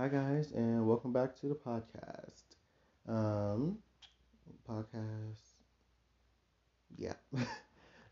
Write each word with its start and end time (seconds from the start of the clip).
Hi 0.00 0.08
guys, 0.08 0.52
and 0.52 0.86
welcome 0.86 1.12
back 1.12 1.36
to 1.36 1.46
the 1.46 1.54
podcast. 1.54 2.56
Um, 3.06 3.76
podcast. 4.66 5.58
Yeah. 6.96 7.12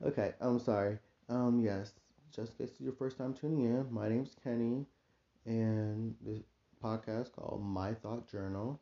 okay. 0.05 0.35
I'm 0.39 0.59
sorry. 0.59 0.99
Um, 1.31 1.61
yes. 1.61 1.95
Just 2.31 2.53
in 2.53 2.59
case 2.59 2.75
it's 2.75 2.81
your 2.83 2.93
first 2.93 3.17
time 3.17 3.33
tuning 3.33 3.65
in, 3.65 3.87
my 3.91 4.07
name's 4.07 4.37
Kenny, 4.45 4.85
and 5.47 6.15
this 6.21 6.43
podcast 6.85 7.33
called 7.33 7.65
My 7.65 7.95
Thought 7.95 8.31
Journal. 8.31 8.79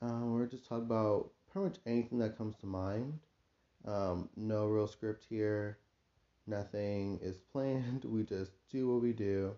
Um, 0.00 0.34
we're 0.34 0.46
just 0.46 0.68
talking 0.68 0.84
about 0.84 1.32
pretty 1.50 1.70
much 1.70 1.78
anything 1.84 2.20
that 2.20 2.38
comes 2.38 2.54
to 2.58 2.66
mind. 2.66 3.18
Um, 3.88 4.28
no 4.36 4.68
real 4.68 4.86
script 4.86 5.24
here. 5.28 5.78
Nothing 6.46 7.18
is 7.20 7.38
planned. 7.52 8.04
We 8.04 8.22
just 8.22 8.52
do 8.70 8.88
what 8.88 9.02
we 9.02 9.12
do, 9.12 9.56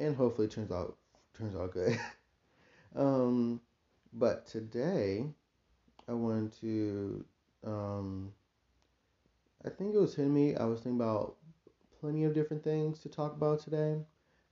and 0.00 0.16
hopefully 0.16 0.48
it 0.48 0.50
turns 0.50 0.72
out 0.72 0.96
turns 1.36 1.56
out 1.56 1.72
good. 1.72 1.98
um, 2.96 3.60
but 4.12 4.46
today, 4.46 5.26
I 6.08 6.12
wanted 6.12 6.52
to. 6.60 7.24
Um, 7.66 8.32
I 9.64 9.70
think 9.70 9.94
it 9.94 9.98
was 9.98 10.14
hitting 10.14 10.34
me. 10.34 10.54
I 10.56 10.64
was 10.64 10.80
thinking 10.80 11.00
about 11.00 11.36
plenty 12.00 12.24
of 12.24 12.34
different 12.34 12.62
things 12.62 13.00
to 13.00 13.08
talk 13.08 13.34
about 13.34 13.60
today. 13.60 13.98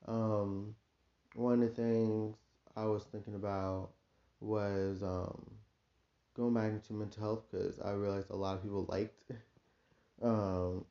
Um, 0.08 0.74
one 1.34 1.62
of 1.62 1.68
the 1.68 1.82
things 1.82 2.36
I 2.76 2.86
was 2.86 3.04
thinking 3.04 3.34
about 3.34 3.90
was 4.40 5.02
um, 5.02 5.50
going 6.34 6.54
back 6.54 6.70
into 6.72 6.94
mental 6.94 7.22
health 7.22 7.44
because 7.50 7.78
I 7.80 7.92
realized 7.92 8.30
a 8.30 8.36
lot 8.36 8.56
of 8.56 8.62
people 8.62 8.86
liked 8.88 9.22
um, 10.22 10.84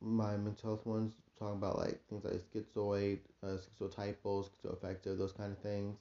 my 0.00 0.36
mental 0.36 0.70
health 0.70 0.86
ones 0.86 1.14
talking 1.38 1.58
about 1.58 1.78
like 1.78 2.00
things 2.08 2.24
like 2.24 2.42
schizoid, 2.52 3.18
uh, 3.42 3.56
schizotypal, 3.58 4.48
schizoaffective, 4.48 5.18
those 5.18 5.32
kind 5.32 5.52
of 5.52 5.58
things. 5.58 5.98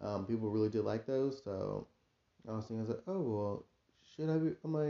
Um, 0.00 0.26
people 0.26 0.50
really 0.50 0.68
did 0.68 0.84
like 0.84 1.06
those, 1.06 1.40
so 1.44 1.86
I 2.48 2.52
was 2.52 2.64
thinking, 2.64 2.78
I 2.78 2.88
was 2.88 2.90
like, 2.90 3.04
oh 3.06 3.20
well, 3.20 3.64
should 4.14 4.30
I 4.30 4.38
be? 4.38 4.54
Am 4.64 4.76
I? 4.76 4.86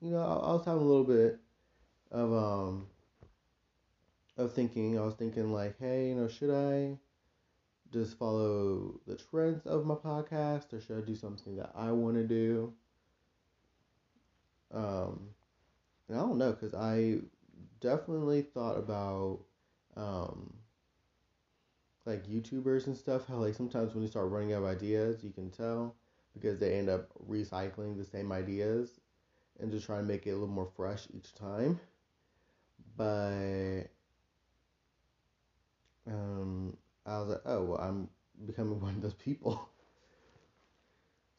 You 0.00 0.10
know, 0.10 0.18
I, 0.18 0.50
I 0.50 0.52
was 0.52 0.64
having 0.64 0.82
a 0.82 0.86
little 0.86 1.04
bit 1.04 1.38
of 2.10 2.32
um 2.32 2.86
of 4.36 4.52
thinking. 4.52 4.98
I 4.98 5.02
was 5.02 5.14
thinking 5.14 5.52
like, 5.52 5.78
hey, 5.78 6.08
you 6.08 6.14
know, 6.14 6.28
should 6.28 6.50
I 6.50 6.98
just 7.92 8.18
follow 8.18 9.00
the 9.06 9.16
trends 9.16 9.66
of 9.66 9.84
my 9.84 9.94
podcast, 9.94 10.72
or 10.72 10.80
should 10.80 10.98
I 10.98 11.06
do 11.06 11.14
something 11.14 11.56
that 11.56 11.72
I 11.74 11.92
want 11.92 12.14
to 12.16 12.24
do? 12.24 12.72
Um, 14.72 15.28
and 16.08 16.18
I 16.18 16.20
don't 16.22 16.38
know, 16.38 16.52
cause 16.54 16.74
I 16.74 17.18
definitely 17.82 18.42
thought 18.42 18.78
about 18.78 19.40
um, 19.96 20.54
like 22.06 22.26
YouTubers 22.26 22.86
and 22.86 22.96
stuff. 22.96 23.26
How 23.26 23.36
like 23.36 23.54
sometimes 23.54 23.92
when 23.92 24.02
you 24.02 24.08
start 24.08 24.30
running 24.30 24.54
out 24.54 24.62
of 24.62 24.68
ideas, 24.68 25.22
you 25.22 25.30
can 25.30 25.50
tell 25.50 25.94
because 26.32 26.58
they 26.58 26.78
end 26.78 26.88
up 26.88 27.08
recycling 27.28 27.98
the 27.98 28.04
same 28.04 28.32
ideas 28.32 29.00
and 29.60 29.70
just 29.70 29.84
trying 29.84 30.02
to 30.02 30.08
make 30.08 30.26
it 30.26 30.30
a 30.30 30.34
little 30.34 30.48
more 30.48 30.70
fresh 30.76 31.06
each 31.12 31.34
time. 31.34 31.78
But 32.96 33.84
um, 36.06 36.76
I 37.04 37.18
was 37.18 37.28
like, 37.28 37.42
oh 37.44 37.64
well, 37.64 37.80
I'm 37.80 38.08
becoming 38.46 38.80
one 38.80 38.94
of 38.94 39.02
those 39.02 39.14
people. 39.14 39.68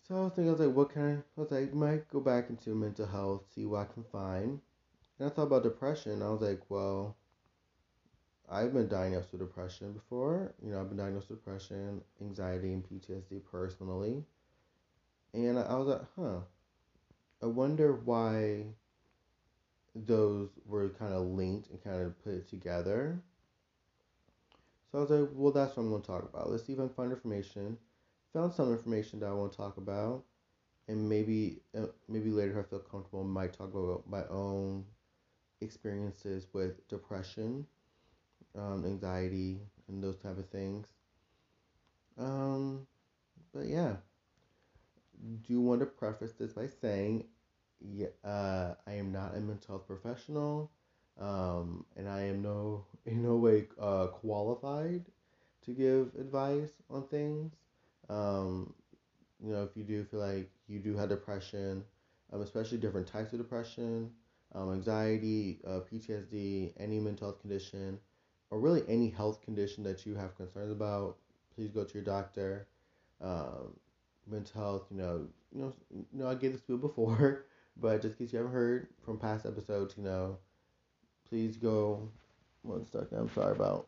So 0.08 0.16
I 0.16 0.20
was 0.26 0.34
thinking, 0.34 0.50
I 0.50 0.52
was 0.52 0.60
like, 0.60 0.76
what 0.76 0.90
can 0.90 1.02
I? 1.02 1.14
I 1.14 1.42
was 1.42 1.52
like, 1.52 1.74
might 1.74 2.10
go 2.10 2.20
back 2.20 2.50
into 2.50 2.76
mental 2.76 3.08
health, 3.08 3.44
see 3.56 3.66
what 3.66 3.88
I 3.90 3.94
can 3.94 4.04
find. 4.04 4.60
And 5.20 5.30
I 5.30 5.34
thought 5.34 5.44
about 5.44 5.64
depression. 5.64 6.22
I 6.22 6.30
was 6.30 6.42
like, 6.42 6.62
well, 6.70 7.16
I've 8.50 8.74
been 8.74 8.88
diagnosed 8.88 9.32
with 9.32 9.42
depression 9.42 9.94
before. 9.94 10.54
You 10.64 10.72
know, 10.72 10.82
I've 10.82 10.90
been 10.90 10.98
diagnosed 10.98 11.30
with 11.30 11.40
depression, 11.40 12.02
anxiety, 12.22 12.74
and 12.74 12.84
PTSD 12.84 13.42
personally. 13.50 14.24
And 15.34 15.58
I 15.58 15.76
was 15.76 15.88
like, 15.88 16.02
huh, 16.16 16.40
I 17.42 17.48
wonder 17.48 17.94
why 17.94 18.66
those 19.96 20.50
were 20.66 20.90
kind 20.90 21.14
of 21.14 21.26
linked 21.26 21.70
and 21.70 21.84
kind 21.84 22.02
of 22.02 22.24
put 22.24 22.48
together. 22.48 23.22
So 24.92 25.00
I 25.00 25.02
was 25.02 25.10
like, 25.10 25.30
well, 25.34 25.52
that's 25.52 25.76
what 25.76 25.84
I'm 25.84 25.90
going 25.90 26.02
to 26.02 26.08
talk 26.08 26.24
about. 26.24 26.52
Let's 26.52 26.66
see 26.66 26.74
if 26.74 26.80
I 26.80 26.84
can 26.84 26.90
find 26.90 27.12
information. 27.12 27.78
Found 28.34 28.54
some 28.54 28.72
information 28.72 29.20
that 29.20 29.28
I 29.28 29.34
want 29.34 29.52
to 29.52 29.58
talk 29.58 29.78
about. 29.78 30.24
And 30.88 31.08
maybe, 31.08 31.62
uh, 31.78 31.88
maybe 32.08 32.30
later 32.30 32.60
if 32.60 32.68
I 32.68 32.70
feel 32.70 32.80
comfortable, 32.80 33.22
I 33.22 33.28
might 33.28 33.54
talk 33.54 33.74
about 33.74 34.04
my 34.08 34.24
own 34.30 34.86
experiences 35.64 36.48
with 36.54 36.88
depression, 36.88 37.68
um, 38.56 38.86
anxiety, 38.86 39.60
and 39.88 40.04
those 40.04 40.18
type 40.18 40.38
of 40.38 40.50
things. 40.50 40.88
Um, 42.18 42.88
but 43.54 43.68
yeah, 43.68 43.98
do 45.48 45.62
want 45.62 45.80
to 45.82 45.86
preface 45.86 46.34
this 46.34 46.54
by 46.54 46.68
saying, 46.68 47.26
yeah, 47.80 48.08
uh, 48.24 48.76
I 48.88 48.94
am 48.94 49.12
not 49.12 49.36
a 49.36 49.40
mental 49.40 49.76
health 49.76 49.88
professional, 49.88 50.72
um, 51.20 51.86
and 51.96 52.08
I 52.08 52.22
am 52.24 52.42
no 52.42 52.86
in 53.06 53.24
no 53.24 53.36
way 53.36 53.68
uh, 53.80 54.08
qualified 54.08 55.06
to 55.66 55.72
give 55.72 56.12
advice 56.20 56.72
on 56.90 57.08
things. 57.08 57.54
Um, 58.10 58.74
you 59.44 59.52
know, 59.54 59.64
if 59.64 59.76
you 59.76 59.84
do 59.84 60.04
feel 60.04 60.20
like 60.20 60.50
you 60.68 60.80
do 60.80 60.96
have 60.96 61.10
depression, 61.10 61.84
um, 62.32 62.42
especially 62.42 62.78
different 62.78 63.08
types 63.08 63.34
of 63.34 63.40
depression, 63.40 64.12
um, 64.56 64.74
anxiety, 64.74 65.60
uh, 65.66 65.80
PTSD, 65.92 66.74
any 66.78 67.00
mental 67.00 67.28
health 67.28 67.42
condition, 67.42 68.00
or 68.52 68.60
really 68.60 68.84
any 68.88 69.10
health 69.10 69.42
condition 69.42 69.84
that 69.84 70.06
you 70.06 70.16
have 70.16 70.36
concerns 70.36 70.72
about, 70.72 71.18
please 71.56 71.70
go 71.72 71.84
to 71.84 71.94
your 71.94 72.04
doctor. 72.04 72.68
Um, 73.22 73.74
mental 74.30 74.62
health, 74.62 74.88
you 74.92 74.98
know, 74.98 75.28
you 75.54 75.62
know, 75.62 75.74
you 75.92 76.06
know, 76.14 76.28
I 76.28 76.36
gave 76.36 76.52
this 76.52 76.62
to 76.62 76.78
before, 76.78 77.46
but 77.78 78.02
just 78.02 78.20
in 78.20 78.26
case 78.26 78.34
you 78.34 78.40
haven't 78.40 78.54
heard 78.54 78.88
from 79.04 79.18
past 79.18 79.46
episodes, 79.46 79.96
you 79.98 80.04
know, 80.04 80.38
please 81.28 81.58
go. 81.58 82.10
One 82.62 82.86
second, 82.86 83.18
I'm 83.18 83.30
sorry 83.34 83.52
about. 83.52 83.88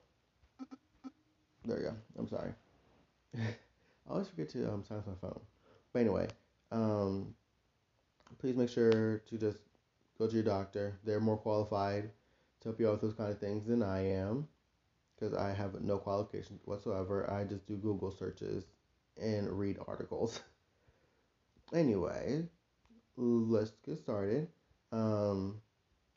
There 1.63 1.77
you 1.77 1.83
go. 1.83 1.95
I'm 2.19 2.27
sorry. 2.27 2.51
I 3.37 4.11
always 4.11 4.27
forget 4.27 4.49
to 4.49 4.71
um, 4.71 4.83
silence 4.87 5.07
my 5.07 5.13
phone. 5.21 5.39
But 5.93 5.99
anyway, 5.99 6.27
um, 6.71 7.33
please 8.39 8.55
make 8.55 8.69
sure 8.69 9.19
to 9.19 9.37
just 9.37 9.59
go 10.17 10.27
to 10.27 10.33
your 10.33 10.43
doctor. 10.43 10.99
They're 11.03 11.19
more 11.19 11.37
qualified 11.37 12.09
to 12.61 12.69
help 12.69 12.79
you 12.79 12.87
out 12.87 12.93
with 12.93 13.01
those 13.01 13.13
kind 13.13 13.31
of 13.31 13.39
things 13.39 13.67
than 13.67 13.83
I 13.83 14.07
am 14.07 14.47
because 15.15 15.33
I 15.33 15.53
have 15.53 15.81
no 15.81 15.97
qualifications 15.97 16.61
whatsoever. 16.65 17.29
I 17.31 17.43
just 17.43 17.65
do 17.65 17.77
Google 17.77 18.11
searches 18.11 18.65
and 19.21 19.49
read 19.49 19.77
articles. 19.87 20.41
anyway, 21.73 22.43
let's 23.17 23.71
get 23.85 23.97
started. 23.99 24.47
Um, 24.91 25.61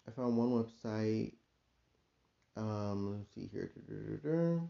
I 0.06 0.10
found 0.10 0.36
one 0.36 0.50
website. 0.50 1.34
Um, 2.56 3.18
let's 3.18 3.34
see 3.34 3.48
here. 3.52 4.60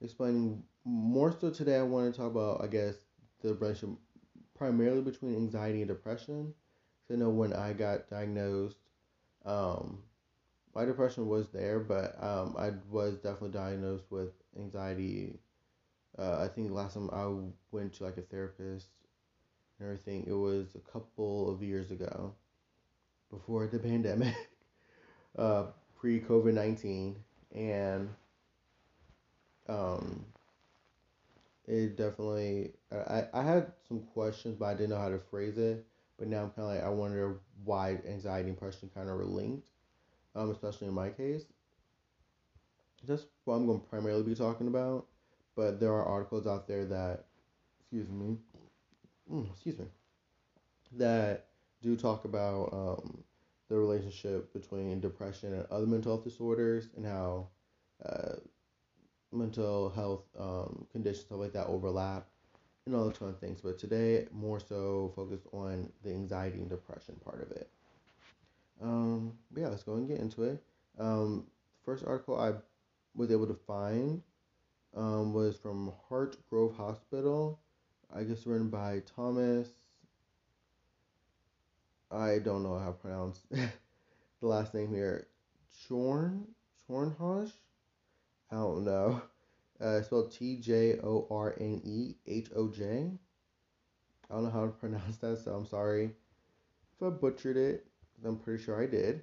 Explaining 0.00 0.62
more 0.84 1.34
so 1.40 1.50
today, 1.50 1.76
I 1.76 1.82
want 1.82 2.12
to 2.12 2.20
talk 2.20 2.30
about, 2.30 2.62
I 2.62 2.66
guess, 2.66 2.94
the 3.42 3.54
relationship 3.54 3.98
primarily 4.56 5.02
between 5.02 5.34
anxiety 5.36 5.82
and 5.82 5.88
depression 5.88 6.54
I 7.10 7.14
know 7.14 7.30
when 7.30 7.52
I 7.52 7.72
got 7.72 8.10
diagnosed, 8.10 8.76
um, 9.44 10.02
my 10.74 10.84
depression 10.84 11.28
was 11.28 11.48
there, 11.48 11.78
but 11.78 12.22
um, 12.22 12.54
I 12.58 12.72
was 12.90 13.16
definitely 13.16 13.50
diagnosed 13.50 14.04
with 14.10 14.30
anxiety. 14.58 15.38
Uh, 16.18 16.40
I 16.42 16.48
think 16.48 16.72
last 16.72 16.94
time 16.94 17.10
I 17.12 17.28
went 17.70 17.94
to 17.94 18.04
like 18.04 18.16
a 18.16 18.22
therapist 18.22 18.88
and 19.78 19.86
everything, 19.88 20.24
it 20.26 20.32
was 20.32 20.74
a 20.74 20.90
couple 20.90 21.50
of 21.50 21.62
years 21.62 21.90
ago, 21.90 22.34
before 23.30 23.66
the 23.66 23.78
pandemic, 23.90 24.34
uh, 25.38 25.66
pre 25.98 26.20
COVID 26.20 26.54
nineteen, 26.54 27.16
and 27.54 28.08
um, 29.68 30.24
it 31.68 31.96
definitely 31.96 32.72
I 32.92 33.24
I 33.32 33.42
had 33.42 33.72
some 33.86 34.00
questions, 34.12 34.56
but 34.58 34.66
I 34.66 34.74
didn't 34.74 34.90
know 34.90 34.98
how 34.98 35.10
to 35.10 35.18
phrase 35.18 35.56
it 35.56 35.86
but 36.18 36.28
now 36.28 36.42
I'm 36.42 36.50
kind 36.50 36.68
of 36.68 36.74
like, 36.74 36.84
I 36.84 36.88
wonder 36.88 37.40
why 37.64 37.98
anxiety 38.08 38.48
and 38.48 38.56
depression 38.56 38.90
kind 38.94 39.08
of 39.08 39.18
are 39.18 39.24
linked, 39.24 39.68
um, 40.34 40.50
especially 40.50 40.88
in 40.88 40.94
my 40.94 41.10
case. 41.10 41.44
That's 43.06 43.24
what 43.44 43.54
I'm 43.54 43.66
going 43.66 43.80
to 43.80 43.86
primarily 43.86 44.22
be 44.22 44.34
talking 44.34 44.66
about. 44.66 45.06
But 45.54 45.80
there 45.80 45.92
are 45.92 46.04
articles 46.04 46.46
out 46.46 46.66
there 46.66 46.84
that, 46.86 47.24
excuse 47.80 48.08
me, 48.08 48.36
mm, 49.32 49.50
excuse 49.50 49.78
me, 49.78 49.86
that 50.92 51.46
do 51.82 51.96
talk 51.96 52.24
about 52.24 52.72
um, 52.72 53.22
the 53.68 53.76
relationship 53.76 54.52
between 54.52 55.00
depression 55.00 55.54
and 55.54 55.66
other 55.70 55.86
mental 55.86 56.12
health 56.12 56.24
disorders 56.24 56.88
and 56.96 57.06
how 57.06 57.48
uh, 58.04 58.34
mental 59.32 59.90
health 59.90 60.24
um, 60.38 60.86
conditions 60.92 61.26
stuff 61.26 61.38
like 61.38 61.52
that 61.52 61.66
overlap 61.66 62.26
and 62.86 62.94
all 62.94 63.04
those 63.04 63.20
of 63.20 63.38
things. 63.40 63.60
But 63.60 63.78
today, 63.78 64.26
more 64.32 64.60
so 64.60 65.12
focused 65.14 65.46
on 65.52 65.90
the 66.04 66.10
anxiety 66.10 66.58
and 66.58 66.70
depression 66.70 67.16
part 67.24 67.42
of 67.42 67.50
it. 67.50 67.68
Um, 68.80 69.32
yeah, 69.54 69.68
let's 69.68 69.82
go 69.82 69.94
and 69.94 70.08
get 70.08 70.20
into 70.20 70.44
it. 70.44 70.62
Um, 70.98 71.46
first 71.84 72.04
article 72.06 72.38
I 72.38 72.52
was 73.14 73.30
able 73.30 73.46
to 73.46 73.58
find 73.66 74.22
um, 74.96 75.32
was 75.32 75.56
from 75.56 75.92
Heart 76.08 76.36
Grove 76.48 76.76
Hospital. 76.76 77.58
I 78.14 78.22
guess 78.22 78.46
written 78.46 78.68
by 78.68 79.02
Thomas. 79.16 79.68
I 82.10 82.38
don't 82.38 82.62
know 82.62 82.78
how 82.78 82.86
to 82.86 82.92
pronounce 82.92 83.40
the 83.50 84.46
last 84.46 84.74
name 84.74 84.94
here. 84.94 85.26
Chorn 85.88 86.46
Chornhosh? 86.88 87.50
I 88.50 88.54
don't 88.54 88.84
know. 88.84 89.22
Uh, 89.80 90.00
spelled 90.02 90.32
T 90.32 90.56
J 90.56 90.98
O 91.02 91.26
R 91.30 91.54
N 91.60 91.82
E 91.84 92.14
H 92.26 92.48
O 92.56 92.68
J. 92.68 93.10
I 94.30 94.34
don't 94.34 94.44
know 94.44 94.50
how 94.50 94.66
to 94.66 94.72
pronounce 94.80 95.18
that, 95.18 95.38
so 95.38 95.52
I'm 95.52 95.66
sorry 95.66 96.10
if 96.96 97.06
I 97.06 97.10
butchered 97.10 97.56
it. 97.56 97.86
I'm 98.24 98.38
pretty 98.38 98.62
sure 98.62 98.82
I 98.82 98.86
did. 98.86 99.22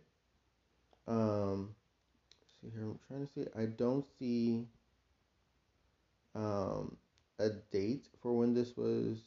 Um, 1.07 1.75
see 2.61 2.69
here, 2.69 2.83
I'm 2.83 2.99
trying 3.07 3.25
to 3.25 3.33
see. 3.33 3.45
I 3.57 3.65
don't 3.65 4.05
see 4.19 4.67
um, 6.35 6.97
a 7.39 7.49
date 7.71 8.07
for 8.21 8.33
when 8.33 8.53
this 8.53 8.77
was 8.77 9.17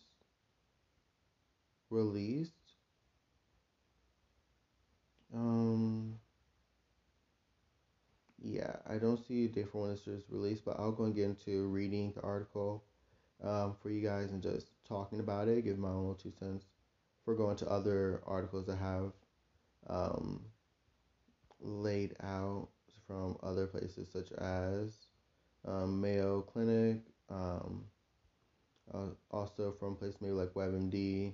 released. 1.90 2.52
Um, 5.34 6.18
yeah, 8.46 8.76
I 8.88 8.98
don't 8.98 9.18
see 9.26 9.46
a 9.46 9.64
for 9.64 9.82
when 9.82 9.90
this 9.90 10.06
was 10.06 10.22
released, 10.30 10.64
but 10.64 10.78
I'll 10.78 10.92
go 10.92 11.04
and 11.04 11.14
get 11.14 11.24
into 11.24 11.66
reading 11.66 12.12
the 12.14 12.22
article 12.22 12.84
um, 13.42 13.74
for 13.82 13.90
you 13.90 14.06
guys 14.06 14.30
and 14.30 14.42
just 14.42 14.68
talking 14.88 15.20
about 15.20 15.48
it, 15.48 15.64
give 15.64 15.78
my 15.78 15.88
own 15.88 16.00
little 16.08 16.14
two 16.14 16.32
cents. 16.38 16.64
For 17.24 17.34
going 17.34 17.56
to 17.56 17.68
other 17.68 18.22
articles 18.24 18.66
that 18.66 18.76
have 18.76 19.10
um, 19.88 20.44
laid 21.60 22.14
out 22.22 22.68
from 23.08 23.36
other 23.42 23.66
places 23.66 24.08
such 24.12 24.30
as 24.32 24.96
um, 25.66 26.00
Mayo 26.00 26.42
Clinic, 26.42 27.00
um, 27.28 27.82
uh, 28.94 29.08
also 29.32 29.72
from 29.72 29.96
places 29.96 30.20
maybe 30.20 30.34
like 30.34 30.54
WebMD, 30.54 31.32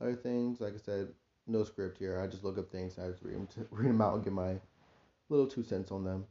other 0.00 0.14
things. 0.14 0.60
Like 0.60 0.74
I 0.74 0.78
said, 0.78 1.08
no 1.48 1.64
script 1.64 1.98
here. 1.98 2.20
I 2.20 2.28
just 2.28 2.44
look 2.44 2.56
up 2.56 2.70
things 2.70 2.96
I 3.00 3.08
just 3.08 3.24
read 3.24 3.34
them, 3.34 3.48
to, 3.48 3.66
read 3.72 3.88
them 3.88 4.00
out 4.00 4.14
and 4.14 4.22
get 4.22 4.32
my 4.32 4.60
little 5.28 5.48
two 5.48 5.64
cents 5.64 5.90
on 5.90 6.04
them. 6.04 6.24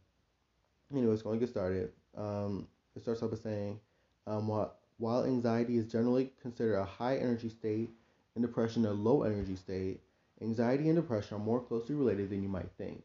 Anyways, 0.93 1.21
going 1.21 1.39
to 1.39 1.45
get 1.45 1.51
started. 1.51 1.91
Um, 2.17 2.67
it 2.95 3.01
starts 3.01 3.23
off 3.23 3.31
by 3.31 3.37
saying, 3.37 3.79
um, 4.27 4.47
while, 4.47 4.75
while 4.97 5.23
anxiety 5.23 5.77
is 5.77 5.91
generally 5.91 6.31
considered 6.41 6.75
a 6.75 6.85
high 6.85 7.17
energy 7.17 7.49
state 7.49 7.89
and 8.35 8.45
depression 8.45 8.85
a 8.85 8.91
low 8.91 9.23
energy 9.23 9.55
state, 9.55 10.01
anxiety 10.41 10.89
and 10.89 10.95
depression 10.95 11.37
are 11.37 11.39
more 11.39 11.61
closely 11.61 11.95
related 11.95 12.29
than 12.29 12.43
you 12.43 12.49
might 12.49 12.71
think. 12.77 13.03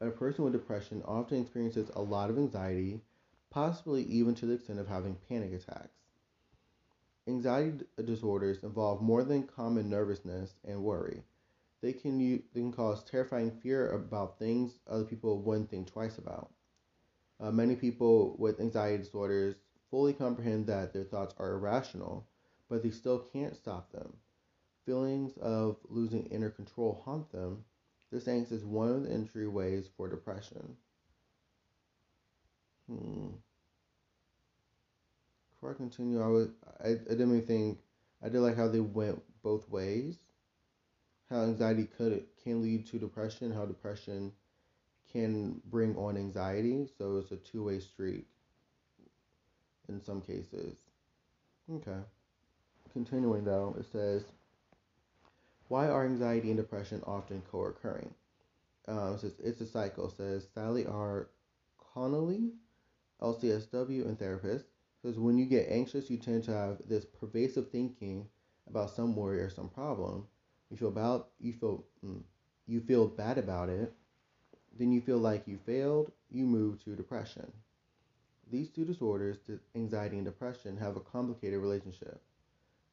A 0.00 0.10
person 0.10 0.44
with 0.44 0.52
depression 0.52 1.02
often 1.06 1.40
experiences 1.40 1.90
a 1.94 2.02
lot 2.02 2.28
of 2.28 2.38
anxiety, 2.38 3.00
possibly 3.50 4.02
even 4.04 4.34
to 4.34 4.46
the 4.46 4.54
extent 4.54 4.80
of 4.80 4.88
having 4.88 5.16
panic 5.28 5.52
attacks. 5.52 6.00
Anxiety 7.28 7.84
disorders 8.04 8.64
involve 8.64 9.00
more 9.00 9.22
than 9.22 9.44
common 9.44 9.88
nervousness 9.88 10.54
and 10.64 10.82
worry. 10.82 11.22
They 11.82 11.92
can, 11.92 12.18
they 12.18 12.60
can 12.60 12.72
cause 12.72 13.04
terrifying 13.04 13.52
fear 13.52 13.92
about 13.92 14.40
things 14.40 14.78
other 14.88 15.04
people 15.04 15.40
wouldn't 15.40 15.70
think 15.70 15.86
twice 15.86 16.18
about. 16.18 16.50
Uh, 17.42 17.50
many 17.50 17.74
people 17.74 18.36
with 18.38 18.60
anxiety 18.60 19.02
disorders 19.02 19.56
fully 19.90 20.12
comprehend 20.12 20.64
that 20.68 20.92
their 20.92 21.02
thoughts 21.02 21.34
are 21.38 21.54
irrational, 21.54 22.24
but 22.68 22.84
they 22.84 22.90
still 22.90 23.18
can't 23.18 23.56
stop 23.56 23.90
them. 23.90 24.12
Feelings 24.86 25.36
of 25.38 25.76
losing 25.88 26.26
inner 26.26 26.50
control 26.50 27.02
haunt 27.04 27.32
them. 27.32 27.64
This 28.12 28.26
angst 28.26 28.52
is 28.52 28.64
one 28.64 28.88
of 28.90 29.02
the 29.02 29.08
entryways 29.08 29.88
for 29.96 30.08
depression. 30.08 30.76
Hmm. 32.88 33.28
Before 35.50 35.72
I 35.72 35.74
continue, 35.74 36.22
I 36.22 36.28
was 36.28 36.48
I, 36.84 36.90
I 36.90 36.94
didn't 36.94 37.36
even 37.36 37.42
think 37.46 37.78
I 38.22 38.28
did 38.28 38.40
like 38.40 38.56
how 38.56 38.68
they 38.68 38.80
went 38.80 39.20
both 39.42 39.68
ways. 39.68 40.16
How 41.28 41.42
anxiety 41.42 41.88
could 41.96 42.24
can 42.44 42.62
lead 42.62 42.86
to 42.88 42.98
depression, 42.98 43.52
how 43.52 43.66
depression 43.66 44.32
can 45.12 45.60
bring 45.70 45.96
on 45.96 46.16
anxiety. 46.16 46.88
So 46.98 47.18
it's 47.18 47.32
a 47.32 47.36
two 47.36 47.64
way 47.64 47.80
street 47.80 48.26
in 49.88 50.00
some 50.00 50.20
cases. 50.20 50.76
Okay. 51.72 51.98
Continuing 52.92 53.44
though, 53.44 53.74
it 53.78 53.86
says, 53.86 54.24
Why 55.68 55.88
are 55.88 56.04
anxiety 56.04 56.50
and 56.50 56.56
depression 56.56 57.02
often 57.06 57.42
co 57.50 57.64
occurring? 57.64 58.14
Um, 58.88 59.14
it 59.14 59.20
says, 59.20 59.34
it's 59.42 59.60
a 59.60 59.66
cycle, 59.66 60.08
says 60.10 60.48
Sally 60.54 60.86
R. 60.86 61.30
Connolly, 61.94 62.52
LCSW, 63.20 64.04
and 64.06 64.18
therapist. 64.18 64.66
Says 65.02 65.18
when 65.18 65.38
you 65.38 65.46
get 65.46 65.68
anxious, 65.70 66.10
you 66.10 66.18
tend 66.18 66.44
to 66.44 66.52
have 66.52 66.78
this 66.88 67.04
pervasive 67.04 67.70
thinking 67.70 68.28
about 68.68 68.90
some 68.90 69.16
worry 69.16 69.40
or 69.40 69.50
some 69.50 69.68
problem. 69.68 70.26
You 70.70 70.76
feel 70.76 70.88
about 70.88 71.30
you 71.40 71.52
feel 71.52 71.84
mm, 72.04 72.22
you 72.66 72.80
feel 72.80 73.06
bad 73.08 73.38
about 73.38 73.68
it, 73.68 73.92
then 74.78 74.92
you 74.92 75.00
feel 75.00 75.18
like 75.18 75.46
you 75.46 75.58
failed, 75.58 76.12
you 76.30 76.46
move 76.46 76.82
to 76.84 76.96
depression. 76.96 77.52
These 78.50 78.70
two 78.70 78.84
disorders, 78.84 79.38
anxiety 79.74 80.16
and 80.16 80.24
depression, 80.24 80.76
have 80.76 80.96
a 80.96 81.00
complicated 81.00 81.60
relationship. 81.60 82.20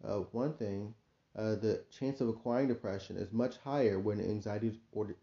Uh, 0.03 0.19
one 0.31 0.53
thing, 0.53 0.93
uh, 1.35 1.55
the 1.55 1.83
chance 1.89 2.21
of 2.21 2.29
acquiring 2.29 2.67
depression 2.67 3.17
is 3.17 3.31
much 3.31 3.57
higher 3.57 3.99
when 3.99 4.19
anxiety 4.21 4.69
disorder, 4.69 5.15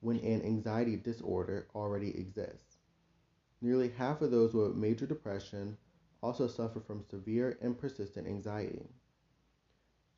when 0.00 0.18
an 0.18 0.42
anxiety 0.42 0.96
disorder 0.96 1.68
already 1.74 2.16
exists. 2.18 2.78
Nearly 3.60 3.88
half 3.90 4.22
of 4.22 4.30
those 4.30 4.54
with 4.54 4.74
major 4.76 5.06
depression 5.06 5.76
also 6.22 6.46
suffer 6.46 6.80
from 6.80 7.04
severe 7.04 7.58
and 7.60 7.78
persistent 7.78 8.26
anxiety. 8.26 8.88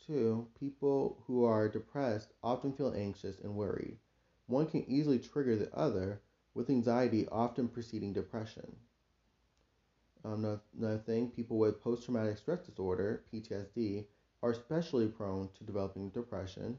Two, 0.07 0.49
people 0.59 1.23
who 1.27 1.45
are 1.45 1.69
depressed 1.69 2.33
often 2.43 2.73
feel 2.73 2.93
anxious 2.93 3.39
and 3.41 3.55
worried. 3.55 3.99
One 4.47 4.67
can 4.67 4.85
easily 4.89 5.19
trigger 5.19 5.57
the 5.57 5.75
other, 5.75 6.21
with 6.55 6.69
anxiety 6.69 7.27
often 7.29 7.69
preceding 7.69 8.13
depression. 8.13 8.77
Um, 10.25 10.61
another 10.79 10.99
thing, 10.99 11.31
people 11.31 11.59
with 11.59 11.81
post 11.81 12.05
traumatic 12.05 12.39
stress 12.39 12.61
disorder, 12.61 13.25
PTSD, 13.33 14.05
are 14.43 14.51
especially 14.51 15.09
prone 15.09 15.49
to 15.57 15.65
developing 15.65 16.11
depression. 16.11 16.79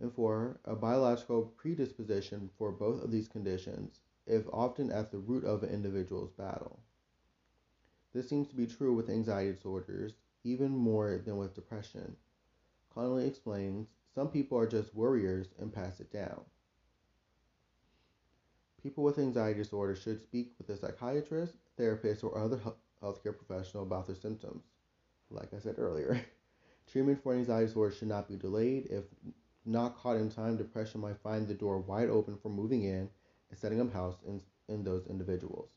And 0.00 0.12
four, 0.12 0.60
a 0.64 0.76
biological 0.76 1.42
predisposition 1.42 2.50
for 2.56 2.70
both 2.70 3.02
of 3.02 3.10
these 3.10 3.28
conditions 3.28 4.00
is 4.26 4.46
often 4.52 4.92
at 4.92 5.10
the 5.10 5.18
root 5.18 5.44
of 5.44 5.62
an 5.62 5.70
individual's 5.70 6.30
battle. 6.30 6.80
This 8.12 8.28
seems 8.28 8.48
to 8.48 8.56
be 8.56 8.66
true 8.66 8.94
with 8.94 9.10
anxiety 9.10 9.52
disorders, 9.52 10.14
even 10.44 10.70
more 10.70 11.18
than 11.18 11.36
with 11.36 11.54
depression. 11.54 12.16
Connolly 12.94 13.26
explains 13.26 13.88
some 14.14 14.28
people 14.28 14.58
are 14.58 14.66
just 14.66 14.94
worriers 14.94 15.48
and 15.58 15.72
pass 15.72 16.00
it 16.00 16.12
down. 16.12 16.44
People 18.82 19.04
with 19.04 19.18
anxiety 19.18 19.58
disorder 19.58 19.94
should 19.94 20.22
speak 20.22 20.54
with 20.58 20.70
a 20.70 20.76
psychiatrist, 20.76 21.54
therapist, 21.76 22.24
or 22.24 22.38
other 22.38 22.58
healthcare 23.02 23.36
professional 23.36 23.82
about 23.82 24.06
their 24.06 24.16
symptoms. 24.16 24.64
Like 25.30 25.52
I 25.54 25.58
said 25.58 25.78
earlier, 25.78 26.20
treatment 26.86 27.22
for 27.22 27.34
anxiety 27.34 27.66
disorder 27.66 27.94
should 27.94 28.08
not 28.08 28.28
be 28.28 28.36
delayed. 28.36 28.86
If 28.86 29.04
not 29.64 29.96
caught 29.96 30.16
in 30.16 30.30
time, 30.30 30.56
depression 30.56 31.00
might 31.00 31.18
find 31.18 31.46
the 31.46 31.54
door 31.54 31.78
wide 31.80 32.08
open 32.08 32.36
for 32.38 32.48
moving 32.48 32.84
in 32.84 33.10
and 33.50 33.58
setting 33.58 33.80
up 33.80 33.92
house 33.92 34.16
in, 34.26 34.40
in 34.68 34.84
those 34.84 35.06
individuals. 35.06 35.70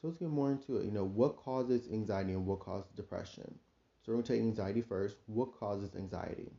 So 0.00 0.08
let's 0.08 0.18
get 0.18 0.28
more 0.28 0.50
into 0.50 0.76
it. 0.78 0.84
You 0.84 0.90
know, 0.90 1.04
what 1.06 1.36
causes 1.36 1.88
anxiety 1.90 2.32
and 2.32 2.46
what 2.46 2.60
causes 2.60 2.90
depression? 2.92 3.58
So 4.02 4.12
we're 4.12 4.16
going 4.16 4.24
to 4.24 4.32
take 4.34 4.42
anxiety 4.42 4.82
first. 4.82 5.16
What 5.26 5.54
causes 5.58 5.94
anxiety? 5.94 6.52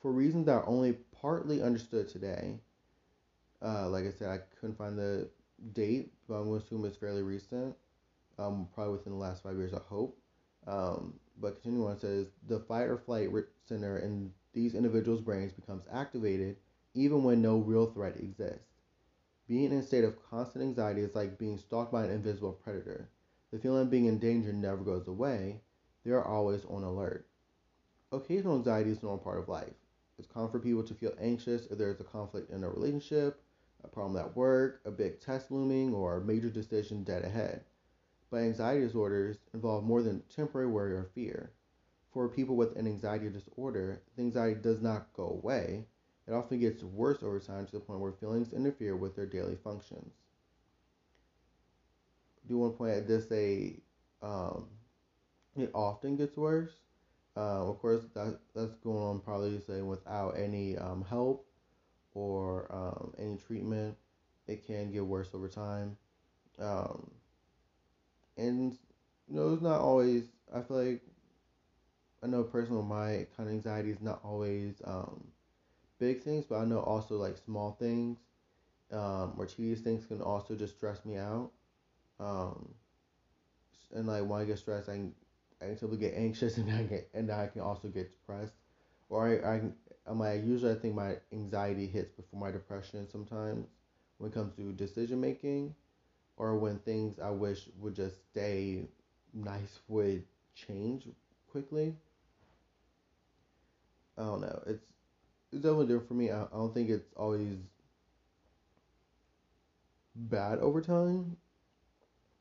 For 0.00 0.10
reasons 0.12 0.46
that 0.46 0.54
are 0.54 0.66
only 0.66 0.94
partly 1.12 1.62
understood 1.62 2.08
today, 2.08 2.60
uh, 3.62 3.88
like 3.88 4.04
I 4.06 4.10
said, 4.10 4.28
I 4.28 4.40
couldn't 4.60 4.78
find 4.78 4.98
the 4.98 5.28
date, 5.72 6.12
but 6.28 6.34
I'm 6.34 6.48
going 6.48 6.60
to 6.60 6.66
assume 6.66 6.84
it's 6.84 6.96
fairly 6.96 7.22
recent, 7.22 7.76
um, 8.38 8.68
probably 8.74 8.92
within 8.92 9.12
the 9.12 9.18
last 9.18 9.42
five 9.42 9.56
years, 9.56 9.74
I 9.74 9.80
hope. 9.88 10.18
Um, 10.66 11.14
but 11.40 11.62
continuing 11.62 11.90
on, 11.90 11.98
says 11.98 12.26
the 12.46 12.60
fight 12.60 12.88
or 12.88 12.98
flight 12.98 13.30
center 13.66 13.98
in 13.98 14.32
these 14.52 14.74
individuals' 14.74 15.20
brains 15.20 15.52
becomes 15.52 15.84
activated 15.92 16.56
even 16.94 17.22
when 17.22 17.40
no 17.40 17.58
real 17.58 17.86
threat 17.86 18.16
exists. 18.16 18.82
Being 19.46 19.72
in 19.72 19.78
a 19.78 19.82
state 19.82 20.04
of 20.04 20.22
constant 20.30 20.64
anxiety 20.64 21.02
is 21.02 21.14
like 21.14 21.38
being 21.38 21.58
stalked 21.58 21.92
by 21.92 22.04
an 22.04 22.10
invisible 22.10 22.52
predator. 22.52 23.08
The 23.50 23.58
feeling 23.58 23.82
of 23.82 23.90
being 23.90 24.06
in 24.06 24.18
danger 24.18 24.52
never 24.52 24.82
goes 24.84 25.08
away. 25.08 25.60
They 26.04 26.12
are 26.12 26.24
always 26.24 26.64
on 26.66 26.84
alert. 26.84 27.26
Occasional 28.12 28.56
anxiety 28.56 28.90
is 28.90 29.02
a 29.02 29.06
normal 29.06 29.24
part 29.24 29.38
of 29.38 29.48
life. 29.48 29.74
It's 30.18 30.28
common 30.28 30.50
for 30.50 30.60
people 30.60 30.82
to 30.82 30.94
feel 30.94 31.14
anxious 31.20 31.66
if 31.66 31.78
there 31.78 31.90
is 31.90 32.00
a 32.00 32.04
conflict 32.04 32.50
in 32.50 32.62
a 32.62 32.70
relationship, 32.70 33.40
a 33.84 33.88
problem 33.88 34.16
at 34.22 34.36
work, 34.36 34.80
a 34.84 34.90
big 34.90 35.20
test 35.20 35.50
looming, 35.50 35.94
or 35.94 36.16
a 36.16 36.24
major 36.24 36.50
decision 36.50 37.04
dead 37.04 37.24
ahead. 37.24 37.64
But 38.30 38.38
anxiety 38.38 38.82
disorders 38.82 39.38
involve 39.54 39.84
more 39.84 40.02
than 40.02 40.22
temporary 40.34 40.68
worry 40.68 40.92
or 40.92 41.10
fear. 41.14 41.52
For 42.12 42.28
people 42.28 42.56
with 42.56 42.76
an 42.76 42.86
anxiety 42.86 43.28
disorder, 43.28 44.02
the 44.16 44.22
anxiety 44.22 44.60
does 44.60 44.80
not 44.80 45.12
go 45.12 45.28
away. 45.28 45.86
It 46.26 46.32
often 46.32 46.60
gets 46.60 46.82
worse 46.82 47.22
over 47.22 47.40
time 47.40 47.66
to 47.66 47.72
the 47.72 47.80
point 47.80 48.00
where 48.00 48.12
feelings 48.12 48.52
interfere 48.52 48.96
with 48.96 49.16
their 49.16 49.26
daily 49.26 49.56
functions. 49.56 50.12
do 52.50 52.58
want 52.58 52.74
to 52.74 52.78
point 52.78 52.96
out 52.96 53.06
this 53.06 53.28
say 53.28 53.76
um, 54.22 54.66
it 55.56 55.70
often 55.72 56.16
gets 56.16 56.36
worse. 56.36 56.72
Um, 57.36 57.68
of 57.70 57.78
course, 57.78 58.04
that 58.14 58.40
that's 58.54 58.74
going 58.82 58.98
on 58.98 59.20
probably 59.20 59.60
say 59.60 59.82
without 59.82 60.30
any 60.36 60.76
um, 60.76 61.04
help 61.08 61.46
or 62.14 62.66
um, 62.70 63.12
any 63.18 63.36
treatment, 63.36 63.96
it 64.46 64.66
can 64.66 64.92
get 64.92 65.04
worse 65.06 65.30
over 65.34 65.48
time. 65.48 65.96
Um, 66.58 67.10
and 68.36 68.72
you 69.28 69.36
know, 69.36 69.52
it's 69.52 69.62
not 69.62 69.80
always. 69.80 70.24
I 70.54 70.62
feel 70.62 70.84
like 70.84 71.02
I 72.22 72.26
know 72.26 72.42
personal 72.42 72.82
my 72.82 73.26
kind 73.36 73.48
of 73.48 73.54
anxiety 73.54 73.90
is 73.90 74.00
not 74.00 74.20
always 74.24 74.80
um, 74.84 75.28
big 75.98 76.22
things, 76.22 76.44
but 76.48 76.56
I 76.58 76.64
know 76.64 76.80
also 76.80 77.16
like 77.16 77.36
small 77.38 77.72
things 77.72 78.18
um, 78.92 79.34
or 79.38 79.46
tedious 79.46 79.80
things 79.80 80.06
can 80.06 80.20
also 80.20 80.54
just 80.54 80.76
stress 80.76 81.04
me 81.04 81.16
out. 81.16 81.50
Um, 82.18 82.74
and 83.92 84.06
like 84.06 84.24
when 84.26 84.40
I 84.40 84.44
get 84.44 84.58
stressed, 84.58 84.88
I 84.88 84.94
can, 84.94 85.14
I 85.60 85.66
can 85.66 85.78
simply 85.78 85.98
get 85.98 86.14
anxious 86.14 86.58
and 86.58 86.70
I 86.70 86.82
get 86.84 87.08
and 87.14 87.30
I 87.30 87.46
can 87.46 87.62
also 87.62 87.88
get 87.88 88.10
depressed. 88.12 88.54
Or 89.08 89.26
I, 89.26 89.56
I 89.56 89.60
I'm 90.06 90.18
like 90.18 90.44
usually 90.44 90.72
I 90.72 90.76
think 90.76 90.94
my 90.94 91.16
anxiety 91.32 91.86
hits 91.86 92.12
before 92.12 92.40
my 92.40 92.50
depression 92.50 93.08
sometimes 93.08 93.66
when 94.18 94.30
it 94.30 94.34
comes 94.34 94.54
to 94.56 94.72
decision 94.72 95.20
making 95.20 95.74
or 96.36 96.56
when 96.58 96.78
things 96.80 97.18
I 97.20 97.30
wish 97.30 97.68
would 97.80 97.94
just 97.94 98.16
stay 98.32 98.88
nice 99.34 99.80
would 99.88 100.24
change 100.54 101.08
quickly. 101.50 101.94
I 104.16 104.22
don't 104.22 104.40
know. 104.42 104.62
It's 104.66 104.84
it's 105.52 105.62
definitely 105.62 105.86
different 105.86 106.08
for 106.08 106.14
me. 106.14 106.30
I, 106.30 106.44
I 106.44 106.48
don't 106.52 106.74
think 106.74 106.90
it's 106.90 107.12
always 107.16 107.58
bad 110.14 110.58
over 110.60 110.80
time. 110.80 111.36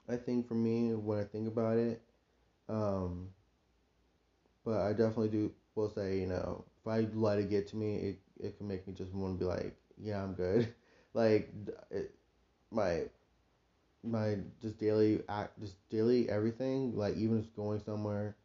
I 0.09 0.17
think 0.17 0.45
for 0.47 0.55
me 0.55 0.93
when 0.93 1.19
I 1.19 1.23
think 1.23 1.47
about 1.47 1.77
it, 1.77 2.01
um, 2.69 3.29
but 4.63 4.79
I 4.81 4.93
definitely 4.93 5.29
do 5.29 5.51
will 5.75 5.89
say 5.89 6.19
you 6.19 6.27
know 6.27 6.63
if 6.81 6.87
I 6.87 7.07
let 7.13 7.39
it 7.39 7.49
get 7.49 7.67
to 7.69 7.77
me, 7.77 7.95
it 7.97 8.19
it 8.39 8.57
can 8.57 8.67
make 8.67 8.87
me 8.87 8.93
just 8.93 9.13
want 9.13 9.39
to 9.39 9.45
be 9.45 9.49
like 9.49 9.75
yeah 9.97 10.23
I'm 10.23 10.33
good, 10.33 10.73
like 11.13 11.51
it, 11.91 12.15
my 12.71 13.03
my 14.03 14.37
just 14.61 14.77
daily 14.77 15.21
act 15.29 15.59
just 15.59 15.75
daily 15.89 16.29
everything 16.29 16.95
like 16.95 17.15
even 17.17 17.41
just 17.41 17.55
going 17.55 17.79
somewhere 17.79 18.37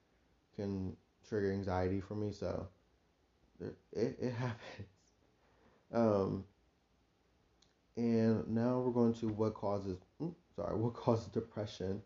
can 0.57 0.97
trigger 1.29 1.53
anxiety 1.53 2.01
for 2.01 2.15
me 2.15 2.33
so 2.33 2.69
it, 3.61 3.77
it, 3.93 4.17
it 4.21 4.33
happens. 4.35 4.89
Um 5.93 6.45
and 7.97 8.47
now 8.49 8.81
we're 8.81 8.93
going 8.93 9.15
to 9.15 9.29
what 9.29 9.55
causes 9.55 9.99
sorry 10.57 10.77
what 10.77 10.95
causes 10.95 11.27
depression. 11.29 12.03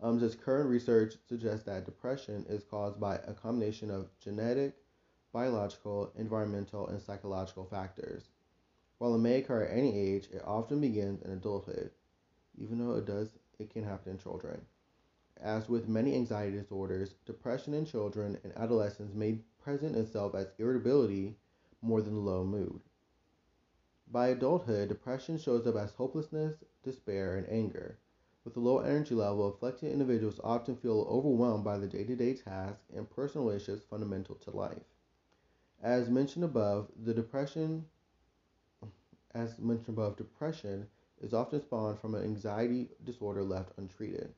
Um 0.00 0.18
just 0.18 0.40
current 0.40 0.68
research 0.68 1.14
suggests 1.28 1.64
that 1.66 1.84
depression 1.84 2.44
is 2.48 2.64
caused 2.64 3.00
by 3.00 3.16
a 3.16 3.32
combination 3.34 3.90
of 3.90 4.08
genetic 4.20 4.76
biological 5.32 6.12
environmental 6.16 6.86
and 6.88 7.00
psychological 7.00 7.64
factors 7.64 8.28
while 8.98 9.14
it 9.14 9.18
may 9.18 9.38
occur 9.38 9.62
at 9.62 9.76
any 9.76 9.96
age 9.98 10.28
it 10.32 10.42
often 10.44 10.80
begins 10.80 11.22
in 11.22 11.30
adulthood 11.30 11.90
even 12.60 12.78
though 12.78 12.96
it 12.96 13.06
does, 13.06 13.38
it 13.58 13.70
can 13.70 13.84
happen 13.84 14.12
in 14.12 14.18
children. 14.18 14.66
As 15.36 15.68
with 15.68 15.88
many 15.88 16.14
anxiety 16.16 16.56
disorders, 16.56 17.14
depression 17.24 17.72
in 17.72 17.84
children 17.84 18.36
and 18.42 18.52
adolescents 18.56 19.14
may 19.14 19.44
present 19.62 19.94
itself 19.94 20.34
as 20.34 20.50
irritability 20.58 21.36
more 21.80 22.02
than 22.02 22.24
low 22.24 22.44
mood. 22.44 22.80
By 24.10 24.28
adulthood, 24.28 24.88
depression 24.88 25.38
shows 25.38 25.66
up 25.66 25.76
as 25.76 25.92
hopelessness, 25.92 26.64
despair, 26.82 27.36
and 27.36 27.48
anger. 27.48 27.98
With 28.44 28.56
a 28.56 28.60
low 28.60 28.78
energy 28.78 29.14
level, 29.14 29.46
afflicted 29.46 29.92
individuals 29.92 30.40
often 30.42 30.74
feel 30.74 31.06
overwhelmed 31.08 31.62
by 31.62 31.78
the 31.78 31.86
day 31.86 32.04
to 32.04 32.16
day 32.16 32.34
tasks 32.34 32.90
and 32.92 33.08
personal 33.08 33.50
issues 33.50 33.84
fundamental 33.84 34.34
to 34.36 34.50
life. 34.50 34.82
As 35.82 36.08
mentioned 36.08 36.44
above, 36.44 36.88
the 37.04 37.14
depression 37.14 37.84
as 39.34 39.58
mentioned 39.58 39.96
above, 39.96 40.16
depression 40.16 40.86
is 41.20 41.34
often 41.34 41.60
spawned 41.60 41.98
from 41.98 42.14
an 42.14 42.24
anxiety 42.24 42.88
disorder 43.04 43.42
left 43.42 43.72
untreated. 43.76 44.32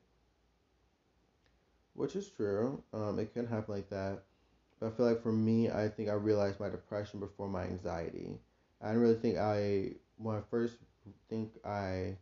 Which 1.93 2.15
is 2.15 2.29
true. 2.29 2.83
Um, 2.93 3.19
it 3.19 3.33
can 3.33 3.47
happen 3.47 3.73
like 3.73 3.89
that. 3.89 4.23
But 4.79 4.87
I 4.87 4.89
feel 4.91 5.05
like 5.05 5.21
for 5.21 5.31
me, 5.31 5.69
I 5.69 5.89
think 5.89 6.09
I 6.09 6.13
realized 6.13 6.59
my 6.59 6.69
depression 6.69 7.19
before 7.19 7.47
my 7.47 7.63
anxiety. 7.63 8.39
I 8.81 8.87
didn't 8.87 9.01
really 9.01 9.15
think 9.15 9.37
I, 9.37 9.91
when 10.17 10.35
I 10.35 10.41
first 10.49 10.77
think 11.29 11.51
I 11.65 12.17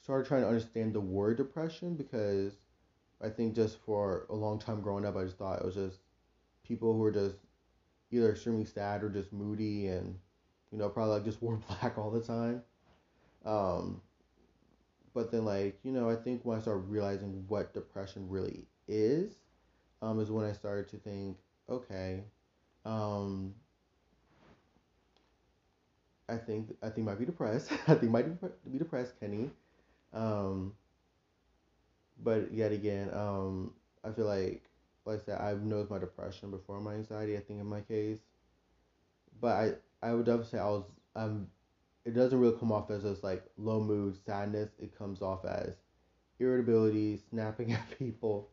started 0.00 0.26
trying 0.26 0.42
to 0.42 0.48
understand 0.48 0.92
the 0.92 1.00
word 1.00 1.36
depression 1.36 1.94
because 1.94 2.54
I 3.20 3.28
think 3.28 3.54
just 3.54 3.78
for 3.80 4.26
a 4.30 4.34
long 4.34 4.58
time 4.58 4.80
growing 4.80 5.04
up, 5.04 5.16
I 5.16 5.24
just 5.24 5.36
thought 5.36 5.60
it 5.60 5.64
was 5.64 5.74
just 5.74 5.98
people 6.64 6.92
who 6.92 7.00
were 7.00 7.12
just 7.12 7.36
either 8.10 8.30
extremely 8.30 8.64
sad 8.64 9.02
or 9.04 9.10
just 9.10 9.32
moody 9.32 9.88
and, 9.88 10.18
you 10.72 10.78
know, 10.78 10.88
probably 10.88 11.14
like 11.14 11.24
just 11.24 11.42
wore 11.42 11.56
black 11.68 11.98
all 11.98 12.10
the 12.10 12.20
time. 12.22 12.62
Um, 13.44 14.00
but 15.14 15.30
then, 15.30 15.44
like, 15.44 15.78
you 15.82 15.92
know, 15.92 16.08
I 16.08 16.16
think 16.16 16.44
when 16.44 16.58
I 16.58 16.60
started 16.60 16.88
realizing 16.88 17.44
what 17.48 17.74
depression 17.74 18.28
really 18.28 18.66
is, 18.86 19.34
um, 20.02 20.20
is 20.20 20.30
when 20.30 20.46
I 20.46 20.52
started 20.52 20.88
to 20.90 20.96
think, 20.98 21.38
okay, 21.70 22.24
um, 22.84 23.54
I 26.28 26.36
think 26.36 26.76
I 26.82 26.90
think 26.90 27.06
might 27.06 27.18
be 27.18 27.24
depressed. 27.24 27.70
I 27.88 27.94
think 27.94 28.12
might 28.12 28.26
be 28.70 28.78
depressed, 28.78 29.18
Kenny. 29.20 29.50
Um, 30.12 30.74
but 32.22 32.52
yet 32.52 32.72
again, 32.72 33.10
um, 33.12 33.72
I 34.04 34.10
feel 34.10 34.26
like, 34.26 34.62
like 35.08 35.22
I 35.22 35.24
said, 35.24 35.40
I've 35.40 35.62
noticed 35.62 35.90
my 35.90 35.98
depression 35.98 36.50
before 36.50 36.80
my 36.80 36.94
anxiety. 36.94 37.36
I 37.36 37.40
think 37.40 37.60
in 37.60 37.66
my 37.66 37.80
case, 37.80 38.18
but 39.40 39.48
I 39.48 39.72
I 40.06 40.14
would 40.14 40.26
definitely 40.26 40.50
say 40.50 40.58
I 40.58 40.68
was 40.68 40.84
I'm 41.16 41.48
it 42.04 42.14
doesn't 42.14 42.38
really 42.38 42.58
come 42.58 42.72
off 42.72 42.90
as 42.90 43.02
just 43.02 43.24
like 43.24 43.44
low 43.56 43.80
mood 43.80 44.16
sadness. 44.24 44.70
It 44.80 44.96
comes 44.96 45.22
off 45.22 45.44
as 45.44 45.74
irritability, 46.38 47.20
snapping 47.30 47.72
at 47.74 47.98
people, 47.98 48.50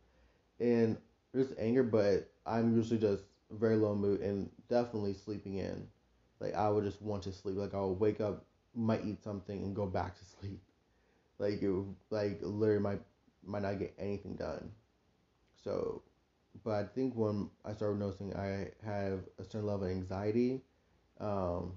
and 0.60 0.98
just 1.36 1.54
anger. 1.60 1.84
But 1.84 2.32
I'm 2.46 2.76
usually 2.76 3.00
just 3.00 3.24
very 3.52 3.76
low 3.76 3.96
mood 3.96 4.22
and 4.22 4.50
definitely 4.70 5.14
sleeping 5.14 5.58
in. 5.58 5.88
Like 6.40 6.56
I 6.56 6.70
would 6.70 6.86
just 6.86 7.02
want 7.02 7.24
to 7.24 7.34
sleep. 7.34 7.58
Like 7.58 7.74
I 7.74 7.82
would 7.82 8.00
wake 8.00 8.22
up, 8.22 8.46
might 8.74 9.06
eat 9.06 9.24
something, 9.24 9.64
and 9.64 9.76
go 9.76 9.86
back 9.86 10.18
to 10.18 10.26
sleep. 10.26 10.62
Like 11.38 11.62
it, 11.62 11.86
like 12.10 12.40
literally 12.42 12.82
might 12.82 13.02
might 13.46 13.62
not 13.64 13.80
get 13.80 13.94
anything 14.00 14.36
done. 14.36 14.72
So, 15.64 16.04
but 16.64 16.72
I 16.72 16.84
think 16.86 17.16
when 17.16 17.50
I 17.64 17.74
started 17.74 18.00
noticing 18.00 18.36
I 18.36 18.70
have 18.86 19.20
a 19.40 19.44
certain 19.44 19.68
level 19.68 19.86
of 19.86 19.92
anxiety, 19.92 20.62
um, 21.20 21.74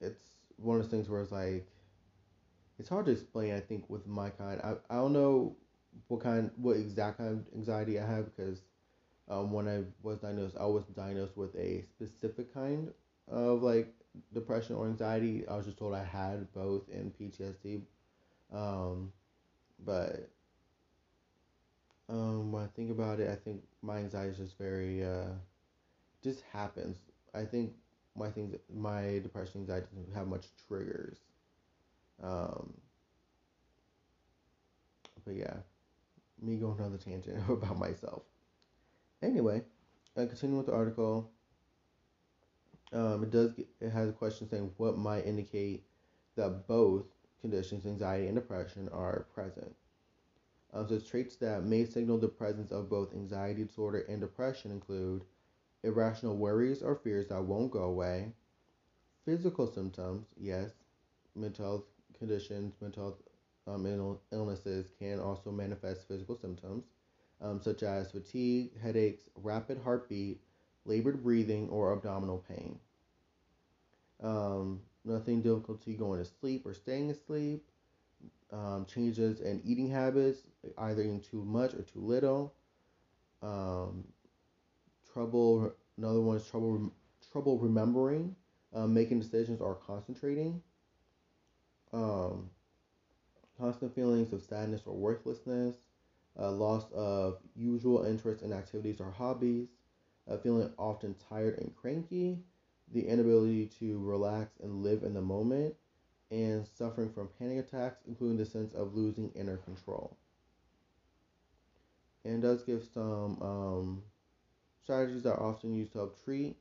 it's 0.00 0.22
one 0.56 0.76
of 0.76 0.82
those 0.82 0.90
things 0.90 1.08
where 1.08 1.20
it's 1.20 1.32
like 1.32 1.66
it's 2.78 2.88
hard 2.88 3.06
to 3.06 3.12
explain. 3.12 3.54
I 3.54 3.60
think 3.60 3.88
with 3.88 4.06
my 4.06 4.30
kind, 4.30 4.60
I 4.62 4.74
I 4.90 4.96
don't 4.96 5.12
know 5.12 5.56
what 6.08 6.20
kind, 6.20 6.50
what 6.56 6.76
exact 6.76 7.18
kind 7.18 7.30
of 7.30 7.54
anxiety 7.54 7.98
I 7.98 8.06
have 8.06 8.34
because 8.36 8.60
um, 9.28 9.52
when 9.52 9.68
I 9.68 9.84
was 10.02 10.18
diagnosed, 10.20 10.56
I 10.58 10.66
was 10.66 10.84
diagnosed 10.86 11.36
with 11.36 11.54
a 11.56 11.82
specific 11.82 12.52
kind 12.52 12.92
of 13.28 13.62
like 13.62 13.94
depression 14.32 14.76
or 14.76 14.86
anxiety. 14.86 15.46
I 15.48 15.56
was 15.56 15.66
just 15.66 15.78
told 15.78 15.94
I 15.94 16.04
had 16.04 16.52
both 16.52 16.88
in 16.90 17.12
PTSD, 17.12 17.82
um, 18.52 19.12
but 19.84 20.30
um, 22.08 22.52
when 22.52 22.62
I 22.62 22.68
think 22.68 22.90
about 22.90 23.20
it, 23.20 23.30
I 23.30 23.34
think 23.34 23.62
my 23.82 23.98
anxiety 23.98 24.30
is 24.30 24.38
just 24.38 24.58
very 24.58 25.04
uh, 25.04 25.34
just 26.22 26.42
happens. 26.52 26.98
I 27.34 27.44
think 27.44 27.72
my 28.16 28.30
things 28.30 28.56
my 28.74 29.20
depression 29.22 29.62
anxiety 29.62 29.86
doesn't 29.96 30.14
have 30.14 30.28
much 30.28 30.46
triggers. 30.68 31.18
Um, 32.22 32.74
but 35.24 35.34
yeah, 35.34 35.56
me 36.40 36.56
going 36.56 36.80
on 36.80 36.92
the 36.92 36.98
tangent 36.98 37.42
about 37.48 37.78
myself. 37.78 38.22
Anyway, 39.22 39.62
uh, 40.16 40.26
continue 40.26 40.56
with 40.56 40.66
the 40.66 40.72
article, 40.72 41.30
um, 42.92 43.22
it 43.22 43.30
does 43.30 43.52
get, 43.52 43.66
it 43.80 43.90
has 43.90 44.08
a 44.08 44.12
question 44.12 44.48
saying 44.48 44.70
what 44.76 44.96
might 44.96 45.26
indicate 45.26 45.84
that 46.36 46.68
both 46.68 47.04
conditions, 47.40 47.86
anxiety 47.86 48.26
and 48.26 48.36
depression, 48.36 48.88
are 48.92 49.26
present. 49.34 49.74
Um, 50.72 50.88
so 50.88 50.98
traits 50.98 51.36
that 51.36 51.64
may 51.64 51.84
signal 51.84 52.18
the 52.18 52.28
presence 52.28 52.70
of 52.70 52.88
both 52.88 53.14
anxiety 53.14 53.64
disorder 53.64 54.00
and 54.08 54.20
depression 54.20 54.70
include 54.70 55.24
irrational 55.82 56.36
worries 56.36 56.82
or 56.82 56.94
fears 56.96 57.28
that 57.28 57.44
won't 57.44 57.70
go 57.72 57.84
away, 57.84 58.32
physical 59.24 59.66
symptoms, 59.66 60.26
yes, 60.36 60.72
mental 61.34 61.64
health 61.64 61.84
conditions, 62.18 62.74
mental 62.80 63.02
health 63.04 63.22
um, 63.66 64.18
illnesses 64.32 64.92
can 64.98 65.18
also 65.20 65.50
manifest 65.50 66.06
physical 66.08 66.36
symptoms, 66.36 66.84
um, 67.40 67.60
such 67.60 67.82
as 67.82 68.10
fatigue, 68.10 68.78
headaches, 68.80 69.28
rapid 69.36 69.78
heartbeat, 69.78 70.40
labored 70.84 71.22
breathing, 71.22 71.68
or 71.70 71.92
abdominal 71.92 72.38
pain. 72.48 72.78
Um, 74.22 74.82
nothing 75.04 75.42
difficulty 75.42 75.94
going 75.94 76.18
to 76.18 76.24
sleep 76.24 76.66
or 76.66 76.74
staying 76.74 77.10
asleep, 77.10 77.64
um, 78.52 78.86
changes 78.86 79.40
in 79.40 79.60
eating 79.64 79.90
habits, 79.90 80.40
either 80.78 81.02
eating 81.02 81.20
too 81.20 81.44
much 81.44 81.74
or 81.74 81.82
too 81.82 82.00
little. 82.00 82.54
Um, 83.42 84.04
trouble. 85.12 85.72
Another 85.96 86.20
one 86.20 86.36
is 86.36 86.46
trouble. 86.46 86.92
Trouble 87.32 87.58
remembering, 87.58 88.34
um, 88.74 88.94
making 88.94 89.20
decisions, 89.20 89.60
or 89.60 89.74
concentrating. 89.74 90.62
Um, 91.92 92.50
constant 93.58 93.94
feelings 93.94 94.32
of 94.32 94.42
sadness 94.42 94.82
or 94.86 94.94
worthlessness, 94.94 95.76
uh, 96.38 96.50
loss 96.50 96.84
of 96.94 97.38
usual 97.54 98.04
interest 98.04 98.42
in 98.42 98.52
activities 98.52 99.00
or 99.00 99.10
hobbies, 99.10 99.68
uh, 100.28 100.36
feeling 100.36 100.70
often 100.78 101.14
tired 101.28 101.58
and 101.58 101.74
cranky, 101.74 102.38
the 102.92 103.06
inability 103.06 103.66
to 103.78 103.98
relax 103.98 104.58
and 104.62 104.82
live 104.82 105.02
in 105.02 105.14
the 105.14 105.22
moment, 105.22 105.74
and 106.30 106.66
suffering 106.74 107.10
from 107.10 107.28
panic 107.38 107.58
attacks, 107.58 108.02
including 108.06 108.36
the 108.36 108.44
sense 108.46 108.72
of 108.74 108.94
losing 108.94 109.30
inner 109.34 109.56
control. 109.58 110.16
And 112.24 112.42
does 112.42 112.62
give 112.62 112.82
some 112.92 113.40
um, 113.40 114.02
strategies 114.82 115.22
that 115.22 115.34
are 115.34 115.42
often 115.42 115.74
used 115.74 115.92
to 115.92 115.98
help 115.98 116.22
treat 116.24 116.56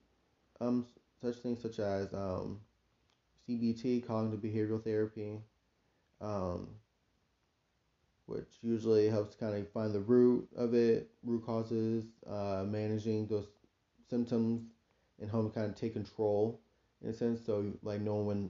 um, 0.62 0.86
such 1.22 1.38
things 1.38 1.62
such 1.62 1.80
as 1.80 2.14
um, 2.14 2.60
CBT, 3.48 4.06
cognitive 4.06 4.42
behavioral 4.42 4.84
therapy, 4.84 5.40
um, 6.22 6.68
which 8.26 8.48
usually 8.62 9.08
helps 9.08 9.36
kind 9.36 9.56
of 9.56 9.70
find 9.70 9.94
the 9.94 10.00
root 10.00 10.48
of 10.56 10.74
it, 10.74 11.10
root 11.24 11.46
causes, 11.46 12.06
uh, 12.30 12.64
managing 12.68 13.28
those 13.28 13.48
symptoms, 14.10 14.64
and 15.20 15.30
help 15.30 15.54
kind 15.54 15.70
of 15.70 15.76
take 15.76 15.94
control 15.94 16.60
in 17.04 17.10
a 17.10 17.14
sense. 17.14 17.46
So 17.46 17.74
like 17.84 18.02
knowing 18.02 18.26
when 18.26 18.50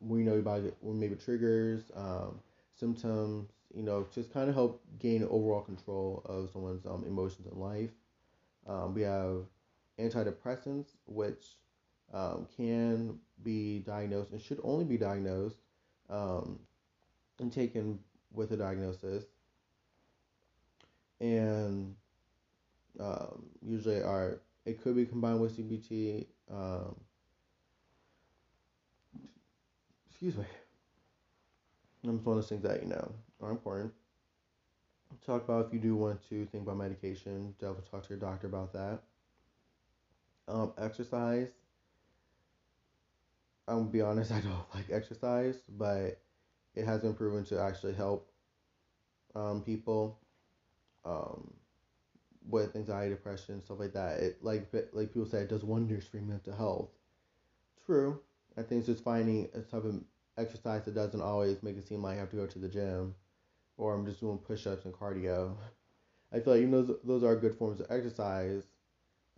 we 0.00 0.22
know 0.22 0.34
about 0.34 0.62
it, 0.62 0.76
maybe 0.82 1.14
triggers, 1.16 1.90
um, 1.94 2.40
symptoms, 2.74 3.50
you 3.74 3.82
know, 3.82 4.06
just 4.14 4.32
kind 4.32 4.48
of 4.48 4.54
help 4.54 4.82
gain 4.98 5.22
overall 5.24 5.60
control 5.60 6.22
of 6.26 6.50
someone's 6.50 6.86
um, 6.86 7.04
emotions 7.06 7.46
in 7.50 7.58
life. 7.58 7.90
Um, 8.66 8.94
we 8.94 9.02
have 9.02 9.42
antidepressants, 9.98 10.88
which 11.06 11.56
um, 12.12 12.46
can 12.56 13.18
be 13.42 13.80
diagnosed 13.80 14.32
and 14.32 14.40
should 14.40 14.60
only 14.62 14.84
be 14.84 14.96
diagnosed 14.96 15.58
um, 16.10 16.58
and 17.38 17.52
taken 17.52 17.98
with 18.32 18.52
a 18.52 18.56
diagnosis. 18.56 19.24
And 21.20 21.94
um, 23.00 23.46
usually 23.62 24.02
are 24.02 24.40
it 24.64 24.82
could 24.82 24.96
be 24.96 25.06
combined 25.06 25.40
with 25.40 25.56
CBT. 25.56 26.26
Um, 26.52 26.96
excuse 30.16 30.36
me. 30.36 30.44
I'm 32.04 32.16
just 32.16 32.26
one 32.26 32.38
of 32.38 32.42
those 32.42 32.48
things 32.48 32.62
that 32.62 32.82
you 32.82 32.88
know 32.88 33.12
are 33.42 33.50
important. 33.50 33.92
Talk 35.26 35.44
about 35.44 35.66
if 35.66 35.72
you 35.74 35.80
do 35.80 35.96
want 35.96 36.22
to 36.28 36.46
think 36.46 36.62
about 36.62 36.76
medication. 36.76 37.54
Definitely 37.58 37.84
talk 37.90 38.04
to 38.04 38.10
your 38.10 38.18
doctor 38.20 38.46
about 38.46 38.72
that. 38.72 39.02
Um, 40.48 40.72
exercise. 40.78 41.52
I'm 43.68 43.78
gonna 43.78 43.90
be 43.90 44.00
honest, 44.00 44.32
I 44.32 44.40
don't 44.40 44.74
like 44.74 44.90
exercise, 44.90 45.62
but 45.68 46.18
it 46.74 46.84
has 46.84 47.00
been 47.02 47.14
proven 47.14 47.44
to 47.46 47.60
actually 47.60 47.94
help 47.94 48.30
um, 49.34 49.62
people 49.62 50.18
um, 51.04 51.52
with 52.48 52.76
anxiety, 52.76 53.10
depression, 53.10 53.62
stuff 53.62 53.80
like 53.80 53.92
that. 53.94 54.20
It 54.20 54.38
like 54.42 54.72
like 54.92 55.12
people 55.12 55.26
say, 55.26 55.42
it 55.42 55.48
does 55.48 55.64
wonders 55.64 56.06
for 56.06 56.18
mental 56.18 56.54
health. 56.54 56.90
True. 57.86 58.20
I 58.56 58.62
think 58.62 58.80
it's 58.80 58.86
just 58.86 59.04
finding 59.04 59.48
a 59.54 59.60
type 59.60 59.84
of 59.84 60.02
exercise 60.38 60.84
that 60.84 60.94
doesn't 60.94 61.20
always 61.20 61.62
make 61.62 61.76
it 61.76 61.86
seem 61.86 62.02
like 62.02 62.16
I 62.16 62.20
have 62.20 62.30
to 62.30 62.36
go 62.36 62.46
to 62.46 62.58
the 62.58 62.68
gym, 62.68 63.14
or 63.76 63.94
I'm 63.94 64.06
just 64.06 64.20
doing 64.20 64.38
push-ups 64.38 64.84
and 64.84 64.94
cardio. 64.94 65.54
I 66.32 66.40
feel 66.40 66.54
like 66.54 66.62
even 66.62 66.72
those 66.72 66.96
those 67.04 67.22
are 67.22 67.36
good 67.36 67.54
forms 67.54 67.80
of 67.80 67.86
exercise. 67.90 68.64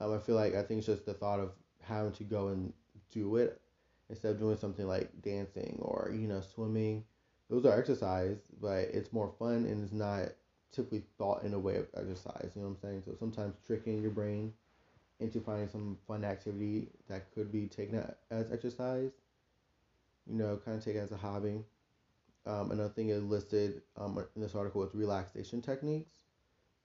Um, 0.01 0.15
I 0.15 0.19
feel 0.19 0.37
like 0.37 0.55
I 0.55 0.63
think 0.63 0.79
it's 0.79 0.87
just 0.87 1.07
the 1.07 1.15
thought 1.15 1.41
of 1.41 1.53
having 1.83 2.13
to 2.13 2.25
go 2.25 2.49
and 2.49 2.73
do 3.11 3.37
it 3.37 3.61
instead 4.09 4.33
of 4.33 4.39
doing 4.39 4.57
something 4.57 4.87
like 4.87 5.11
dancing 5.23 5.79
or 5.81 6.13
you 6.15 6.29
know 6.29 6.41
swimming 6.41 7.05
those 7.49 7.65
are 7.65 7.79
exercise, 7.79 8.37
but 8.61 8.89
it's 8.93 9.13
more 9.13 9.33
fun 9.39 9.65
and 9.65 9.83
it's 9.83 9.93
not 9.93 10.29
typically 10.71 11.03
thought 11.17 11.45
in 11.45 11.55
a 11.55 11.59
way 11.59 11.77
of 11.77 11.87
exercise. 11.97 12.51
You 12.55 12.63
know 12.63 12.69
what 12.69 12.75
I'm 12.75 12.83
saying? 12.83 13.03
So 13.07 13.15
sometimes 13.19 13.55
tricking 13.67 14.03
your 14.03 14.11
brain 14.11 14.53
into 15.21 15.41
finding 15.41 15.69
some 15.69 15.99
fun 16.07 16.25
activity 16.25 16.89
that 17.09 17.33
could 17.35 17.51
be 17.53 17.67
taken 17.67 18.05
as 18.31 18.51
exercise. 18.53 19.13
You 20.27 20.35
know, 20.37 20.59
kind 20.65 20.77
of 20.79 20.85
take 20.85 20.97
it 20.97 21.01
as 21.01 21.13
a 21.13 21.17
hobby. 21.17 21.65
Um, 22.47 22.71
another 22.71 22.89
thing 22.91 23.11
is 23.11 23.23
listed 23.23 23.83
um, 23.97 24.25
in 24.37 24.43
this 24.43 24.55
article 24.55 24.83
is 24.85 24.95
relaxation 24.95 25.61
techniques. 25.63 26.25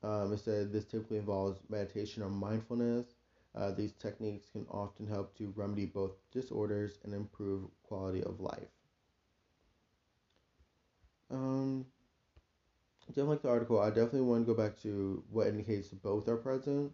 Um, 0.04 0.34
it 0.34 0.39
said 0.39 0.72
this 0.74 0.86
typically 0.86 1.17
involves 1.17 1.60
meditation 1.69 2.24
or 2.24 2.30
mindfulness. 2.30 3.15
Uh, 3.56 3.72
these 3.72 3.93
techniques 3.93 4.50
can 4.50 4.65
often 4.69 5.08
help 5.08 5.36
to 5.38 5.54
remedy 5.56 5.86
both 5.86 6.12
disorders 6.32 7.00
and 7.04 7.13
improve 7.13 7.69
quality 7.84 8.24
of 8.24 8.39
life. 8.39 8.69
Um, 11.32 11.86
definitely 13.08 13.32
like 13.36 13.41
the 13.43 13.50
article. 13.50 13.80
I 13.80 13.89
definitely 13.89 14.22
want 14.22 14.46
to 14.46 14.54
go 14.54 14.60
back 14.62 14.78
to 14.82 15.24
what 15.30 15.48
indicates 15.48 15.89
both 15.89 16.28
are 16.28 16.38
present. 16.38 16.91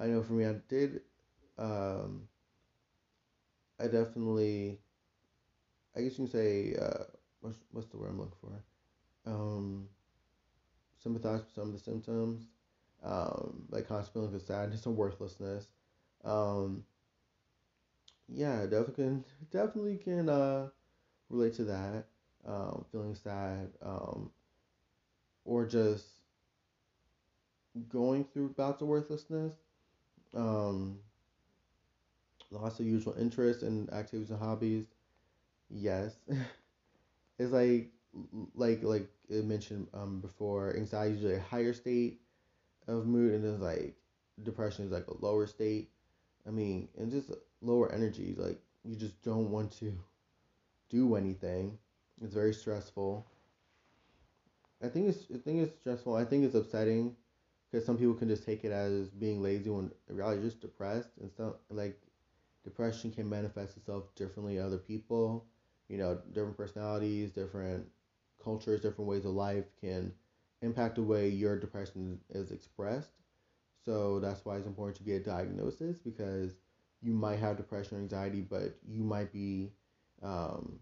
I 0.00 0.06
know 0.06 0.22
for 0.22 0.32
me, 0.32 0.46
I 0.46 0.54
did. 0.68 1.02
Um, 1.58 2.28
I 3.78 3.84
definitely. 3.84 4.78
I 5.94 6.00
guess 6.00 6.18
you 6.18 6.26
can 6.26 6.28
say. 6.28 6.74
Uh, 6.80 7.04
what's 7.40 7.58
what's 7.70 7.88
the 7.88 7.98
word 7.98 8.10
I'm 8.10 8.18
looking 8.18 8.34
for? 8.40 9.30
Um, 9.30 9.88
sympathize 11.02 11.40
with 11.40 11.54
some 11.54 11.68
of 11.68 11.72
the 11.72 11.78
symptoms, 11.78 12.44
um, 13.04 13.64
like 13.70 13.86
constant 13.88 14.14
feelings 14.14 14.34
of 14.34 14.42
sadness 14.42 14.86
and 14.86 14.96
worthlessness. 14.96 15.68
Um, 16.24 16.84
yeah, 18.28 18.62
definitely 18.62 18.94
can 18.94 19.24
definitely 19.50 19.96
can 19.96 20.28
uh, 20.28 20.68
relate 21.28 21.54
to 21.54 21.64
that 21.64 22.06
um, 22.46 22.84
feeling 22.90 23.14
sad, 23.14 23.70
um, 23.82 24.30
or 25.44 25.66
just 25.66 26.06
going 27.88 28.24
through 28.24 28.50
bouts 28.50 28.82
of 28.82 28.88
worthlessness, 28.88 29.54
um, 30.34 30.98
loss 32.50 32.80
of 32.80 32.86
usual 32.86 33.14
interest 33.18 33.62
in 33.62 33.88
activities 33.92 34.30
and 34.30 34.38
hobbies. 34.38 34.86
Yes, 35.70 36.16
it's 37.38 37.52
like 37.52 37.90
like 38.54 38.82
like 38.82 39.08
it 39.28 39.44
mentioned 39.44 39.86
um, 39.94 40.20
before. 40.20 40.76
Anxiety 40.76 41.16
is 41.16 41.24
a 41.24 41.40
higher 41.40 41.72
state 41.72 42.20
of 42.88 43.06
mood, 43.06 43.34
and 43.34 43.44
then 43.44 43.60
like 43.60 43.96
depression 44.42 44.86
is 44.86 44.92
like 44.92 45.06
a 45.08 45.24
lower 45.24 45.46
state. 45.46 45.90
I 46.46 46.50
mean, 46.50 46.88
and 46.98 47.10
just 47.10 47.32
lower 47.62 47.92
energy. 47.92 48.34
Like 48.38 48.60
you 48.84 48.96
just 48.96 49.22
don't 49.22 49.50
want 49.50 49.72
to 49.80 49.92
do 50.90 51.16
anything. 51.16 51.78
It's 52.22 52.34
very 52.34 52.54
stressful. 52.54 53.26
I 54.82 54.88
think 54.88 55.08
it's 55.08 55.24
I 55.34 55.38
think 55.38 55.60
it's 55.62 55.78
stressful. 55.80 56.14
I 56.16 56.24
think 56.24 56.44
it's 56.44 56.54
upsetting 56.54 57.16
because 57.70 57.86
some 57.86 57.96
people 57.96 58.14
can 58.14 58.28
just 58.28 58.44
take 58.44 58.64
it 58.64 58.72
as 58.72 59.08
being 59.10 59.42
lazy 59.42 59.70
when 59.70 59.90
in 60.08 60.16
reality 60.16 60.42
just 60.42 60.60
depressed 60.60 61.10
and 61.20 61.30
stuff. 61.30 61.54
Like 61.70 62.00
depression 62.64 63.10
can 63.10 63.28
manifest 63.28 63.76
itself 63.76 64.14
differently 64.14 64.56
in 64.56 64.64
other 64.64 64.78
people. 64.78 65.46
You 65.88 65.98
know, 65.98 66.18
different 66.32 66.56
personalities, 66.56 67.32
different 67.32 67.86
cultures, 68.42 68.80
different 68.80 69.10
ways 69.10 69.24
of 69.24 69.32
life 69.32 69.64
can 69.80 70.12
impact 70.62 70.96
the 70.96 71.02
way 71.02 71.28
your 71.28 71.58
depression 71.58 72.20
is 72.30 72.50
expressed. 72.50 73.10
So 73.84 74.20
that's 74.20 74.44
why 74.44 74.56
it's 74.56 74.66
important 74.66 74.96
to 74.98 75.04
get 75.04 75.22
a 75.22 75.24
diagnosis 75.24 75.98
because 75.98 76.52
you 77.02 77.12
might 77.12 77.38
have 77.38 77.56
depression 77.56 77.98
or 77.98 78.00
anxiety, 78.00 78.40
but 78.42 78.76
you 78.86 79.02
might 79.02 79.32
be 79.32 79.72
um, 80.22 80.78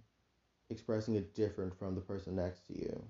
expressing 0.70 1.14
it 1.16 1.35
different 1.35 1.79
from 1.79 1.94
the 1.94 2.01
person 2.01 2.37
next 2.37 2.66
to 2.66 2.79
you. 2.79 3.05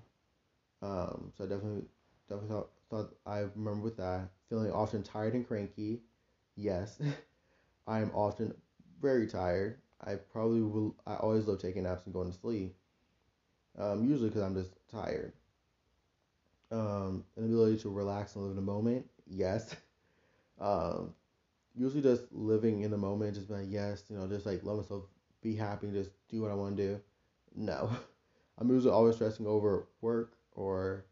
Um, 0.82 1.32
so 1.36 1.46
definitely 1.46 1.84
definitely 2.28 2.56
thought 2.90 3.14
I 3.26 3.40
remember 3.40 3.80
with 3.82 3.96
that 3.98 4.30
feeling 4.48 4.72
often 4.72 5.02
tired 5.02 5.34
and 5.34 5.46
cranky. 5.46 6.02
Yes, 6.56 6.98
I 7.86 8.00
am 8.00 8.10
often 8.14 8.54
very 9.00 9.26
tired. 9.26 9.78
I 10.04 10.16
probably 10.16 10.62
will. 10.62 10.96
I 11.06 11.16
always 11.16 11.46
love 11.46 11.60
taking 11.60 11.84
naps 11.84 12.04
and 12.06 12.14
going 12.14 12.30
to 12.30 12.38
sleep. 12.38 12.76
Um, 13.78 14.04
usually 14.08 14.28
because 14.28 14.42
I'm 14.42 14.54
just 14.54 14.72
tired. 14.90 15.32
Um, 16.70 17.24
inability 17.36 17.78
to 17.78 17.90
relax 17.90 18.34
and 18.34 18.44
live 18.44 18.50
in 18.50 18.56
the 18.56 18.62
moment. 18.62 19.06
Yes. 19.26 19.74
um, 20.60 21.14
usually 21.74 22.02
just 22.02 22.24
living 22.32 22.82
in 22.82 22.90
the 22.90 22.98
moment, 22.98 23.34
just 23.36 23.50
like, 23.50 23.66
yes, 23.68 24.04
you 24.08 24.16
know, 24.16 24.26
just 24.28 24.46
like 24.46 24.64
let 24.64 24.76
myself 24.76 25.04
be 25.42 25.54
happy, 25.54 25.90
just 25.92 26.10
do 26.28 26.42
what 26.42 26.50
I 26.50 26.54
want 26.54 26.76
to 26.76 26.82
do. 26.82 27.00
No. 27.54 27.90
I'm 28.58 28.68
usually 28.70 28.92
always 28.92 29.16
stressing 29.16 29.46
over 29.46 29.88
work 30.00 30.34
or 30.52 31.06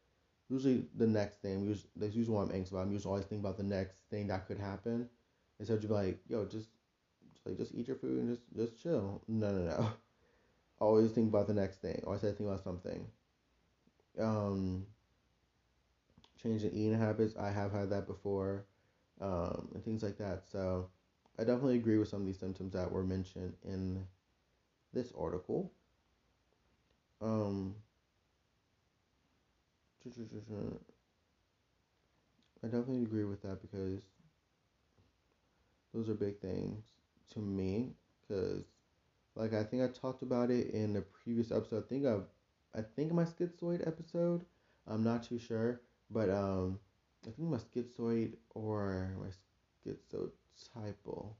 usually 0.49 0.87
the 0.97 1.07
next 1.07 1.43
thing. 1.43 1.63
Usually, 1.65 1.91
that's 1.97 2.15
usually 2.15 2.37
what 2.37 2.43
I'm 2.49 2.55
anxious 2.55 2.73
about. 2.73 2.83
I'm 2.87 2.93
usually 2.93 3.11
always 3.11 3.27
thinking 3.27 3.45
about 3.45 3.57
the 3.57 3.63
next 3.65 4.01
thing 4.11 4.29
that 4.29 4.47
could 4.47 4.59
happen. 4.59 5.09
Instead 5.59 5.75
of 5.75 5.81
just 5.83 5.93
like, 5.93 6.21
yo, 6.29 6.45
just, 6.45 6.71
just 7.35 7.47
like 7.47 7.57
just 7.59 7.75
eat 7.75 7.89
your 7.89 7.97
food 7.97 8.21
and 8.21 8.29
just 8.37 8.43
just 8.57 8.83
chill. 8.83 9.23
No, 9.29 9.53
no, 9.53 9.65
no. 9.65 9.91
Always 10.81 11.13
think 11.13 11.31
about 11.31 11.47
the 11.49 11.55
next 11.55 11.79
thing. 11.83 12.03
Always 12.07 12.23
think 12.23 12.41
about 12.41 12.65
something. 12.65 13.07
um, 14.19 14.87
changing 16.43 16.71
eating 16.73 16.99
habits. 16.99 17.37
I 17.37 17.51
have 17.51 17.73
had 17.73 17.91
that 17.91 18.07
before, 18.07 18.65
um, 19.21 19.69
and 19.75 19.85
things 19.85 20.03
like 20.03 20.19
that. 20.19 20.45
So 20.51 20.89
I 21.39 21.45
definitely 21.45 21.77
agree 21.77 21.99
with 21.99 22.09
some 22.09 22.21
of 22.21 22.27
these 22.27 22.39
symptoms 22.39 22.73
that 22.75 22.91
were 22.91 23.05
mentioned 23.05 23.55
in 23.65 24.07
this 24.93 25.13
article. 25.19 25.73
Um, 27.21 27.77
I 32.63 32.67
definitely 32.67 33.03
agree 33.03 33.25
with 33.25 33.41
that 33.43 33.61
because 33.63 34.03
those 35.93 36.09
are 36.09 36.15
big 36.15 36.41
things 36.41 36.85
to 37.31 37.41
me. 37.41 37.95
Because, 38.29 38.65
like, 39.37 39.55
I 39.55 39.65
think 39.65 39.83
I 39.83 39.89
talked 39.89 40.23
about 40.23 40.51
it 40.51 40.71
in 40.71 40.97
a 40.97 41.03
previous 41.03 41.53
episode. 41.53 41.85
I 41.85 41.89
think 41.89 42.07
I, 42.07 42.19
I 42.79 42.83
think 42.97 43.13
my 43.13 43.25
schizoid 43.25 43.87
episode. 43.87 44.45
I'm 44.87 45.03
not 45.03 45.23
too 45.25 45.39
sure, 45.39 45.81
but 46.11 46.31
um, 46.31 46.79
I 47.27 47.31
think 47.31 47.49
my 47.51 47.59
schizoid 47.59 48.35
or 48.55 49.17
my 49.21 49.31
schizotypal. 49.93 51.35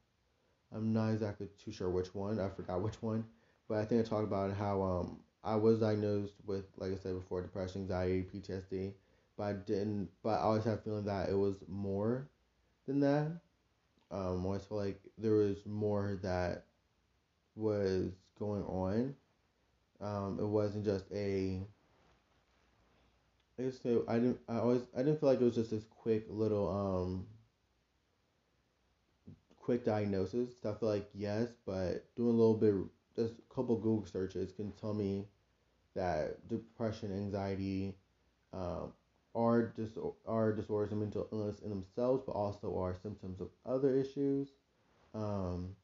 I'm 0.73 0.93
not 0.93 1.11
exactly 1.13 1.49
too 1.63 1.73
sure 1.73 1.91
which 1.91 2.15
one. 2.15 2.41
I 2.41 2.49
forgot 2.49 2.83
which 2.83 3.03
one, 3.03 3.25
but 3.69 3.79
I 3.79 3.85
think 3.85 4.01
I 4.05 4.09
talked 4.09 4.25
about 4.25 4.53
how 4.55 4.83
um 4.83 5.21
I 5.47 5.55
was 5.55 5.79
diagnosed 5.79 6.35
with, 6.45 6.65
like 6.77 6.93
I 6.93 6.97
said 6.97 7.15
before, 7.15 7.41
depression, 7.41 7.83
anxiety, 7.83 8.27
PTSD, 8.35 8.93
but 9.39 9.45
I 9.45 9.53
didn't. 9.53 10.09
But 10.25 10.41
I 10.41 10.43
always 10.43 10.65
had 10.65 10.75
a 10.75 10.79
feeling 10.79 11.05
that 11.05 11.29
it 11.29 11.37
was 11.37 11.55
more 11.69 12.29
than 12.89 12.99
that. 13.01 13.29
Um, 14.11 14.43
I 14.43 14.45
always 14.45 14.65
felt 14.65 14.81
like 14.81 15.01
there 15.17 15.35
was 15.35 15.65
more 15.65 16.19
that 16.23 16.65
was 17.55 18.11
going 18.41 18.65
on. 18.65 19.15
Um, 20.01 20.39
it 20.41 20.47
wasn't 20.47 20.85
just 20.85 21.05
a. 21.15 21.61
I 23.57 23.63
guess 23.63 23.79
I 24.09 24.15
didn't. 24.15 24.41
I 24.49 24.59
always. 24.59 24.83
I 24.97 24.99
didn't 24.99 25.21
feel 25.21 25.29
like 25.29 25.41
it 25.41 25.45
was 25.45 25.55
just 25.55 25.71
this 25.71 25.85
quick 25.85 26.27
little 26.29 26.69
um. 26.69 27.27
Quick 29.61 29.85
diagnosis. 29.85 30.51
So 30.61 30.73
I 30.73 30.75
feel 30.75 30.89
like 30.89 31.09
yes, 31.15 31.51
but 31.65 32.05
doing 32.17 32.35
a 32.35 32.39
little 32.39 32.55
bit, 32.55 32.75
just 33.15 33.39
a 33.39 33.55
couple 33.55 33.77
Google 33.77 34.07
searches 34.07 34.51
can 34.51 34.73
tell 34.73 34.93
me 34.93 35.27
that 35.97 36.49
depression, 36.49 37.13
anxiety, 37.13 37.97
um, 38.53 38.93
are 39.35 39.67
dis- 39.77 39.99
are 40.27 40.53
disorders 40.53 40.93
of 40.93 40.99
mental 40.99 41.29
illness 41.33 41.61
in 41.61 41.71
themselves, 41.71 42.23
but 42.25 42.33
also 42.33 42.79
are 42.79 42.95
symptoms 43.03 43.41
of 43.41 43.49
other 43.67 43.97
issues. 43.97 44.49
Um, 45.15 45.75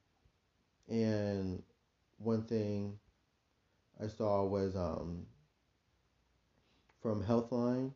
and 0.88 1.62
one 2.18 2.44
thing 2.44 2.98
I 4.02 4.06
saw 4.06 4.44
was 4.44 4.76
um, 4.76 5.26
from 7.02 7.22
Healthline. 7.22 7.92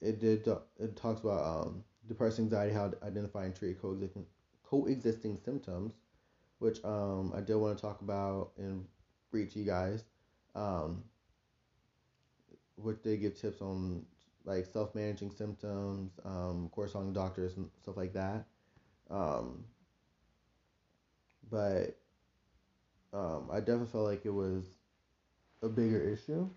It 0.00 0.20
did. 0.20 0.46
It 0.78 0.96
talks 0.96 1.22
about 1.22 1.66
um, 1.66 1.84
depression, 2.08 2.44
anxiety, 2.44 2.74
how 2.74 2.88
to 2.88 3.04
identify 3.04 3.44
and 3.44 3.54
treat 3.56 3.80
coexisting 3.80 4.26
coexisting 4.62 5.38
symptoms, 5.44 5.94
which 6.58 6.84
um, 6.84 7.32
I 7.34 7.40
did 7.40 7.56
want 7.56 7.78
to 7.78 7.82
talk 7.82 8.02
about 8.02 8.50
and 8.58 8.84
read 9.32 9.50
to 9.52 9.58
you 9.58 9.64
guys 9.64 10.04
um, 10.54 11.02
which 12.76 12.98
they 13.02 13.16
give 13.16 13.40
tips 13.40 13.60
on 13.60 14.04
like 14.44 14.66
self-managing 14.66 15.30
symptoms, 15.30 16.12
um, 16.24 16.68
corresponding 16.72 17.12
doctors 17.14 17.56
and 17.56 17.70
stuff 17.82 17.96
like 17.96 18.12
that. 18.12 18.46
Um, 19.10 19.64
but 21.50 21.96
um, 23.12 23.48
I 23.50 23.60
definitely 23.60 23.86
felt 23.86 24.04
like 24.04 24.26
it 24.26 24.30
was 24.34 24.64
a 25.62 25.68
bigger 25.68 26.00
issue, 26.00 26.48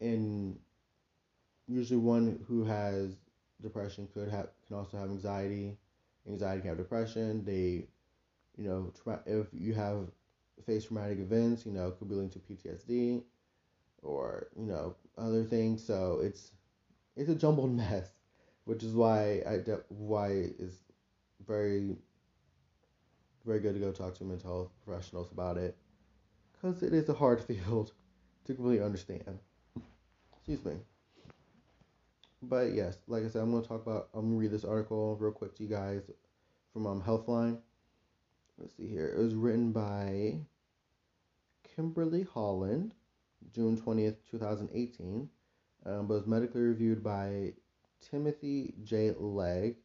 and 0.00 0.58
usually 1.66 1.98
one 1.98 2.44
who 2.46 2.64
has 2.64 3.16
depression 3.62 4.08
could 4.12 4.28
have 4.28 4.48
can 4.66 4.76
also 4.76 4.96
have 4.96 5.10
anxiety. 5.10 5.76
Anxiety 6.28 6.60
can 6.60 6.68
have 6.70 6.78
depression. 6.78 7.44
They, 7.44 7.88
you 8.56 8.68
know, 8.68 8.92
tra- 9.02 9.22
if 9.26 9.48
you 9.52 9.74
have 9.74 10.08
face 10.62 10.84
traumatic 10.86 11.18
events, 11.18 11.66
you 11.66 11.72
know, 11.72 11.90
could 11.90 12.08
be 12.08 12.14
linked 12.14 12.34
to 12.34 12.40
PTSD 12.40 13.22
or 14.02 14.48
you 14.56 14.66
know 14.66 14.94
other 15.18 15.44
things. 15.44 15.84
So 15.84 16.20
it's 16.22 16.52
it's 17.16 17.28
a 17.30 17.34
jumbled 17.34 17.72
mess, 17.76 18.10
which 18.64 18.82
is 18.82 18.94
why 18.94 19.42
I 19.46 19.58
de- 19.58 19.84
why 19.88 20.28
it's 20.58 20.78
very 21.46 21.96
very 23.44 23.60
good 23.60 23.74
to 23.74 23.80
go 23.80 23.92
talk 23.92 24.14
to 24.16 24.24
mental 24.24 24.50
health 24.50 24.70
professionals 24.84 25.30
about 25.32 25.56
it, 25.56 25.76
because 26.52 26.82
it 26.82 26.92
is 26.92 27.08
a 27.08 27.14
hard 27.14 27.42
field 27.44 27.92
to 28.46 28.54
completely 28.54 28.84
understand. 28.84 29.38
Excuse 30.36 30.64
me. 30.64 30.74
But 32.42 32.74
yes, 32.74 32.98
like 33.06 33.24
I 33.24 33.28
said, 33.28 33.42
I'm 33.42 33.50
gonna 33.50 33.64
talk 33.64 33.82
about. 33.82 34.08
I'm 34.14 34.26
gonna 34.28 34.36
read 34.36 34.50
this 34.50 34.64
article 34.64 35.16
real 35.16 35.32
quick 35.32 35.54
to 35.56 35.62
you 35.62 35.68
guys 35.68 36.10
from 36.72 36.86
um, 36.86 37.00
Healthline. 37.02 37.58
Let's 38.58 38.76
see 38.76 38.88
here. 38.88 39.08
It 39.08 39.20
was 39.20 39.34
written 39.34 39.72
by 39.72 40.38
Kimberly 41.74 42.22
Holland 42.22 42.94
June 43.52 43.76
20th, 43.76 44.16
2018, 44.30 45.28
um, 45.86 46.06
but 46.06 46.14
was 46.14 46.26
medically 46.26 46.62
reviewed 46.62 47.02
by 47.02 47.52
Timothy 48.00 48.74
J. 48.82 49.12
Legg, 49.18 49.76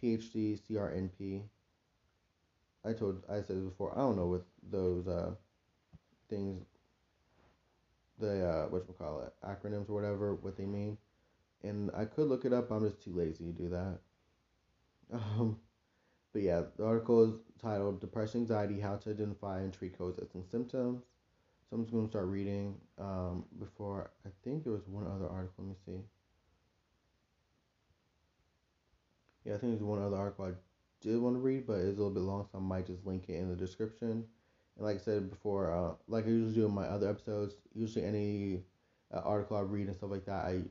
PhD, 0.00 0.58
CRNP. 0.58 1.42
I 2.84 2.92
told, 2.92 3.24
I 3.28 3.42
said 3.42 3.64
before, 3.64 3.92
I 3.96 4.00
don't 4.00 4.16
know 4.16 4.26
what 4.26 4.46
those 4.70 5.06
uh, 5.06 5.32
things, 6.28 6.64
the, 8.18 8.46
uh, 8.46 8.66
what 8.68 8.86
call 8.98 9.22
it, 9.22 9.32
acronyms 9.44 9.90
or 9.90 9.94
whatever, 9.94 10.34
what 10.34 10.56
they 10.56 10.66
mean. 10.66 10.96
And 11.62 11.90
I 11.94 12.04
could 12.04 12.28
look 12.28 12.44
it 12.44 12.52
up, 12.52 12.70
I'm 12.70 12.84
just 12.88 13.02
too 13.02 13.12
lazy 13.12 13.44
to 13.44 13.52
do 13.52 13.68
that. 13.70 13.98
Um, 15.10 15.58
but 16.38 16.44
yeah, 16.44 16.62
the 16.76 16.84
article 16.84 17.24
is 17.24 17.34
titled 17.60 18.00
Depression, 18.00 18.42
Anxiety, 18.42 18.78
How 18.78 18.94
to 18.94 19.10
Identify 19.10 19.58
and 19.58 19.72
Treat 19.72 19.98
Coexisting 19.98 20.44
Symptoms. 20.48 21.02
So 21.68 21.74
I'm 21.74 21.82
just 21.82 21.92
going 21.92 22.04
to 22.04 22.10
start 22.10 22.26
reading 22.26 22.76
um, 22.96 23.44
before. 23.58 24.12
I 24.24 24.28
think 24.44 24.62
there 24.62 24.72
was 24.72 24.86
one 24.86 25.04
other 25.04 25.28
article. 25.28 25.64
Let 25.64 25.68
me 25.70 25.74
see. 25.84 26.00
Yeah, 29.44 29.54
I 29.54 29.58
think 29.58 29.72
there's 29.72 29.82
one 29.82 30.00
other 30.00 30.16
article 30.16 30.44
I 30.44 30.52
did 31.00 31.18
want 31.18 31.34
to 31.34 31.40
read, 31.40 31.66
but 31.66 31.78
it's 31.78 31.98
a 31.98 32.02
little 32.02 32.10
bit 32.10 32.22
long, 32.22 32.46
so 32.52 32.58
I 32.58 32.60
might 32.60 32.86
just 32.86 33.04
link 33.04 33.24
it 33.26 33.34
in 33.34 33.48
the 33.48 33.56
description. 33.56 34.24
And 34.76 34.86
like 34.86 34.94
I 34.94 35.00
said 35.00 35.30
before, 35.30 35.74
uh, 35.74 35.94
like 36.06 36.24
I 36.26 36.28
usually 36.28 36.54
do 36.54 36.66
in 36.66 36.72
my 36.72 36.86
other 36.86 37.10
episodes, 37.10 37.56
usually 37.74 38.04
any 38.04 38.62
uh, 39.12 39.22
article 39.24 39.56
I 39.56 39.62
read 39.62 39.88
and 39.88 39.96
stuff 39.96 40.10
like 40.12 40.26
that, 40.26 40.44
I, 40.44 40.62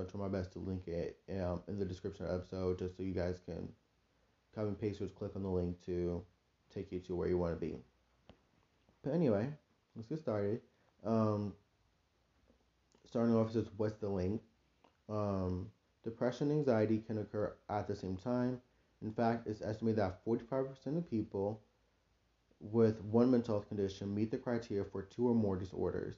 I 0.00 0.04
try 0.04 0.18
my 0.18 0.28
best 0.28 0.52
to 0.52 0.60
link 0.60 0.88
it 0.88 1.18
um, 1.38 1.60
in 1.68 1.78
the 1.78 1.84
description 1.84 2.24
of 2.24 2.30
the 2.30 2.38
episode 2.38 2.78
just 2.78 2.96
so 2.96 3.02
you 3.02 3.12
guys 3.12 3.38
can 3.44 3.68
copy 4.54 4.68
and 4.68 4.80
paste 4.80 4.98
just 4.98 5.14
click 5.14 5.32
on 5.36 5.42
the 5.42 5.48
link 5.48 5.80
to 5.86 6.22
take 6.74 6.90
you 6.92 7.00
to 7.00 7.14
where 7.14 7.28
you 7.28 7.38
want 7.38 7.54
to 7.54 7.60
be. 7.60 7.76
But 9.02 9.14
anyway, 9.14 9.48
let's 9.96 10.08
get 10.08 10.20
started. 10.20 10.60
Um, 11.04 11.54
starting 13.06 13.34
off 13.34 13.52
says, 13.52 13.66
what's 13.76 13.96
the 13.98 14.08
link? 14.08 14.42
Um, 15.08 15.70
depression 16.04 16.50
and 16.50 16.60
anxiety 16.60 16.98
can 16.98 17.18
occur 17.18 17.54
at 17.68 17.88
the 17.88 17.96
same 17.96 18.16
time. 18.16 18.60
In 19.02 19.12
fact, 19.12 19.46
it's 19.46 19.62
estimated 19.62 19.98
that 19.98 20.24
45% 20.24 20.98
of 20.98 21.10
people 21.10 21.60
with 22.60 23.00
one 23.02 23.30
mental 23.30 23.54
health 23.54 23.68
condition 23.68 24.14
meet 24.14 24.30
the 24.30 24.36
criteria 24.36 24.84
for 24.84 25.02
two 25.02 25.28
or 25.28 25.34
more 25.34 25.56
disorders. 25.56 26.16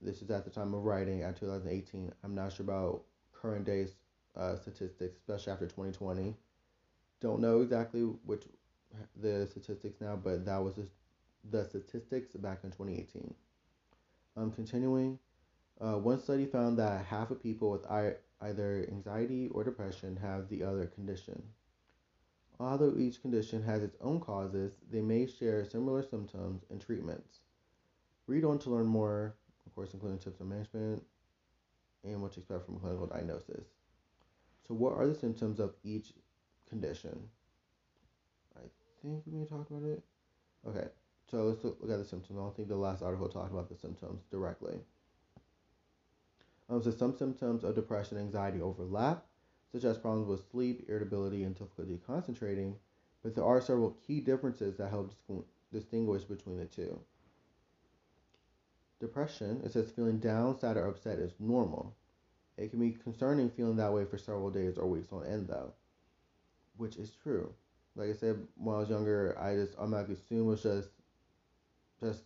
This 0.00 0.22
is 0.22 0.30
at 0.30 0.44
the 0.44 0.50
time 0.50 0.74
of 0.74 0.84
writing 0.84 1.22
at 1.22 1.38
2018. 1.38 2.12
I'm 2.22 2.34
not 2.34 2.52
sure 2.52 2.64
about 2.64 3.02
current 3.32 3.64
day 3.64 3.88
uh, 4.36 4.56
statistics, 4.56 5.16
especially 5.18 5.52
after 5.52 5.66
2020. 5.66 6.34
Don't 7.24 7.40
know 7.40 7.62
exactly 7.62 8.02
which 8.02 8.44
the 9.16 9.48
statistics 9.50 9.98
now, 9.98 10.14
but 10.14 10.44
that 10.44 10.62
was 10.62 10.74
just 10.74 10.90
the 11.50 11.64
statistics 11.64 12.34
back 12.34 12.58
in 12.64 12.70
2018. 12.70 13.32
Um, 14.36 14.50
continuing, 14.52 15.18
uh, 15.80 15.94
one 15.94 16.20
study 16.20 16.44
found 16.44 16.78
that 16.78 17.06
half 17.06 17.30
of 17.30 17.42
people 17.42 17.70
with 17.70 17.86
either 17.90 18.86
anxiety 18.92 19.48
or 19.52 19.64
depression 19.64 20.18
have 20.20 20.50
the 20.50 20.62
other 20.62 20.84
condition. 20.84 21.42
Although 22.60 22.94
each 22.98 23.22
condition 23.22 23.62
has 23.62 23.82
its 23.82 23.96
own 24.02 24.20
causes, 24.20 24.72
they 24.92 25.00
may 25.00 25.26
share 25.26 25.64
similar 25.64 26.02
symptoms 26.02 26.64
and 26.68 26.78
treatments. 26.78 27.38
Read 28.26 28.44
on 28.44 28.58
to 28.58 28.70
learn 28.70 28.86
more, 28.86 29.34
of 29.64 29.74
course, 29.74 29.94
including 29.94 30.18
tips 30.18 30.42
on 30.42 30.50
management 30.50 31.02
and 32.04 32.20
what 32.20 32.32
to 32.32 32.40
expect 32.40 32.66
from 32.66 32.76
a 32.76 32.80
clinical 32.80 33.06
diagnosis. 33.06 33.64
So, 34.68 34.74
what 34.74 34.92
are 34.92 35.06
the 35.06 35.14
symptoms 35.14 35.58
of 35.58 35.72
each 35.82 36.12
condition? 36.74 37.16
I 38.56 38.62
think 39.00 39.22
we 39.26 39.38
need 39.38 39.48
to 39.48 39.54
talk 39.54 39.70
about 39.70 39.84
it. 39.84 40.02
Okay, 40.66 40.88
so 41.30 41.44
let's 41.44 41.62
look, 41.62 41.78
at 41.82 41.98
the 41.98 42.04
symptoms. 42.04 42.36
I 42.38 42.42
don't 42.42 42.56
think 42.56 42.68
the 42.68 42.76
last 42.76 43.02
article 43.02 43.28
talked 43.28 43.52
about 43.52 43.68
the 43.68 43.76
symptoms 43.76 44.22
directly. 44.30 44.74
Um, 46.68 46.82
so 46.82 46.90
some 46.90 47.16
symptoms 47.16 47.62
of 47.62 47.74
depression 47.74 48.16
and 48.16 48.26
anxiety 48.26 48.60
overlap, 48.60 49.24
such 49.72 49.84
as 49.84 49.98
problems 49.98 50.28
with 50.28 50.50
sleep, 50.50 50.86
irritability, 50.88 51.44
and 51.44 51.54
difficulty 51.54 52.00
concentrating, 52.06 52.74
but 53.22 53.34
there 53.34 53.44
are 53.44 53.60
several 53.60 53.96
key 54.06 54.20
differences 54.20 54.76
that 54.76 54.90
help 54.90 55.12
distinguish 55.72 56.24
between 56.24 56.58
the 56.58 56.64
two. 56.64 56.98
depression, 59.00 59.60
it 59.64 59.72
says 59.72 59.90
feeling 59.90 60.18
down, 60.18 60.58
sad, 60.58 60.76
or 60.76 60.86
upset 60.86 61.18
is 61.18 61.32
normal. 61.38 61.94
It 62.56 62.70
can 62.70 62.80
be 62.80 62.92
concerning 62.92 63.50
feeling 63.50 63.76
that 63.76 63.92
way 63.92 64.04
for 64.06 64.16
several 64.16 64.50
days 64.50 64.78
or 64.78 64.86
weeks 64.86 65.12
on 65.12 65.26
end, 65.26 65.48
though, 65.48 65.74
which 66.76 66.96
is 66.96 67.12
true. 67.22 67.52
Like 67.96 68.10
I 68.10 68.14
said, 68.14 68.38
when 68.56 68.74
I 68.76 68.80
was 68.80 68.90
younger, 68.90 69.36
I 69.38 69.54
just 69.54 69.76
automatically 69.78 70.14
assumed 70.14 70.40
it 70.42 70.44
was 70.44 70.62
just, 70.62 70.90
just 72.00 72.24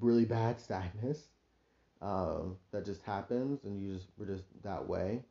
really 0.00 0.24
bad 0.24 0.60
sadness 0.60 1.28
um, 2.02 2.56
that 2.72 2.84
just 2.84 3.02
happens, 3.02 3.64
and 3.64 3.80
you 3.82 3.94
just 3.96 4.08
were 4.18 4.26
just 4.26 4.44
that 4.62 4.88
way. 4.88 5.22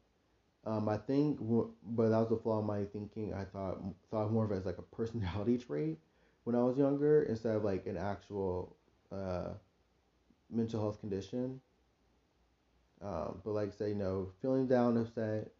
Um, 0.66 0.90
I 0.90 0.98
think, 0.98 1.40
but 1.42 2.10
that 2.10 2.20
was 2.20 2.30
the 2.30 2.38
flaw 2.38 2.60
in 2.60 2.66
my 2.66 2.86
thinking. 2.86 3.34
I 3.34 3.46
thought 3.46 3.80
thought 4.12 4.32
more 4.32 4.46
of 4.46 4.52
it 4.52 4.56
as 4.58 4.66
like 4.66 4.80
a 4.80 4.96
personality 4.96 5.58
trait 5.68 6.00
when 6.44 6.56
I 6.56 6.64
was 6.64 6.78
younger 6.78 7.24
instead 7.24 7.56
of 7.56 7.64
like 7.64 7.88
an 7.88 7.98
actual 7.98 8.76
uh, 9.12 9.50
mental 10.50 10.82
health 10.82 11.00
condition. 11.00 11.62
Um, 13.02 13.42
but 13.44 13.52
like 13.52 13.70
I 13.70 13.72
say, 13.72 13.90
you 13.90 13.96
know, 13.96 14.30
feeling 14.42 14.68
down, 14.68 14.98
upset, 14.98 15.52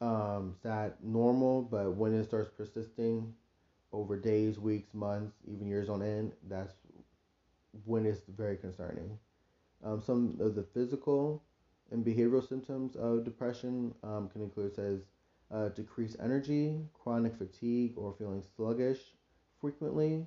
um, 0.00 0.54
sad, 0.62 0.94
normal. 1.02 1.62
But 1.62 1.94
when 1.94 2.14
it 2.14 2.24
starts 2.24 2.50
persisting 2.56 3.34
over 3.92 4.16
days, 4.16 4.58
weeks, 4.58 4.94
months, 4.94 5.36
even 5.46 5.66
years 5.66 5.88
on 5.88 6.02
end, 6.02 6.32
that's 6.48 6.74
when 7.84 8.06
it's 8.06 8.20
very 8.36 8.56
concerning. 8.56 9.18
Um, 9.84 10.02
some 10.02 10.36
of 10.40 10.54
the 10.54 10.62
physical 10.62 11.42
and 11.90 12.04
behavioral 12.04 12.46
symptoms 12.46 12.96
of 12.96 13.24
depression 13.24 13.94
um, 14.02 14.28
can 14.28 14.42
include 14.42 14.74
says 14.74 15.00
uh, 15.50 15.68
decreased 15.68 16.16
energy, 16.22 16.80
chronic 16.92 17.36
fatigue, 17.36 17.94
or 17.96 18.14
feeling 18.18 18.42
sluggish 18.56 18.98
frequently, 19.60 20.26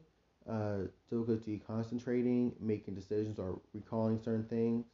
uh, 0.50 0.80
difficulty 1.10 1.62
concentrating, 1.66 2.54
making 2.60 2.96
decisions, 2.96 3.38
or 3.38 3.60
recalling 3.74 4.20
certain 4.20 4.46
things, 4.46 4.86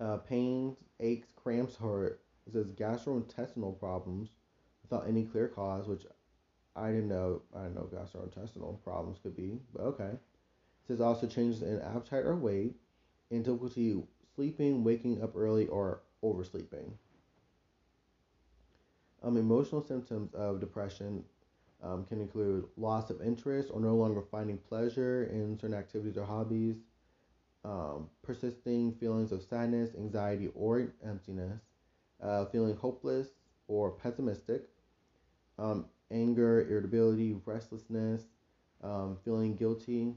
uh, 0.00 0.16
pains, 0.16 0.76
aches, 1.00 1.28
cramps, 1.36 1.76
or 1.82 2.18
it 2.46 2.52
says 2.52 2.72
gastrointestinal 2.72 3.78
problems 3.78 4.30
without 4.82 5.08
any 5.08 5.24
clear 5.24 5.48
cause, 5.48 5.86
which 5.86 6.06
I 6.74 6.88
didn't 6.88 7.08
know. 7.08 7.42
I 7.54 7.64
didn't 7.64 7.76
know 7.76 7.88
gastrointestinal 7.92 8.82
problems 8.82 9.18
could 9.22 9.36
be, 9.36 9.58
but 9.72 9.82
okay. 9.82 10.10
It 10.12 10.88
says 10.88 11.00
also 11.00 11.26
changes 11.26 11.62
in 11.62 11.80
appetite 11.80 12.24
or 12.24 12.36
weight, 12.36 12.74
and 13.30 13.44
difficulty 13.44 14.02
sleeping, 14.34 14.84
waking 14.84 15.22
up 15.22 15.36
early, 15.36 15.66
or 15.68 16.00
oversleeping. 16.22 16.92
Um, 19.22 19.36
emotional 19.36 19.82
symptoms 19.82 20.34
of 20.34 20.58
depression 20.58 21.24
um, 21.82 22.04
can 22.04 22.20
include 22.20 22.66
loss 22.76 23.10
of 23.10 23.20
interest 23.20 23.70
or 23.72 23.80
no 23.80 23.94
longer 23.94 24.22
finding 24.30 24.58
pleasure 24.58 25.24
in 25.32 25.58
certain 25.58 25.76
activities 25.76 26.16
or 26.16 26.24
hobbies, 26.24 26.76
um, 27.64 28.08
persisting 28.22 28.92
feelings 28.92 29.30
of 29.30 29.42
sadness, 29.42 29.90
anxiety, 29.96 30.48
or 30.54 30.92
emptiness, 31.04 31.60
uh, 32.22 32.46
feeling 32.46 32.76
hopeless 32.76 33.28
or 33.68 33.90
pessimistic, 33.90 34.68
um, 35.58 35.86
anger, 36.10 36.66
irritability, 36.68 37.36
restlessness, 37.44 38.22
um, 38.82 39.16
feeling 39.24 39.54
guilty, 39.56 40.14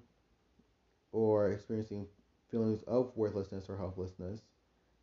or 1.12 1.52
experiencing 1.52 2.06
feelings 2.50 2.84
of 2.84 3.12
worthlessness 3.16 3.70
or 3.70 3.78
helplessness, 3.78 4.42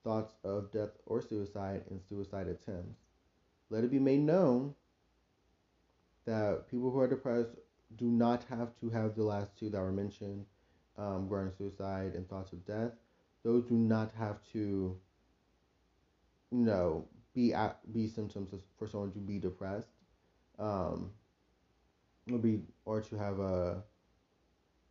thoughts 0.05 0.35
of 0.45 0.71
death 0.73 0.91
or 1.07 1.23
suicide, 1.23 1.83
and 1.91 2.01
suicide 2.09 2.49
attempts. 2.49 3.01
Let 3.71 3.85
it 3.85 3.91
be 3.91 3.99
made 3.99 4.21
known 4.21 4.75
that 6.25 6.69
people 6.69 6.91
who 6.91 7.01
are 7.01 7.09
depressed 7.09 7.57
do 7.97 8.07
not 8.07 8.45
have 8.45 8.71
to 8.81 8.91
have 8.91 9.15
the 9.15 9.25
last 9.25 9.59
two 9.59 9.71
that 9.71 9.81
were 9.81 9.93
mentioned 9.93 10.47
um, 10.97 11.25
regarding 11.25 11.55
suicide 11.57 12.13
and 12.15 12.29
thoughts 12.29 12.53
of 12.53 12.65
death. 12.67 12.93
Those 13.43 13.65
do 13.65 13.75
not 13.75 14.13
have 14.17 14.39
to, 14.53 14.97
know, 16.59 17.07
be 17.35 17.55
at, 17.55 17.79
be 17.93 18.07
symptoms 18.09 18.53
for 18.79 18.87
someone 18.87 19.13
to 19.13 19.19
be 19.19 19.39
depressed, 19.39 19.89
um, 20.59 21.11
or 22.31 22.39
be 22.39 22.61
or 22.85 23.01
to 23.01 23.17
have 23.17 23.39
a 23.41 23.83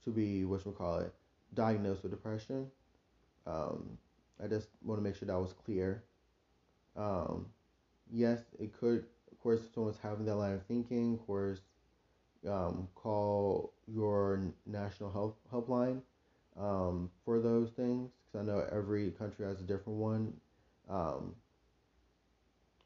to 0.03 0.09
be 0.11 0.45
what 0.45 0.65
we 0.65 0.71
call 0.73 0.99
it 0.99 1.13
diagnosed 1.53 2.03
with 2.03 2.11
depression. 2.11 2.67
Um, 3.45 3.97
I 4.43 4.47
just 4.47 4.69
want 4.83 4.99
to 4.99 5.03
make 5.03 5.15
sure 5.15 5.27
that 5.27 5.39
was 5.39 5.53
clear. 5.53 6.03
Um, 6.95 7.47
yes, 8.11 8.39
it 8.59 8.73
could, 8.77 9.05
of 9.31 9.39
course, 9.39 9.61
if 9.61 9.73
someone's 9.73 9.97
having 10.01 10.25
that 10.25 10.35
line 10.35 10.53
of 10.53 10.65
thinking, 10.65 11.13
of 11.13 11.25
course, 11.25 11.61
um, 12.47 12.87
call 12.95 13.73
your 13.87 14.41
national 14.65 15.11
health 15.11 15.35
helpline 15.53 16.01
um, 16.59 17.09
for 17.23 17.39
those 17.39 17.69
things 17.71 18.11
because 18.31 18.47
I 18.47 18.51
know 18.51 18.65
every 18.71 19.11
country 19.11 19.45
has 19.45 19.59
a 19.59 19.63
different 19.63 19.99
one. 19.99 20.33
Um, 20.89 21.35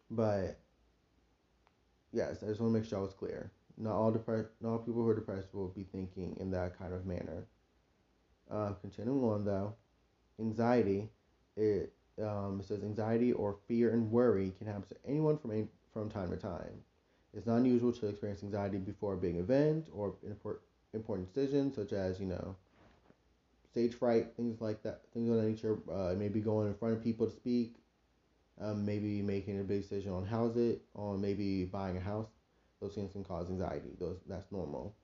but 0.10 0.60
yes, 2.12 2.44
I 2.44 2.48
just 2.48 2.60
want 2.60 2.74
to 2.74 2.80
make 2.80 2.88
sure 2.88 3.00
I 3.00 3.02
was 3.02 3.14
clear. 3.14 3.52
Not 3.78 3.94
all 3.94 4.12
depressed, 4.12 4.50
not 4.62 4.72
all 4.72 4.80
people 4.80 5.04
who 5.04 5.10
are 5.10 5.16
depressed 5.16 5.54
will 5.54 5.68
be 5.68 5.84
thinking 5.84 6.38
in 6.40 6.52
that 6.52 6.78
kind 6.80 6.94
of 6.94 7.06
manner. 7.06 7.46
Uh, 8.50 8.72
continuing 8.82 9.24
on 9.24 9.44
though, 9.44 9.74
anxiety, 10.40 11.10
it, 11.58 11.94
um, 12.22 12.60
it 12.60 12.68
says 12.68 12.84
anxiety 12.84 13.34
or 13.34 13.58
fear 13.68 13.92
and 13.92 14.10
worry 14.12 14.54
can 14.58 14.68
happen 14.68 14.84
to 14.88 14.96
anyone 15.06 15.38
from 15.38 15.52
any, 15.52 15.68
from 15.94 16.10
time 16.10 16.30
to 16.30 16.38
time. 16.38 16.84
It's 17.36 17.48
not 17.48 17.58
unusual 17.58 17.92
to 17.92 18.08
experience 18.08 18.44
anxiety 18.44 18.78
before 18.78 19.16
a 19.16 19.18
big 19.18 19.36
event 19.36 19.90
or 19.94 20.16
important 20.24 20.64
important 20.94 21.28
decisions, 21.34 21.76
such 21.76 21.92
as 21.92 22.20
you 22.20 22.26
know 22.26 22.56
stage 23.70 23.94
fright, 23.94 24.28
things 24.38 24.62
like 24.62 24.82
that, 24.84 25.02
things 25.14 25.30
of 25.30 25.36
that 25.36 25.44
nature. 25.44 25.78
Uh, 25.92 26.14
maybe 26.18 26.40
going 26.40 26.68
in 26.68 26.74
front 26.74 26.96
of 26.96 27.04
people 27.04 27.28
to 27.28 27.34
speak, 27.34 27.76
um, 28.62 28.86
maybe 28.86 29.22
making 29.22 29.60
a 29.60 29.64
big 29.64 29.82
decision 29.82 30.12
on 30.12 30.26
house 30.26 30.56
it, 30.56 30.82
or 30.94 31.18
maybe 31.18 31.66
buying 31.66 31.98
a 31.98 32.02
house. 32.02 32.28
Those 32.82 32.96
things 32.96 33.14
can 33.14 33.24
cause 33.24 33.50
anxiety. 33.50 33.92
Those 34.00 34.18
that's 34.28 34.52
normal. 34.52 34.96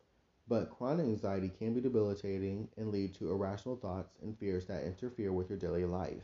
But 0.47 0.69
chronic 0.69 1.05
anxiety 1.05 1.49
can 1.57 1.73
be 1.73 1.81
debilitating 1.81 2.67
and 2.77 2.91
lead 2.91 3.13
to 3.15 3.31
irrational 3.31 3.77
thoughts 3.77 4.17
and 4.21 4.37
fears 4.37 4.65
that 4.65 4.83
interfere 4.83 5.31
with 5.31 5.49
your 5.49 5.59
daily 5.59 5.85
life. 5.85 6.23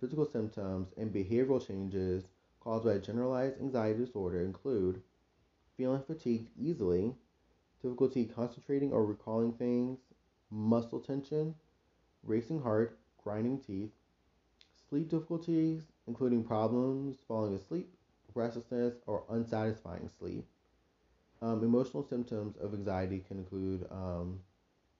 Physical 0.00 0.24
symptoms 0.24 0.92
and 0.96 1.12
behavioral 1.12 1.66
changes 1.66 2.24
caused 2.60 2.84
by 2.84 2.98
generalized 2.98 3.60
anxiety 3.60 3.98
disorder 4.04 4.42
include 4.42 5.02
feeling 5.76 6.02
fatigued 6.02 6.50
easily, 6.56 7.14
difficulty 7.82 8.24
concentrating 8.24 8.92
or 8.92 9.04
recalling 9.04 9.52
things, 9.52 9.98
muscle 10.50 11.00
tension, 11.00 11.54
racing 12.22 12.62
heart, 12.62 12.98
grinding 13.22 13.58
teeth, 13.58 13.90
sleep 14.88 15.08
difficulties, 15.08 15.82
including 16.08 16.44
problems 16.44 17.18
falling 17.28 17.54
asleep, 17.54 17.94
restlessness, 18.34 18.96
or 19.06 19.24
unsatisfying 19.30 20.10
sleep, 20.18 20.46
um, 21.42 21.62
emotional 21.62 22.02
symptoms 22.02 22.56
of 22.58 22.74
anxiety 22.74 23.20
can 23.26 23.38
include 23.38 23.86
um, 23.90 24.40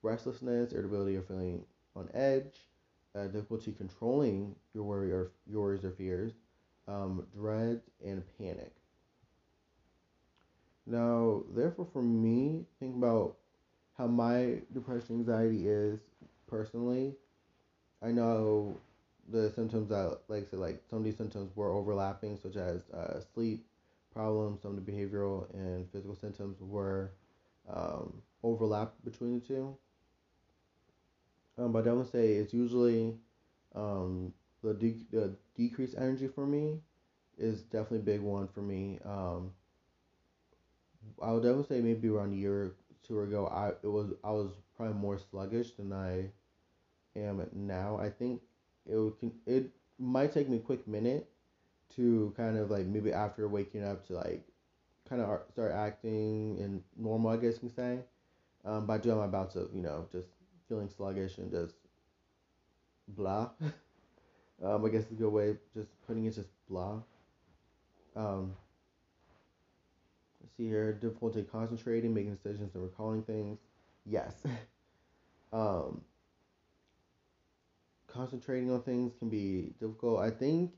restlessness, 0.03 0.73
irritability, 0.73 1.16
or 1.16 1.23
feeling 1.23 1.64
on 1.97 2.09
edge, 2.14 2.68
uh, 3.14 3.27
difficulty 3.29 3.73
controlling 3.73 4.55
your 4.75 4.85
worry 4.85 5.12
or 5.12 5.33
worries 5.49 5.85
or 5.85 5.92
fears, 5.92 6.33
um, 6.88 7.27
dread, 7.35 7.83
and 8.05 8.25
panic. 8.38 8.73
Now, 10.87 11.44
therefore, 11.55 11.87
for 11.92 12.03
me, 12.03 12.66
think 12.81 12.97
about 12.97 13.37
how 13.97 14.07
my 14.07 14.62
depression 14.73 15.16
anxiety 15.16 15.68
is 15.68 16.01
personally. 16.47 17.14
I 18.03 18.12
know 18.12 18.79
the 19.31 19.51
symptoms 19.51 19.88
that, 19.88 20.21
like 20.29 20.43
I 20.43 20.47
said, 20.51 20.59
like 20.59 20.83
some 20.88 20.99
of 21.01 21.05
these 21.05 21.17
symptoms 21.17 21.51
were 21.55 21.73
overlapping, 21.73 22.37
such 22.37 22.57
as 22.57 22.83
uh, 22.91 23.21
sleep, 23.35 23.67
problems, 24.12 24.62
some 24.62 24.77
of 24.77 24.85
the 24.85 24.93
behavioral 24.93 25.53
and 25.55 25.91
physical 25.91 26.17
symptoms 26.17 26.59
were 26.61 27.12
um, 27.69 28.23
overlap 28.43 28.95
between 29.05 29.41
the 29.41 29.47
two. 29.47 29.77
Um, 31.59 31.73
but 31.73 31.87
I 31.87 31.93
would 31.93 32.11
say 32.11 32.35
it's 32.35 32.55
usually 32.55 33.14
um, 33.75 34.33
the, 34.62 34.75
de- 34.75 35.07
the 35.11 35.35
decreased 35.57 35.97
energy 35.99 36.29
for 36.29 36.47
me 36.47 36.81
is 37.37 37.62
definitely 37.62 37.99
a 37.99 38.17
big 38.17 38.21
one 38.21 38.49
for 38.49 38.61
me. 38.62 38.99
Um, 39.05 39.53
I 41.23 41.33
would 41.33 41.43
definitely 41.43 41.77
say 41.77 41.83
maybe 41.83 42.09
around 42.09 42.33
a 42.33 42.37
year 42.37 42.62
or 42.62 42.75
two 43.07 43.21
ago, 43.21 43.47
I 43.47 43.69
it 43.83 43.91
was 43.91 44.12
I 44.23 44.31
was 44.31 44.51
probably 44.77 44.95
more 44.95 45.19
sluggish 45.19 45.73
than 45.73 45.93
I 45.93 46.31
am 47.17 47.45
now. 47.53 47.99
I 47.99 48.11
think 48.11 48.43
it 48.88 48.96
would, 48.96 49.14
it 49.46 49.70
might 49.98 50.33
take 50.33 50.48
me 50.48 50.57
a 50.57 50.61
quick 50.61 50.87
minute 50.87 51.29
to 51.96 52.33
kind 52.37 52.57
of 52.57 52.70
like 52.70 52.87
maybe 52.87 53.12
after 53.12 53.48
waking 53.48 53.85
up 53.85 54.07
to 54.07 54.14
like 54.14 54.46
kind 55.09 55.22
of 55.22 55.40
start 55.51 55.72
acting 55.72 56.59
and 56.61 56.83
normal, 56.96 57.31
I 57.31 57.37
guess 57.37 57.55
you 57.55 57.61
can 57.61 57.74
say. 57.74 57.98
Um, 58.64 58.87
but 58.87 58.94
I 58.94 58.98
do 58.98 59.09
have 59.11 59.18
my 59.18 59.27
bouts 59.27 59.57
of, 59.57 59.68
you 59.74 59.83
know, 59.83 60.07
just 60.12 60.29
feeling 60.68 60.88
sluggish 60.88 61.38
and 61.38 61.51
just 61.51 61.74
blah. 63.09 63.51
um, 64.62 64.85
I 64.85 64.88
guess 64.88 65.03
it's 65.03 65.12
a 65.12 65.14
good 65.14 65.31
way 65.31 65.51
of 65.51 65.59
just 65.74 65.88
putting 66.07 66.27
it 66.27 66.35
just 66.35 66.48
blah. 66.68 67.01
Um, 68.16 68.55
let's 70.42 70.57
see 70.57 70.68
here, 70.68 70.92
difficulty 70.92 71.42
concentrating, 71.51 72.12
making 72.12 72.35
decisions, 72.35 72.74
and 72.74 72.83
recalling 72.83 73.22
things. 73.22 73.59
Yes. 74.05 74.35
um, 75.53 76.03
concentrating 78.09 78.71
on 78.71 78.83
things 78.83 79.12
can 79.18 79.29
be 79.29 79.75
difficult. 79.79 80.21
I 80.21 80.31
think, 80.31 80.73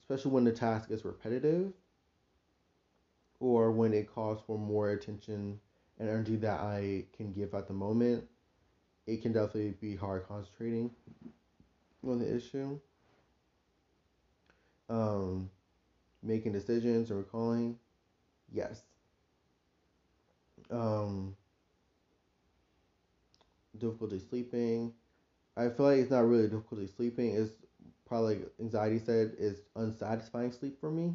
especially 0.00 0.32
when 0.32 0.44
the 0.44 0.52
task 0.52 0.90
is 0.90 1.04
repetitive 1.04 1.72
or 3.38 3.70
when 3.70 3.92
it 3.94 4.12
calls 4.12 4.40
for 4.46 4.58
more 4.58 4.90
attention 4.90 5.60
and 5.98 6.08
energy 6.08 6.36
that 6.36 6.60
I 6.60 7.04
can 7.16 7.32
give 7.32 7.54
at 7.54 7.68
the 7.68 7.74
moment, 7.74 8.24
it 9.06 9.22
can 9.22 9.32
definitely 9.32 9.74
be 9.80 9.96
hard 9.96 10.26
concentrating 10.26 10.90
on 12.06 12.18
the 12.18 12.34
issue. 12.34 12.78
Um, 14.88 15.50
making 16.22 16.52
decisions 16.52 17.10
and 17.10 17.18
recalling, 17.20 17.78
yes. 18.52 18.82
Um, 20.70 21.36
difficulty 23.78 24.18
sleeping. 24.18 24.92
I 25.60 25.68
feel 25.70 25.86
like 25.86 25.98
it's 25.98 26.10
not 26.10 26.26
really 26.26 26.48
difficulty 26.48 26.86
sleeping. 26.86 27.34
It's 27.34 27.52
probably 28.06 28.40
anxiety 28.60 28.98
said 28.98 29.32
is 29.38 29.60
unsatisfying 29.76 30.52
sleep 30.52 30.80
for 30.80 30.90
me. 30.90 31.14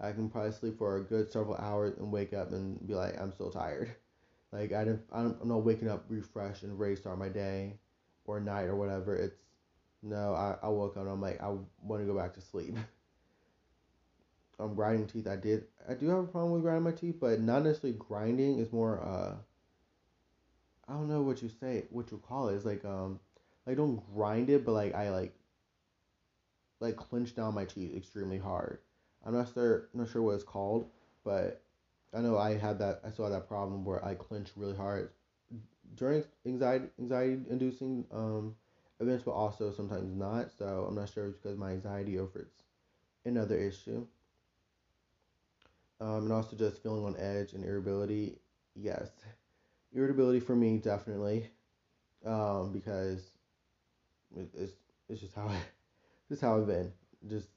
I 0.00 0.12
can 0.12 0.30
probably 0.30 0.52
sleep 0.52 0.78
for 0.78 0.96
a 0.96 1.02
good 1.02 1.30
several 1.30 1.56
hours 1.56 1.98
and 1.98 2.10
wake 2.10 2.32
up 2.32 2.52
and 2.52 2.84
be 2.86 2.94
like, 2.94 3.20
I'm 3.20 3.32
so 3.36 3.50
tired. 3.50 3.94
Like 4.50 4.72
I 4.72 4.82
didn't, 4.84 5.02
I'm 5.12 5.36
not 5.44 5.58
waking 5.58 5.90
up 5.90 6.06
refreshed 6.08 6.62
and 6.62 6.78
ready 6.78 6.94
to 6.94 7.00
start 7.02 7.18
my 7.18 7.28
day, 7.28 7.74
or 8.24 8.40
night 8.40 8.64
or 8.64 8.76
whatever. 8.76 9.14
It's 9.14 9.36
no, 10.02 10.32
I, 10.32 10.56
I 10.62 10.68
woke 10.68 10.96
up 10.96 11.02
and 11.02 11.10
I'm 11.10 11.20
like, 11.20 11.42
I 11.42 11.48
want 11.82 12.02
to 12.02 12.06
go 12.06 12.16
back 12.16 12.32
to 12.34 12.40
sleep. 12.40 12.74
I'm 14.58 14.74
grinding 14.74 15.06
teeth. 15.06 15.28
I 15.28 15.36
did, 15.36 15.64
I 15.88 15.94
do 15.94 16.08
have 16.08 16.18
a 16.20 16.26
problem 16.26 16.52
with 16.52 16.62
grinding 16.62 16.84
my 16.84 16.92
teeth, 16.92 17.16
but 17.20 17.40
not 17.40 17.62
necessarily 17.62 17.98
grinding. 17.98 18.58
It's 18.58 18.72
more, 18.72 19.02
uh, 19.02 19.34
I 20.88 20.94
don't 20.94 21.08
know 21.08 21.22
what 21.22 21.42
you 21.42 21.48
say, 21.48 21.84
what 21.90 22.10
you 22.10 22.18
call 22.18 22.48
it. 22.48 22.56
It's 22.56 22.64
like, 22.64 22.84
um, 22.84 23.20
I 23.68 23.74
don't 23.74 24.02
grind 24.14 24.50
it, 24.50 24.64
but 24.64 24.72
like 24.72 24.94
I 24.94 25.10
like, 25.10 25.34
like 26.80 26.96
clench 26.96 27.34
down 27.34 27.54
my 27.54 27.66
teeth 27.66 27.96
extremely 27.96 28.38
hard. 28.38 28.78
I'm 29.24 29.34
not 29.34 29.52
sure, 29.52 29.88
not 29.94 30.08
sure 30.08 30.22
what 30.22 30.36
it's 30.36 30.44
called, 30.44 30.90
but 31.24 31.62
I 32.14 32.20
know 32.20 32.38
I 32.38 32.54
had 32.56 32.78
that. 32.78 33.00
I 33.04 33.10
saw 33.10 33.28
that 33.28 33.48
problem 33.48 33.84
where 33.84 34.04
I 34.04 34.14
clench 34.14 34.50
really 34.56 34.76
hard 34.76 35.10
during 35.96 36.24
anxiety 36.46 36.86
anxiety 36.98 37.42
inducing 37.50 38.06
um, 38.12 38.54
events, 39.00 39.24
but 39.24 39.32
also 39.32 39.72
sometimes 39.72 40.14
not. 40.14 40.50
So 40.56 40.86
I'm 40.88 40.94
not 40.94 41.10
sure 41.10 41.26
it's 41.28 41.38
because 41.38 41.58
my 41.58 41.72
anxiety 41.72 42.16
if 42.16 42.34
it's 42.36 42.62
another 43.26 43.56
issue. 43.58 44.06
Um, 46.00 46.24
and 46.24 46.32
also 46.32 46.56
just 46.56 46.82
feeling 46.82 47.04
on 47.04 47.16
edge 47.16 47.54
and 47.54 47.64
irritability. 47.64 48.38
Yes, 48.76 49.10
irritability 49.92 50.38
for 50.40 50.54
me 50.54 50.78
definitely, 50.78 51.50
um, 52.24 52.72
because 52.72 53.37
it's 54.36 54.74
it's 55.08 55.20
just 55.20 55.34
how 55.34 55.48
I, 55.48 55.56
just 56.28 56.42
how 56.42 56.58
I've 56.58 56.66
been. 56.66 56.92
Just 57.28 57.48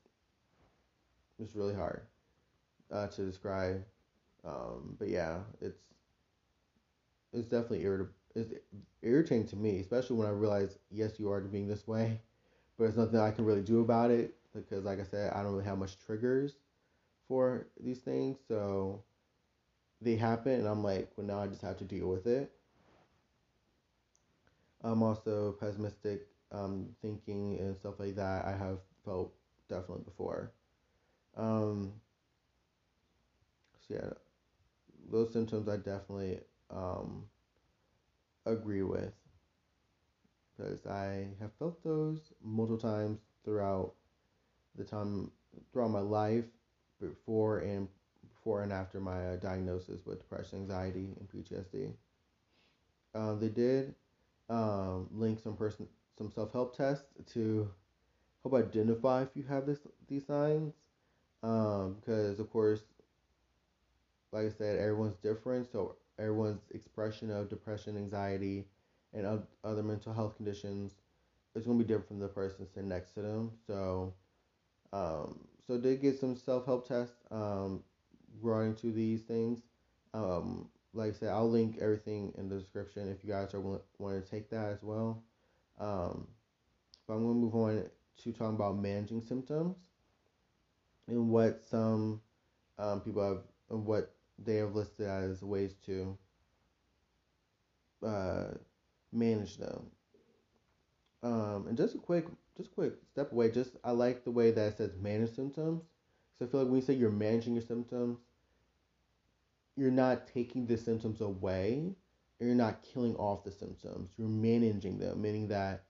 it's 1.40 1.56
really 1.56 1.74
hard 1.74 2.02
uh, 2.92 3.08
to 3.08 3.26
describe. 3.26 3.84
Um, 4.46 4.96
but 5.00 5.10
yeah, 5.10 5.40
it's 5.62 5.82
it's 7.34 7.48
definitely 7.48 7.84
irritable. 7.84 8.14
It's 8.36 8.54
irritating 9.02 9.48
to 9.48 9.56
me, 9.58 9.80
especially 9.80 10.18
when 10.18 10.28
I 10.28 10.32
realize 10.32 10.78
yes, 10.90 11.20
you 11.20 11.32
are 11.32 11.42
being 11.42 11.68
this 11.68 11.88
way, 11.88 12.20
but 12.78 12.86
there's 12.86 12.98
nothing 12.98 13.20
I 13.20 13.32
can 13.32 13.46
really 13.46 13.62
do 13.62 13.82
about 13.82 14.12
it 14.12 14.36
because, 14.54 14.86
like 14.86 15.00
I 15.00 15.04
said, 15.04 15.34
I 15.34 15.44
don't 15.44 15.52
really 15.52 15.66
have 15.66 15.78
much 15.78 15.98
triggers 16.00 16.56
for 17.28 17.68
these 17.82 18.00
things, 18.00 18.38
so 18.48 19.04
they 20.02 20.16
happen, 20.16 20.54
and 20.54 20.68
I'm 20.68 20.84
like, 20.84 21.12
well, 21.16 21.28
now 21.28 21.42
I 21.42 21.48
just 21.48 21.62
have 21.62 21.78
to 21.78 21.84
deal 21.84 22.08
with 22.08 22.28
it. 22.28 22.52
I'm 24.84 25.04
also 25.04 25.56
pessimistic 25.60 26.28
um, 26.52 26.88
thinking 27.02 27.58
and 27.60 27.78
stuff 27.78 28.00
like 28.00 28.16
that. 28.16 28.46
I 28.46 28.52
have 28.52 28.80
felt 29.06 29.34
definitely 29.70 30.04
before. 30.04 30.52
Um, 31.38 31.94
so 33.88 33.96
yeah, 33.96 34.10
those 35.12 35.32
symptoms 35.34 35.68
I 35.68 35.78
definitely 35.78 36.40
um, 36.70 37.26
agree 38.46 38.84
with 38.84 39.14
because 40.58 40.86
I 40.86 41.28
have 41.40 41.52
felt 41.58 41.84
those 41.84 42.34
multiple 42.44 42.78
times 42.78 43.20
throughout 43.44 43.94
the 44.76 44.84
time 44.84 45.32
throughout 45.72 45.90
my 45.90 46.00
life 46.00 46.46
before 47.00 47.60
and 47.60 47.88
before 48.30 48.64
and 48.64 48.72
after 48.72 49.00
my 49.00 49.34
uh, 49.34 49.36
diagnosis 49.38 50.06
with 50.06 50.20
depression, 50.20 50.60
anxiety, 50.60 51.10
and 51.20 51.30
PTSD. 51.30 51.94
Um, 53.14 53.40
they 53.40 53.50
did 53.50 53.94
um, 54.50 55.08
link 55.12 55.40
some 55.42 55.56
person 55.56 55.88
some 56.18 56.32
self 56.32 56.52
help 56.54 56.76
tests 56.76 57.06
to 57.34 57.70
help 58.44 58.56
identify 58.56 59.24
if 59.24 59.30
you 59.36 59.44
have 59.44 59.66
this 59.66 59.80
these 60.08 60.26
signs. 60.26 60.74
Um, 61.44 61.98
because 62.00 62.40
of 62.40 62.52
course, 62.52 62.82
like 64.32 64.46
I 64.46 64.50
said, 64.50 64.80
everyone's 64.80 65.16
different, 65.16 65.72
so 65.72 65.96
everyone's 66.20 66.62
expression 66.74 67.32
of 67.32 67.50
depression, 67.50 67.98
anxiety, 67.98 68.66
and 69.14 69.44
other 69.64 69.84
mental 69.84 70.14
health 70.14 70.36
conditions 70.36 70.94
is 71.56 71.66
going 71.66 71.78
to 71.78 71.84
be 71.84 71.88
different 71.88 72.08
from 72.08 72.20
the 72.20 72.28
person 72.28 72.68
sitting 72.74 72.90
next 72.90 73.14
to 73.14 73.22
them. 73.22 73.52
So, 73.68 74.14
um, 74.94 75.40
so 75.66 75.78
did 75.78 76.02
get 76.02 76.20
some 76.20 76.36
self 76.36 76.66
help 76.66 76.88
tests 76.88 77.16
um, 77.32 77.84
regarding 78.42 78.76
to 78.76 78.92
these 78.92 79.22
things. 79.22 79.62
Um, 80.14 80.70
like 80.94 81.10
I 81.10 81.14
said, 81.14 81.30
I'll 81.30 81.50
link 81.50 81.78
everything 81.82 82.34
in 82.38 82.50
the 82.50 82.58
description 82.58 83.10
if 83.10 83.24
you 83.24 83.32
guys 83.32 83.54
are 83.54 83.62
want 83.62 83.82
to 84.00 84.22
take 84.22 84.50
that 84.50 84.70
as 84.70 84.84
well. 84.84 85.24
Um, 85.82 86.28
but 87.08 87.16
I'm 87.16 87.24
going 87.24 87.34
to 87.34 87.40
move 87.40 87.56
on 87.56 87.90
to 88.24 88.32
talking 88.32 88.56
about 88.56 88.78
managing 88.78 89.22
symptoms 89.22 89.76
and 91.08 91.30
what 91.30 91.64
some 91.70 92.22
um, 92.78 93.02
people 93.02 93.24
have, 93.24 93.42
what 93.68 94.14
they 94.38 94.58
have 94.58 94.76
listed 94.76 95.08
as 95.08 95.42
ways 95.42 95.74
to 95.88 96.18
uh, 98.06 98.50
manage 99.12 99.58
them. 99.58 99.88
Um, 101.24 101.66
and 101.68 101.78
just 101.78 101.96
a 101.96 102.00
quick, 102.00 102.26
just 102.56 102.70
a 102.72 102.74
quick 102.74 102.94
step 103.12 103.32
away. 103.32 103.52
Just 103.52 103.72
I 103.84 103.92
like 103.92 104.24
the 104.24 104.32
way 104.32 104.52
that 104.52 104.68
it 104.68 104.78
says 104.78 104.92
manage 105.02 105.36
symptoms. 105.36 105.84
So 106.38 106.46
I 106.46 106.50
feel 106.50 106.62
like 106.62 106.70
when 106.70 106.80
you 106.80 106.86
say 106.86 106.94
you're 106.94 107.12
managing 107.12 107.54
your 107.54 107.64
symptoms, 107.64 108.20
you're 109.76 109.92
not 109.92 110.28
taking 110.28 110.66
the 110.66 110.78
symptoms 110.78 111.22
away, 111.22 111.96
you're 112.48 112.56
not 112.56 112.84
killing 112.84 113.16
off 113.16 113.44
the 113.44 113.52
symptoms. 113.52 114.12
You're 114.18 114.28
managing 114.28 114.98
them, 115.00 115.22
meaning 115.22 115.48
that 115.50 115.84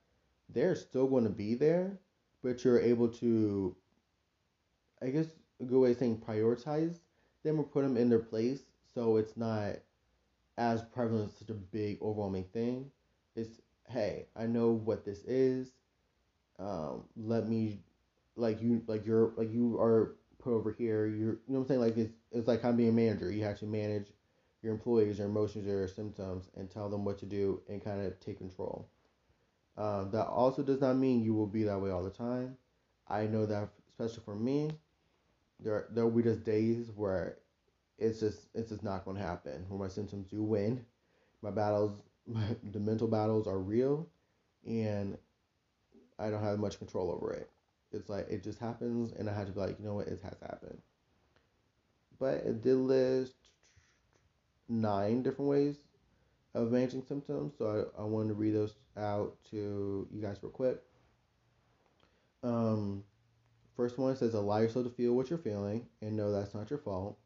they're 0.49 0.75
still 0.75 1.07
going 1.07 1.23
to 1.23 1.29
be 1.29 1.55
there, 1.55 1.99
but 2.43 2.63
you're 2.63 2.79
able 2.79 3.07
to, 3.07 3.75
I 5.01 5.09
guess, 5.09 5.27
a 5.61 5.63
good 5.63 5.79
way 5.79 5.91
of 5.91 5.97
saying 5.97 6.23
prioritize 6.27 6.99
them 7.43 7.59
or 7.59 7.63
put 7.63 7.83
them 7.83 7.97
in 7.97 8.09
their 8.09 8.19
place 8.19 8.61
so 8.93 9.17
it's 9.17 9.37
not 9.37 9.75
as 10.57 10.81
prevalent 10.81 11.31
such 11.37 11.49
a 11.49 11.53
big 11.53 12.01
overwhelming 12.01 12.45
thing. 12.53 12.91
It's 13.35 13.61
hey, 13.87 14.27
I 14.35 14.45
know 14.45 14.71
what 14.71 15.05
this 15.05 15.23
is. 15.23 15.71
Um, 16.59 17.03
let 17.15 17.47
me 17.47 17.79
like 18.35 18.61
you 18.61 18.81
like 18.87 19.05
you're 19.05 19.33
like 19.37 19.51
you 19.51 19.79
are 19.79 20.15
put 20.39 20.53
over 20.53 20.71
here. 20.71 21.05
You're 21.07 21.33
you 21.33 21.39
know 21.47 21.59
what 21.59 21.61
I'm 21.61 21.67
saying? 21.67 21.81
Like 21.81 21.97
it's 21.97 22.13
it's 22.31 22.47
like 22.47 22.65
I'm 22.65 22.75
being 22.75 22.89
a 22.89 22.93
manager. 22.93 23.31
You 23.31 23.43
have 23.43 23.59
to 23.59 23.65
manage 23.65 24.07
your 24.61 24.73
employees, 24.73 25.17
your 25.17 25.27
emotions, 25.27 25.65
your 25.65 25.87
symptoms, 25.87 26.49
and 26.55 26.69
tell 26.69 26.89
them 26.89 27.03
what 27.03 27.17
to 27.19 27.25
do 27.25 27.61
and 27.67 27.83
kind 27.83 28.01
of 28.05 28.19
take 28.19 28.37
control. 28.37 28.87
Um, 29.77 30.11
that 30.11 30.27
also 30.27 30.63
does 30.63 30.81
not 30.81 30.97
mean 30.97 31.23
you 31.23 31.33
will 31.33 31.47
be 31.47 31.63
that 31.63 31.79
way 31.79 31.91
all 31.91 32.03
the 32.03 32.09
time. 32.09 32.57
I 33.07 33.25
know 33.25 33.45
that, 33.45 33.69
especially 33.89 34.23
for 34.23 34.35
me, 34.35 34.71
there 35.59 35.87
there 35.91 36.05
will 36.05 36.11
be 36.11 36.23
just 36.23 36.43
days 36.43 36.91
where 36.95 37.37
it's 37.97 38.19
just 38.19 38.47
it's 38.53 38.69
just 38.69 38.83
not 38.83 39.05
going 39.05 39.17
to 39.17 39.23
happen. 39.23 39.65
Where 39.69 39.79
my 39.79 39.87
symptoms 39.87 40.27
do 40.27 40.43
win, 40.43 40.85
my 41.41 41.51
battles, 41.51 42.01
my, 42.27 42.43
the 42.71 42.79
mental 42.79 43.07
battles 43.07 43.47
are 43.47 43.59
real, 43.59 44.07
and 44.65 45.17
I 46.19 46.29
don't 46.29 46.43
have 46.43 46.59
much 46.59 46.77
control 46.77 47.11
over 47.11 47.33
it. 47.33 47.49
It's 47.91 48.09
like 48.09 48.27
it 48.29 48.43
just 48.43 48.59
happens, 48.59 49.11
and 49.13 49.29
I 49.29 49.33
had 49.33 49.47
to 49.47 49.53
be 49.53 49.59
like, 49.59 49.79
you 49.79 49.85
know 49.85 49.95
what, 49.95 50.07
it 50.07 50.21
has 50.23 50.39
happened. 50.41 50.79
But 52.19 52.35
it 52.35 52.61
did 52.61 52.75
list 52.75 53.40
nine 54.71 55.23
different 55.23 55.49
ways 55.49 55.77
of 56.55 56.71
managing 56.71 57.03
symptoms, 57.03 57.53
so 57.57 57.91
I, 57.97 58.01
I 58.01 58.05
wanted 58.05 58.29
to 58.29 58.33
read 58.35 58.55
those 58.55 58.75
out 58.97 59.37
to 59.51 60.07
you 60.11 60.21
guys 60.21 60.37
real 60.41 60.51
quick. 60.51 60.81
Um, 62.43 63.03
first 63.75 63.97
one 63.97 64.15
says 64.15 64.33
allow 64.33 64.59
yourself 64.59 64.85
to 64.85 64.91
feel 64.91 65.13
what 65.15 65.29
you're 65.29 65.39
feeling 65.39 65.87
and 66.01 66.15
know 66.15 66.31
that's 66.31 66.55
not 66.55 66.69
your 66.69 66.79
fault. 66.79 67.17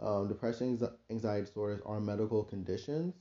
Um, 0.00 0.28
depression, 0.28 0.80
anxiety 1.10 1.46
disorders 1.46 1.80
are 1.86 2.00
medical 2.00 2.44
conditions. 2.44 3.14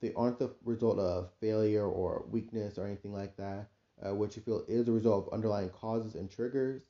They 0.00 0.12
aren't 0.14 0.38
the 0.38 0.50
result 0.64 0.98
of 0.98 1.30
failure 1.40 1.86
or 1.86 2.26
weakness 2.30 2.78
or 2.78 2.86
anything 2.86 3.12
like 3.12 3.36
that. 3.36 3.68
Uh, 4.04 4.14
what 4.14 4.36
you 4.36 4.42
feel 4.42 4.64
is 4.68 4.88
a 4.88 4.92
result 4.92 5.26
of 5.26 5.32
underlying 5.32 5.70
causes 5.70 6.14
and 6.16 6.30
triggers. 6.30 6.82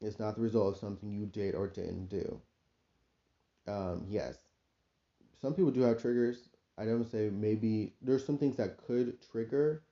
It's 0.00 0.18
not 0.18 0.36
the 0.36 0.42
result 0.42 0.74
of 0.74 0.80
something 0.80 1.10
you 1.10 1.26
did 1.26 1.54
or 1.54 1.68
didn't 1.68 2.08
do. 2.08 2.40
Um, 3.66 4.04
yes, 4.08 4.38
some 5.44 5.52
people 5.52 5.70
do 5.70 5.82
have 5.82 6.00
triggers. 6.00 6.48
I 6.78 6.86
don't 6.86 7.04
say 7.04 7.28
maybe 7.30 7.92
there's 8.00 8.24
some 8.24 8.38
things 8.38 8.56
that 8.56 8.78
could 8.78 9.18
trigger 9.30 9.82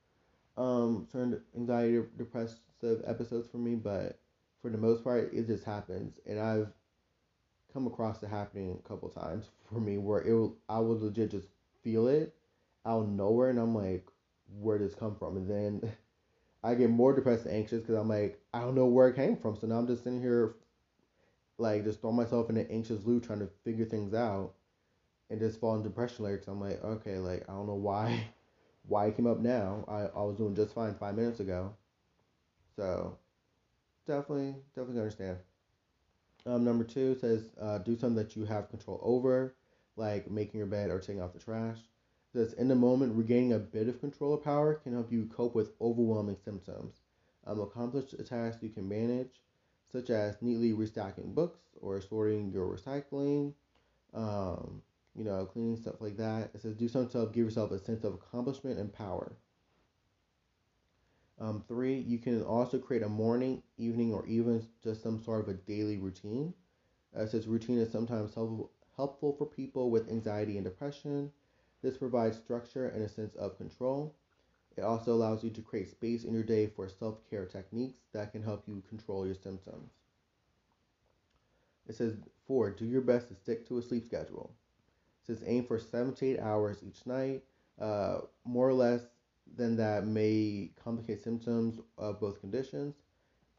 um 0.57 1.07
certain 1.13 1.43
anxiety 1.55 1.99
or 1.99 2.09
depressive 2.17 3.03
episodes 3.05 3.49
for 3.49 3.59
me, 3.59 3.75
but 3.75 4.19
for 4.63 4.71
the 4.71 4.79
most 4.79 5.05
part, 5.05 5.31
it 5.35 5.47
just 5.47 5.65
happens, 5.65 6.19
and 6.25 6.41
I've 6.41 6.73
come 7.71 7.87
across 7.87 8.23
it 8.23 8.31
happening 8.31 8.79
a 8.83 8.89
couple 8.89 9.11
times 9.11 9.51
for 9.69 9.79
me 9.79 9.99
where 9.99 10.23
it 10.23 10.33
will, 10.33 10.57
I 10.71 10.79
will 10.79 10.99
legit 10.99 11.31
just 11.31 11.49
feel 11.83 12.09
it 12.09 12.35
out 12.87 13.03
of 13.03 13.09
nowhere, 13.11 13.51
and 13.51 13.59
I'm 13.59 13.75
like, 13.75 14.07
where 14.59 14.79
did 14.79 14.89
this 14.89 14.95
come 14.95 15.17
from? 15.17 15.37
And 15.37 15.51
then 15.51 15.93
I 16.65 16.75
get 16.77 16.89
more 16.89 17.15
depressed 17.15 17.45
and 17.45 17.55
anxious 17.55 17.83
because 17.83 17.97
I'm 17.97 18.09
like, 18.09 18.41
I 18.55 18.61
don't 18.61 18.75
know 18.75 18.87
where 18.87 19.09
it 19.09 19.17
came 19.17 19.37
from. 19.37 19.57
So 19.57 19.67
now 19.67 19.77
I'm 19.77 19.87
just 19.87 20.03
sitting 20.03 20.23
here, 20.23 20.55
like, 21.59 21.85
just 21.85 22.01
throwing 22.01 22.17
myself 22.17 22.49
in 22.49 22.57
an 22.57 22.69
anxious 22.71 23.05
loop 23.05 23.27
trying 23.27 23.41
to 23.41 23.49
figure 23.65 23.85
things 23.85 24.15
out, 24.15 24.55
and 25.33 25.41
just 25.41 25.59
fall 25.59 25.75
into 25.75 25.89
depression 25.89 26.25
later. 26.27 26.37
Because 26.37 26.49
I'm 26.49 26.61
like, 26.61 26.85
okay, 26.85 27.17
like 27.17 27.49
I 27.49 27.53
don't 27.53 27.67
know 27.67 27.75
why, 27.75 28.23
why 28.87 29.07
it 29.07 29.17
came 29.17 29.27
up 29.27 29.41
now. 29.41 29.85
I 29.89 30.03
I 30.19 30.23
was 30.23 30.37
doing 30.37 30.55
just 30.55 30.75
fine 30.75 30.95
five 30.95 31.17
minutes 31.17 31.41
ago. 31.41 31.75
So 32.77 33.17
definitely, 34.07 34.55
definitely 34.77 35.01
understand. 35.01 35.39
Um, 36.45 36.65
number 36.65 36.85
two 36.85 37.17
says 37.21 37.51
uh, 37.61 37.79
do 37.79 37.97
something 37.97 38.23
that 38.23 38.37
you 38.37 38.45
have 38.45 38.69
control 38.69 39.01
over, 39.03 39.55
like 39.97 40.31
making 40.31 40.59
your 40.59 40.67
bed 40.67 40.91
or 40.91 40.99
taking 41.01 41.21
out 41.23 41.33
the 41.33 41.41
trash. 41.41 41.79
It 41.79 42.39
says 42.39 42.53
in 42.55 42.69
the 42.69 42.75
moment, 42.75 43.17
regaining 43.17 43.55
a 43.55 43.59
bit 43.59 43.89
of 43.89 44.01
control 44.01 44.33
or 44.33 44.39
power 44.39 44.75
can 44.75 44.93
help 44.93 45.11
you 45.11 45.27
cope 45.27 45.55
with 45.55 45.73
overwhelming 45.81 46.37
symptoms. 46.45 46.97
Um, 47.47 47.61
accomplish 47.61 48.13
a 48.13 48.23
task 48.23 48.59
you 48.63 48.69
can 48.69 48.89
manage, 48.89 49.41
such 49.91 50.11
as 50.11 50.41
neatly 50.41 50.73
restacking 50.73 51.35
books 51.35 51.61
or 51.81 52.01
sorting 52.01 52.51
your 52.53 52.67
recycling, 52.67 53.53
um, 54.15 54.83
you 55.15 55.25
know, 55.25 55.45
cleaning 55.47 55.77
stuff 55.77 56.01
like 56.01 56.17
that. 56.17 56.51
It 56.55 56.63
says 56.63 56.75
do 56.75 56.89
something 56.89 57.11
to 57.13 57.19
help 57.19 57.33
give 57.33 57.45
yourself 57.45 57.71
a 57.71 57.79
sense 57.79 58.05
of 58.05 58.15
accomplishment 58.15 58.79
and 58.79 58.93
power. 58.93 59.33
Um, 61.39 61.65
three, 61.67 61.99
you 61.99 62.19
can 62.19 62.43
also 62.43 62.79
create 62.79 63.03
a 63.03 63.09
morning, 63.09 63.63
evening, 63.77 64.15
or 64.15 64.25
even 64.27 64.65
just 64.83 65.03
some 65.03 65.21
sort 65.21 65.41
of 65.41 65.49
a 65.49 65.55
daily 65.55 65.99
routine. 65.99 66.55
Uh, 67.17 67.27
since 67.27 67.47
routine 67.47 67.79
is 67.79 67.91
sometimes 67.91 68.35
helpful, 68.35 68.71
helpful 68.97 69.33
for 69.33 69.47
people 69.47 69.91
with 69.91 70.09
anxiety 70.09 70.57
and 70.57 70.65
depression, 70.65 71.33
this 71.83 71.97
provides 71.97 72.37
structure 72.37 72.89
and 72.89 73.03
a 73.03 73.09
sense 73.09 73.35
of 73.35 73.59
control. 73.59 74.15
It 74.77 74.83
also 74.83 75.13
allows 75.13 75.43
you 75.43 75.51
to 75.51 75.61
create 75.63 75.91
space 75.91 76.25
in 76.25 76.33
your 76.33 76.45
day 76.45 76.67
for 76.67 76.89
self 76.89 77.29
care 77.29 77.45
techniques 77.45 77.99
that 78.13 78.33
can 78.33 78.43
help 78.43 78.65
you 78.67 78.83
control 78.89 79.27
your 79.27 79.35
symptoms. 79.35 79.91
It 81.89 81.97
says, 81.97 82.15
four, 82.47 82.71
do 82.71 82.87
your 82.87 83.01
best 83.01 83.29
to 83.29 83.35
stick 83.35 83.67
to 83.69 83.79
a 83.79 83.83
sleep 83.83 84.05
schedule. 84.05 84.55
Says, 85.27 85.43
aim 85.47 85.65
for 85.65 85.79
seven 85.79 86.15
to 86.15 86.27
eight 86.27 86.41
hours 86.41 86.79
each 86.87 87.07
night. 87.07 87.43
Uh, 87.81 88.21
more 88.45 88.69
or 88.69 88.75
less 88.75 89.03
than 89.57 89.77
that 89.77 90.07
may 90.07 90.71
complicate 90.83 91.23
symptoms 91.23 91.81
of 91.99 92.21
both 92.21 92.41
conditions. 92.41 92.95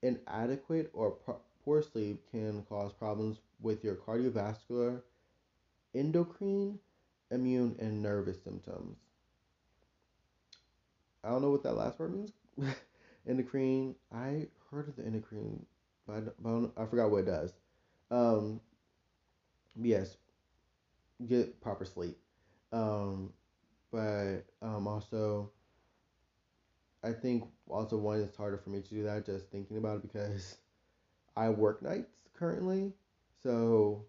Inadequate 0.02 0.90
or 0.94 1.18
poor 1.64 1.82
sleep 1.82 2.22
can 2.32 2.64
cause 2.64 2.92
problems 2.92 3.38
with 3.62 3.84
your 3.84 3.96
cardiovascular, 3.96 5.02
endocrine, 5.96 6.80
immune, 7.32 7.76
and 7.80 8.02
nervous 8.02 8.42
symptoms. 8.44 8.98
I 11.24 11.30
don't 11.30 11.42
know 11.42 11.52
what 11.52 11.64
that 11.64 11.78
last 11.78 12.00
word 12.00 12.14
means. 12.14 12.34
endocrine. 13.28 13.96
I 14.14 14.48
heard 14.70 14.90
of 14.90 14.96
the 14.98 15.06
endocrine, 15.06 15.66
but 16.06 16.16
I, 16.16 16.22
but 16.40 16.72
I 16.78 16.86
forgot 16.86 17.12
what 17.12 17.20
it 17.20 17.26
does. 17.28 17.54
Um, 18.12 18.60
yes, 19.82 20.18
get 21.28 21.62
proper 21.62 21.86
sleep. 21.86 22.18
Um, 22.72 23.32
but 23.92 24.46
um, 24.62 24.88
also 24.88 25.52
I 27.04 27.12
think 27.12 27.44
also 27.70 27.98
one 27.98 28.22
it's 28.22 28.38
harder 28.38 28.58
for 28.58 28.70
me 28.70 28.82
to 28.82 28.90
do 28.90 29.04
that 29.04 29.26
just 29.26 29.50
thinking 29.52 29.78
about 29.78 29.98
it 29.98 30.02
because 30.04 30.58
I 31.36 31.50
work 31.50 31.82
nights 31.82 32.12
currently. 32.34 32.94
So 33.42 34.06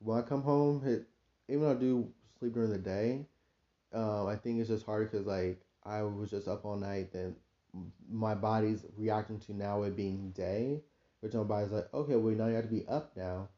when 0.00 0.18
I 0.18 0.22
come 0.22 0.42
home, 0.42 0.82
it, 0.86 1.06
even 1.48 1.62
though 1.62 1.72
I 1.72 1.74
do 1.74 2.08
sleep 2.38 2.54
during 2.54 2.70
the 2.70 2.78
day, 2.78 3.26
um, 3.92 4.26
I 4.26 4.36
think 4.36 4.60
it's 4.60 4.68
just 4.68 4.86
harder 4.86 5.06
because 5.06 5.26
like 5.26 5.60
I 5.84 6.02
was 6.02 6.30
just 6.30 6.48
up 6.48 6.64
all 6.64 6.76
night. 6.76 7.12
Then 7.12 7.36
my 8.10 8.34
body's 8.34 8.86
reacting 8.96 9.38
to 9.40 9.54
now 9.54 9.82
it 9.82 9.96
being 9.96 10.30
day, 10.30 10.82
which 11.20 11.34
my 11.34 11.42
body's 11.44 11.72
like, 11.72 11.92
okay, 11.92 12.16
well 12.16 12.34
now 12.34 12.46
you 12.46 12.54
have 12.54 12.64
to 12.64 12.70
be 12.70 12.86
up 12.88 13.16
now. 13.16 13.48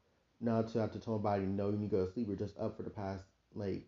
Now 0.41 0.63
to 0.63 0.79
have 0.81 0.93
to 0.93 0.99
tell 0.99 1.19
my 1.19 1.23
body 1.23 1.45
no, 1.45 1.71
you 1.71 1.77
need 1.77 1.91
to 1.91 1.97
go 1.97 2.07
to 2.07 2.13
sleep. 2.13 2.29
You're 2.29 2.37
just 2.37 2.59
up 2.59 2.77
for 2.77 2.83
the 2.83 2.91
past 2.91 3.25
like 3.55 3.83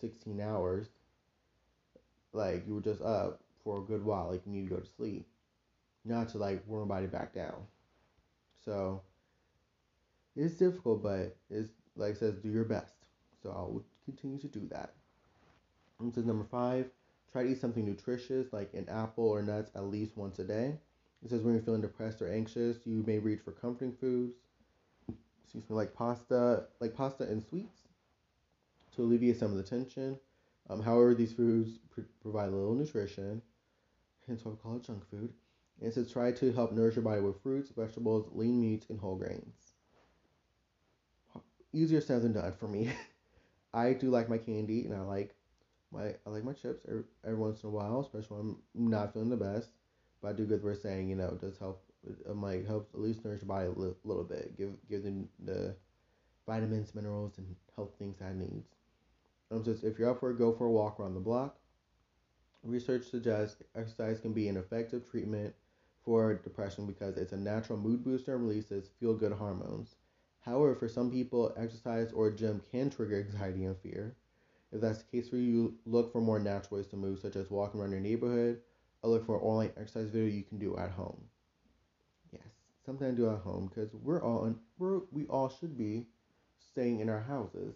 16 0.00 0.40
hours. 0.40 0.86
Like 2.32 2.66
you 2.66 2.74
were 2.74 2.80
just 2.80 3.02
up 3.02 3.40
for 3.64 3.78
a 3.78 3.82
good 3.82 4.04
while. 4.04 4.30
Like 4.30 4.42
you 4.46 4.52
need 4.52 4.68
to 4.68 4.74
go 4.74 4.80
to 4.80 4.88
sleep, 4.96 5.26
not 6.04 6.28
to 6.30 6.38
like 6.38 6.62
wear 6.66 6.84
my 6.84 6.96
body 6.96 7.06
back 7.06 7.34
down. 7.34 7.66
So 8.64 9.02
it's 10.36 10.54
difficult, 10.54 11.02
but 11.02 11.36
it's 11.50 11.70
like 11.96 12.12
it 12.12 12.18
says, 12.18 12.34
do 12.34 12.50
your 12.50 12.64
best. 12.64 12.94
So 13.42 13.50
I'll 13.50 13.82
continue 14.04 14.38
to 14.38 14.48
do 14.48 14.68
that. 14.70 14.92
And 15.98 16.14
says 16.14 16.26
number 16.26 16.44
five, 16.50 16.86
try 17.32 17.42
to 17.42 17.50
eat 17.50 17.60
something 17.60 17.84
nutritious 17.84 18.52
like 18.52 18.72
an 18.74 18.88
apple 18.88 19.28
or 19.28 19.42
nuts 19.42 19.70
at 19.74 19.84
least 19.84 20.16
once 20.16 20.38
a 20.38 20.44
day. 20.44 20.74
It 21.24 21.30
says 21.30 21.42
when 21.42 21.54
you're 21.54 21.62
feeling 21.62 21.80
depressed 21.80 22.20
or 22.20 22.30
anxious, 22.30 22.76
you 22.84 23.02
may 23.06 23.18
reach 23.18 23.40
for 23.40 23.52
comforting 23.52 23.92
foods. 23.92 24.34
Excuse 25.46 25.70
me, 25.70 25.76
like 25.76 25.94
pasta, 25.94 26.66
like 26.80 26.94
pasta 26.94 27.24
and 27.24 27.42
sweets, 27.42 27.82
to 28.96 29.02
alleviate 29.02 29.38
some 29.38 29.52
of 29.52 29.56
the 29.56 29.62
tension. 29.62 30.18
Um, 30.68 30.82
however, 30.82 31.14
these 31.14 31.32
foods 31.32 31.78
pr- 31.90 32.00
provide 32.20 32.50
little 32.50 32.74
nutrition, 32.74 33.40
hence 34.26 34.44
why 34.44 34.52
we 34.52 34.58
call 34.58 34.76
it 34.76 34.84
junk 34.84 35.08
food. 35.10 35.32
And 35.82 35.92
says 35.92 36.10
try 36.10 36.32
to 36.32 36.52
help 36.52 36.72
nourish 36.72 36.96
your 36.96 37.04
body 37.04 37.20
with 37.22 37.42
fruits, 37.42 37.70
vegetables, 37.70 38.28
lean 38.32 38.60
meats, 38.60 38.86
and 38.90 39.00
whole 39.00 39.16
grains. 39.16 39.72
Easier 41.72 42.00
said 42.00 42.22
than 42.22 42.32
done 42.32 42.52
for 42.52 42.66
me. 42.68 42.92
I 43.74 43.92
do 43.92 44.10
like 44.10 44.28
my 44.28 44.38
candy, 44.38 44.86
and 44.86 44.94
I 44.94 45.02
like 45.02 45.36
my 45.92 46.14
I 46.26 46.30
like 46.30 46.44
my 46.44 46.54
chips 46.54 46.84
every, 46.88 47.04
every 47.24 47.38
once 47.38 47.62
in 47.62 47.68
a 47.68 47.72
while, 47.72 48.00
especially 48.00 48.38
when 48.38 48.56
I'm 48.76 48.90
not 48.90 49.12
feeling 49.12 49.30
the 49.30 49.36
best. 49.36 49.70
But 50.22 50.28
I 50.30 50.32
do 50.34 50.46
good 50.46 50.62
for 50.62 50.74
saying, 50.74 51.08
you 51.08 51.16
know, 51.16 51.28
it 51.28 51.40
does 51.40 51.58
help. 51.58 51.85
It 52.06 52.36
might 52.36 52.66
help 52.66 52.90
at 52.94 53.00
least 53.00 53.24
nourish 53.24 53.42
your 53.42 53.48
body 53.48 53.66
a 53.66 53.70
little, 53.70 53.96
little 54.04 54.24
bit. 54.24 54.56
Give 54.56 54.70
give 54.88 55.02
them 55.02 55.28
the 55.44 55.74
vitamins, 56.46 56.94
minerals, 56.94 57.38
and 57.38 57.56
health 57.74 57.90
things 57.98 58.18
that 58.18 58.30
it 58.30 58.36
needs. 58.36 58.68
Um, 59.50 59.64
so 59.64 59.74
if 59.82 59.98
you're 59.98 60.10
up 60.10 60.20
for 60.20 60.30
it, 60.30 60.38
go 60.38 60.52
for 60.52 60.66
a 60.66 60.70
walk 60.70 60.98
around 60.98 61.14
the 61.14 61.20
block. 61.20 61.56
Research 62.62 63.04
suggests 63.04 63.62
exercise 63.76 64.18
can 64.18 64.32
be 64.32 64.48
an 64.48 64.56
effective 64.56 65.08
treatment 65.08 65.54
for 66.04 66.34
depression 66.34 66.86
because 66.86 67.16
it's 67.16 67.32
a 67.32 67.36
natural 67.36 67.78
mood 67.78 68.02
booster 68.02 68.34
and 68.34 68.46
releases 68.46 68.90
feel 68.98 69.14
good 69.14 69.32
hormones. 69.32 69.96
However, 70.40 70.74
for 70.76 70.88
some 70.88 71.10
people, 71.10 71.52
exercise 71.56 72.12
or 72.12 72.30
gym 72.30 72.62
can 72.70 72.90
trigger 72.90 73.18
anxiety 73.18 73.64
and 73.64 73.76
fear. 73.76 74.16
If 74.72 74.80
that's 74.80 75.02
the 75.02 75.10
case 75.10 75.28
for 75.28 75.36
you, 75.36 75.74
look 75.84 76.12
for 76.12 76.20
more 76.20 76.38
natural 76.38 76.78
ways 76.78 76.86
to 76.88 76.96
move, 76.96 77.18
such 77.20 77.36
as 77.36 77.50
walking 77.50 77.80
around 77.80 77.92
your 77.92 78.00
neighborhood, 78.00 78.60
or 79.02 79.10
look 79.10 79.26
for 79.26 79.36
an 79.36 79.42
online 79.42 79.72
exercise 79.76 80.10
video 80.10 80.28
you 80.28 80.42
can 80.42 80.58
do 80.58 80.76
at 80.76 80.90
home. 80.90 81.20
Something 82.86 83.10
to 83.10 83.16
do 83.16 83.28
at 83.28 83.40
home 83.40 83.68
because 83.74 83.92
we're 83.94 84.22
all 84.22 84.54
we're, 84.78 85.00
we 85.10 85.26
all 85.26 85.48
should 85.48 85.76
be 85.76 86.06
staying 86.70 87.00
in 87.00 87.08
our 87.08 87.20
houses, 87.20 87.74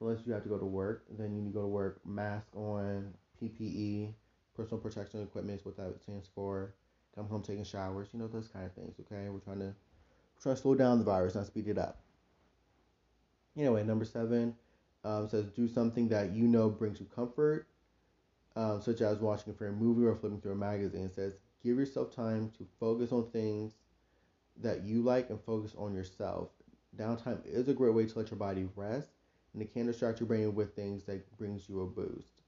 unless 0.00 0.26
you 0.26 0.34
have 0.34 0.42
to 0.42 0.50
go 0.50 0.58
to 0.58 0.66
work. 0.66 1.04
Then 1.18 1.34
you 1.34 1.40
need 1.40 1.48
to 1.48 1.54
go 1.54 1.62
to 1.62 1.68
work, 1.68 2.00
mask 2.04 2.46
on, 2.54 3.14
PPE, 3.42 4.12
personal 4.54 4.78
protection 4.78 5.22
equipment 5.22 5.60
is 5.60 5.64
what 5.64 5.78
that 5.78 5.98
stands 6.02 6.28
for. 6.34 6.74
Come 7.14 7.26
home 7.26 7.42
taking 7.42 7.64
showers, 7.64 8.08
you 8.12 8.18
know 8.18 8.28
those 8.28 8.48
kind 8.48 8.66
of 8.66 8.74
things. 8.74 8.96
Okay, 9.00 9.30
we're 9.30 9.38
trying 9.38 9.60
to 9.60 9.64
we're 9.64 10.42
trying 10.42 10.56
to 10.56 10.60
slow 10.60 10.74
down 10.74 10.98
the 10.98 11.04
virus, 11.04 11.34
not 11.34 11.46
speed 11.46 11.68
it 11.68 11.78
up. 11.78 12.02
Anyway, 13.56 13.82
number 13.82 14.04
seven 14.04 14.54
um, 15.04 15.26
says 15.28 15.46
do 15.46 15.68
something 15.68 16.08
that 16.08 16.32
you 16.32 16.46
know 16.46 16.68
brings 16.68 17.00
you 17.00 17.06
comfort, 17.06 17.66
um, 18.56 18.82
such 18.82 19.00
as 19.00 19.20
watching 19.20 19.52
a 19.52 19.56
favorite 19.56 19.78
movie 19.78 20.04
or 20.04 20.14
flipping 20.14 20.40
through 20.40 20.52
a 20.52 20.56
magazine. 20.56 21.06
It 21.06 21.14
says 21.14 21.32
give 21.64 21.78
yourself 21.78 22.14
time 22.14 22.52
to 22.58 22.66
focus 22.78 23.10
on 23.10 23.30
things 23.30 23.72
that 24.62 24.84
you 24.84 25.02
like 25.02 25.30
and 25.30 25.40
focus 25.40 25.74
on 25.78 25.94
yourself. 25.94 26.50
Downtime 26.96 27.40
is 27.46 27.68
a 27.68 27.74
great 27.74 27.94
way 27.94 28.06
to 28.06 28.18
let 28.18 28.30
your 28.30 28.38
body 28.38 28.68
rest, 28.76 29.10
and 29.52 29.62
it 29.62 29.72
can 29.72 29.86
distract 29.86 30.20
your 30.20 30.26
brain 30.26 30.54
with 30.54 30.74
things 30.74 31.04
that 31.04 31.36
brings 31.38 31.68
you 31.68 31.80
a 31.82 31.86
boost. 31.86 32.42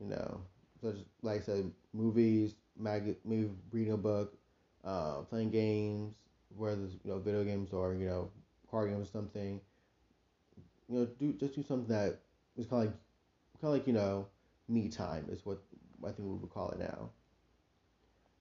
You 0.00 0.08
know, 0.08 0.40
such 0.80 0.96
like 1.22 1.40
I 1.40 1.44
said, 1.44 1.72
movies, 1.92 2.54
mag, 2.78 3.16
reading 3.24 3.92
a 3.92 3.96
book, 3.96 4.36
uh, 4.84 5.22
playing 5.22 5.50
games, 5.50 6.14
whether 6.56 6.84
it's, 6.84 6.94
you 7.04 7.10
know 7.10 7.18
video 7.18 7.44
games 7.44 7.72
or 7.72 7.94
you 7.94 8.06
know 8.06 8.30
card 8.70 8.90
games 8.90 9.08
or 9.08 9.10
something. 9.10 9.60
You 10.88 10.98
know, 10.98 11.06
do 11.18 11.32
just 11.32 11.54
do 11.54 11.62
something 11.62 11.88
that 11.88 12.20
is 12.56 12.66
kind 12.66 12.82
of 12.82 12.88
like 12.88 12.96
kind 13.60 13.64
of 13.64 13.70
like 13.72 13.86
you 13.86 13.92
know 13.92 14.26
me 14.68 14.88
time 14.88 15.26
is 15.30 15.44
what 15.44 15.62
I 16.04 16.08
think 16.08 16.28
we 16.28 16.34
would 16.34 16.50
call 16.50 16.70
it 16.70 16.78
now. 16.78 17.10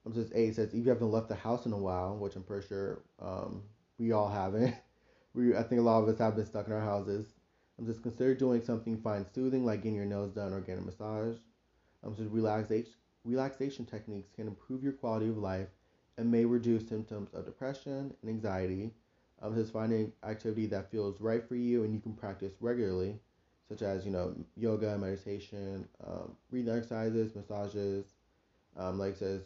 Um, 0.05 0.13
says 0.13 0.31
A 0.35 0.51
says 0.51 0.73
if 0.73 0.75
you 0.75 0.89
haven't 0.89 1.11
left 1.11 1.29
the 1.29 1.35
house 1.35 1.65
in 1.65 1.73
a 1.73 1.77
while, 1.77 2.15
which 2.17 2.35
I'm 2.35 2.43
pretty 2.43 2.67
sure 2.67 3.01
um, 3.21 3.63
we 3.97 4.11
all 4.11 4.29
haven't. 4.29 4.75
we 5.33 5.55
I 5.55 5.63
think 5.63 5.79
a 5.79 5.83
lot 5.83 6.01
of 6.01 6.09
us 6.09 6.19
have 6.19 6.35
been 6.35 6.45
stuck 6.45 6.67
in 6.67 6.73
our 6.73 6.81
houses. 6.81 7.25
I'm 7.77 7.85
just 7.85 8.03
consider 8.03 8.35
doing 8.35 8.63
something 8.63 8.97
fine 8.97 9.25
soothing 9.33 9.65
like 9.65 9.81
getting 9.81 9.95
your 9.95 10.05
nails 10.05 10.31
done 10.31 10.53
or 10.53 10.61
getting 10.61 10.83
a 10.83 10.85
massage. 10.85 11.37
Um, 12.03 12.15
just 12.15 12.31
relaxation 12.31 12.93
relaxation 13.23 13.85
techniques 13.85 14.29
can 14.35 14.47
improve 14.47 14.83
your 14.83 14.93
quality 14.93 15.27
of 15.27 15.37
life 15.37 15.67
and 16.17 16.31
may 16.31 16.45
reduce 16.45 16.87
symptoms 16.87 17.33
of 17.33 17.45
depression 17.45 18.13
and 18.21 18.29
anxiety. 18.29 18.91
Um, 19.41 19.55
just 19.55 19.73
finding 19.73 20.13
activity 20.23 20.65
that 20.67 20.89
feels 20.91 21.19
right 21.19 21.45
for 21.45 21.55
you 21.55 21.83
and 21.83 21.93
you 21.93 21.99
can 21.99 22.13
practice 22.13 22.53
regularly, 22.61 23.19
such 23.67 23.81
as 23.81 24.05
you 24.05 24.11
know 24.11 24.33
yoga, 24.55 24.97
meditation, 24.97 25.87
um, 26.05 26.35
breathing 26.49 26.73
exercises, 26.73 27.35
massages, 27.35 28.05
um, 28.77 28.97
like 28.97 29.17
says 29.17 29.41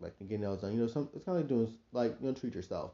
like 0.00 0.18
getting 0.20 0.40
nails 0.40 0.60
done. 0.60 0.72
You 0.72 0.80
know, 0.80 0.86
some 0.86 1.08
it's 1.14 1.24
kind 1.24 1.38
of 1.38 1.42
like 1.44 1.48
doing 1.48 1.72
like 1.92 2.16
you 2.20 2.28
know 2.28 2.34
treat 2.34 2.54
yourself. 2.54 2.92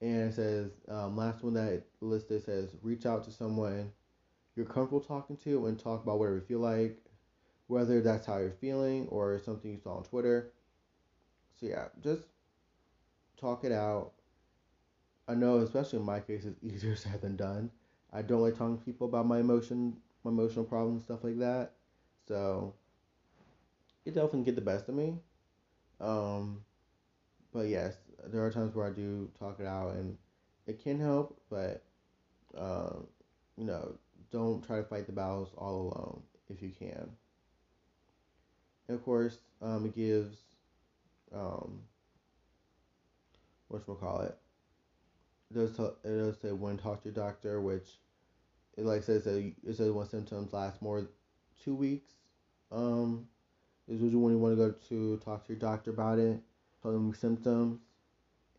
And 0.00 0.28
it 0.30 0.34
says 0.34 0.70
um, 0.88 1.16
last 1.16 1.42
one 1.42 1.54
that 1.54 1.84
listed 2.00 2.44
says 2.44 2.70
reach 2.82 3.06
out 3.06 3.24
to 3.24 3.30
someone 3.30 3.90
you're 4.56 4.66
comfortable 4.66 5.00
talking 5.00 5.36
to 5.38 5.66
and 5.66 5.78
talk 5.78 6.02
about 6.02 6.18
whatever 6.18 6.36
you 6.36 6.42
feel 6.42 6.60
like, 6.60 6.98
whether 7.66 8.00
that's 8.00 8.26
how 8.26 8.38
you're 8.38 8.52
feeling 8.52 9.08
or 9.08 9.40
something 9.40 9.70
you 9.70 9.78
saw 9.78 9.96
on 9.96 10.04
Twitter. 10.04 10.52
So 11.58 11.66
yeah, 11.66 11.86
just 12.02 12.22
talk 13.40 13.64
it 13.64 13.72
out. 13.72 14.12
I 15.26 15.34
know, 15.34 15.58
especially 15.58 15.98
in 15.98 16.04
my 16.04 16.20
case, 16.20 16.44
it's 16.44 16.62
easier 16.62 16.96
said 16.96 17.20
than 17.20 17.36
done. 17.36 17.70
I 18.12 18.22
don't 18.22 18.42
like 18.42 18.56
talking 18.56 18.78
to 18.78 18.84
people 18.84 19.08
about 19.08 19.26
my 19.26 19.40
emotion, 19.40 19.96
my 20.22 20.30
emotional 20.30 20.64
problems, 20.64 21.04
stuff 21.04 21.24
like 21.24 21.38
that. 21.38 21.72
So 22.28 22.74
it 24.04 24.14
definitely 24.14 24.44
get 24.44 24.54
the 24.54 24.60
best 24.60 24.88
of 24.88 24.94
me. 24.94 25.18
Um, 26.00 26.60
but 27.52 27.68
yes, 27.68 27.94
there 28.26 28.44
are 28.44 28.50
times 28.50 28.74
where 28.74 28.86
I 28.86 28.90
do 28.90 29.30
talk 29.38 29.60
it 29.60 29.66
out, 29.66 29.94
and 29.94 30.16
it 30.66 30.82
can 30.82 30.98
help. 30.98 31.40
But 31.50 31.84
um, 32.56 33.06
you 33.56 33.64
know, 33.64 33.94
don't 34.30 34.64
try 34.64 34.78
to 34.78 34.84
fight 34.84 35.06
the 35.06 35.12
battles 35.12 35.50
all 35.56 35.82
alone 35.82 36.22
if 36.48 36.62
you 36.62 36.70
can. 36.70 37.10
And 38.88 38.98
of 38.98 39.04
course, 39.04 39.38
um, 39.62 39.86
it 39.86 39.94
gives 39.94 40.38
um, 41.34 41.80
what 43.68 44.00
call 44.00 44.20
it. 44.20 44.36
It 45.50 45.54
does, 45.54 45.76
t- 45.76 46.08
it 46.08 46.16
does 46.18 46.40
say 46.40 46.52
when 46.52 46.76
talk 46.76 47.02
to 47.02 47.08
your 47.08 47.14
doctor, 47.14 47.60
which 47.60 47.98
it 48.76 48.84
like 48.84 49.02
says 49.02 49.24
that 49.24 49.36
it 49.36 49.76
says 49.76 49.90
when 49.90 50.08
symptoms 50.08 50.52
last 50.52 50.82
more 50.82 51.06
two 51.64 51.74
weeks. 51.74 52.12
Um, 52.72 53.26
is 53.88 54.00
usually 54.00 54.22
when 54.22 54.32
you 54.32 54.38
want 54.38 54.52
to 54.52 54.56
go 54.56 54.74
to 54.88 55.16
talk 55.24 55.46
to 55.46 55.52
your 55.52 55.60
doctor 55.60 55.90
about 55.90 56.18
it, 56.18 56.40
tell 56.82 56.92
them 56.92 57.14
symptoms, 57.14 57.80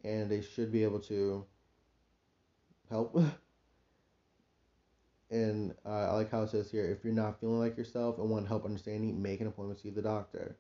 and 0.04 0.30
they 0.30 0.42
should 0.42 0.72
be 0.72 0.84
able 0.84 1.00
to 1.00 1.46
help. 2.90 3.16
and 5.32 5.74
uh, 5.86 5.90
I 5.90 6.14
like 6.14 6.32
how 6.32 6.44
it 6.44 6.50
says 6.50 6.70
here, 6.70 6.86
if 6.86 7.04
you're 7.04 7.14
not 7.14 7.40
feeling 7.40 7.60
like 7.60 7.78
yourself 7.78 8.20
and 8.20 8.30
want 8.30 8.48
help 8.48 8.66
understanding, 8.66 9.22
make 9.22 9.42
an 9.42 9.48
appointment 9.48 9.80
to 9.80 9.84
see 9.84 9.90
the 9.90 10.02
doctor. 10.02 10.58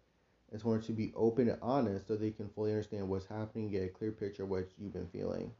It's 0.51 0.63
important 0.63 0.86
to 0.88 0.93
be 0.93 1.11
open 1.16 1.49
and 1.49 1.59
honest 1.61 2.07
so 2.07 2.16
they 2.16 2.32
can 2.32 2.49
fully 2.49 2.72
understand 2.72 3.09
what's 3.09 3.26
happening, 3.26 3.70
get 3.70 3.84
a 3.84 3.88
clear 3.88 4.11
picture 4.11 4.43
of 4.43 4.49
what 4.49 4.68
you've 4.78 4.93
been 4.93 5.07
feeling. 5.07 5.51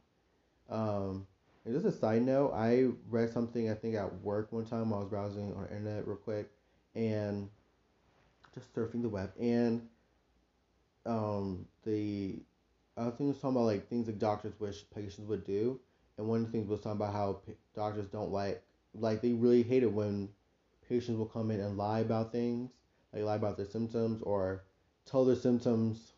Um, 0.70 1.26
and 1.64 1.74
just 1.74 1.86
a 1.86 1.92
side 1.92 2.22
note, 2.22 2.52
I 2.54 2.88
read 3.08 3.32
something 3.32 3.70
I 3.70 3.74
think 3.74 3.96
at 3.96 4.22
work 4.22 4.52
one 4.52 4.64
time 4.64 4.90
while 4.90 5.00
I 5.00 5.02
was 5.02 5.10
browsing 5.10 5.52
on 5.54 5.64
internet 5.64 6.06
real 6.06 6.16
quick 6.16 6.50
and 6.94 7.48
just 8.56 8.74
surfing 8.74 9.02
the 9.02 9.08
web 9.08 9.30
and 9.38 9.82
um, 11.06 11.66
the 11.84 12.40
other 12.96 13.12
thing 13.12 13.28
was 13.28 13.36
talking 13.36 13.56
about 13.56 13.66
like 13.66 13.88
things 13.88 14.06
that 14.06 14.18
doctors 14.18 14.58
wish 14.58 14.84
patients 14.94 15.28
would 15.28 15.44
do, 15.44 15.78
and 16.18 16.26
one 16.26 16.40
of 16.40 16.46
the 16.46 16.52
things 16.52 16.68
was 16.68 16.80
talking 16.80 17.00
about 17.00 17.12
how 17.12 17.40
doctors 17.74 18.06
don't 18.08 18.32
like 18.32 18.62
like 18.94 19.20
they 19.20 19.32
really 19.32 19.62
hate 19.62 19.82
it 19.82 19.92
when 19.92 20.28
patients 20.88 21.18
will 21.18 21.26
come 21.26 21.50
in 21.50 21.60
and 21.60 21.76
lie 21.76 22.00
about 22.00 22.32
things, 22.32 22.70
like 23.12 23.22
lie 23.22 23.36
about 23.36 23.56
their 23.56 23.66
symptoms 23.66 24.22
or 24.22 24.64
tell 25.04 25.24
their 25.24 25.36
symptoms 25.36 26.12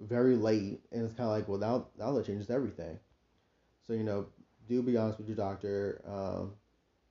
very 0.00 0.36
late, 0.36 0.80
and 0.92 1.04
it's 1.04 1.14
kind 1.14 1.28
of 1.28 1.36
like, 1.36 1.48
well, 1.48 1.58
now 1.98 2.12
that 2.12 2.26
changes 2.26 2.50
everything. 2.50 2.98
So 3.86 3.92
you 3.92 4.04
know, 4.04 4.26
do 4.68 4.82
be 4.82 4.96
honest 4.96 5.18
with 5.18 5.28
your 5.28 5.36
doctor. 5.36 6.02
Um, 6.06 6.52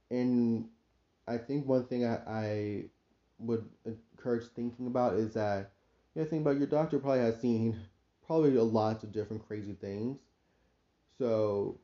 and 0.09 0.67
I 1.27 1.37
think 1.37 1.65
one 1.65 1.85
thing 1.85 2.05
I, 2.05 2.19
I 2.27 2.83
would 3.39 3.65
encourage 3.85 4.45
thinking 4.55 4.87
about 4.87 5.13
is 5.13 5.33
that 5.33 5.71
you 6.15 6.21
know, 6.21 6.27
think 6.27 6.41
about 6.41 6.57
your 6.57 6.67
doctor 6.67 6.99
probably 6.99 7.19
has 7.19 7.39
seen 7.39 7.77
probably 8.25 8.55
a 8.55 8.63
lots 8.63 9.03
of 9.03 9.11
different 9.11 9.47
crazy 9.47 9.73
things. 9.73 10.19
So 11.17 11.79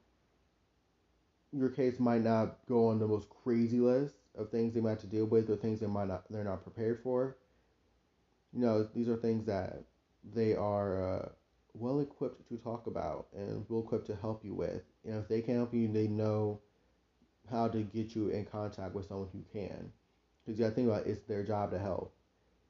your 1.51 1.69
case 1.69 1.99
might 1.99 2.21
not 2.23 2.57
go 2.67 2.87
on 2.87 2.99
the 2.99 3.07
most 3.07 3.29
crazy 3.29 3.79
list 3.79 4.15
of 4.35 4.49
things 4.49 4.73
they 4.73 4.81
might 4.81 4.91
have 4.91 4.99
to 4.99 5.07
deal 5.07 5.25
with 5.25 5.49
or 5.49 5.55
things 5.55 5.79
they 5.79 5.87
might 5.87 6.07
not 6.07 6.23
they're 6.29 6.43
not 6.43 6.63
prepared 6.63 7.01
for. 7.03 7.37
You 8.53 8.61
know, 8.61 8.87
these 8.93 9.07
are 9.07 9.15
things 9.15 9.45
that 9.45 9.83
they 10.33 10.55
are 10.55 11.17
uh, 11.17 11.29
well 11.73 11.99
equipped 11.99 12.47
to 12.49 12.57
talk 12.57 12.87
about 12.87 13.27
and 13.35 13.65
well 13.69 13.81
equipped 13.81 14.07
to 14.07 14.15
help 14.15 14.43
you 14.43 14.53
with. 14.53 14.83
Know, 15.03 15.19
if 15.19 15.27
they 15.27 15.41
can 15.41 15.55
help 15.55 15.73
you, 15.73 15.87
they 15.87 16.07
know 16.07 16.59
how 17.49 17.67
to 17.67 17.81
get 17.81 18.15
you 18.15 18.29
in 18.29 18.45
contact 18.45 18.93
with 18.95 19.07
someone 19.07 19.29
who 19.31 19.43
can. 19.51 19.91
Because 20.45 20.59
you 20.59 20.65
got 20.65 20.69
to 20.71 20.75
think 20.75 20.87
about 20.87 21.07
it, 21.07 21.11
it's 21.11 21.23
their 21.23 21.43
job 21.43 21.71
to 21.71 21.79
help. 21.79 22.13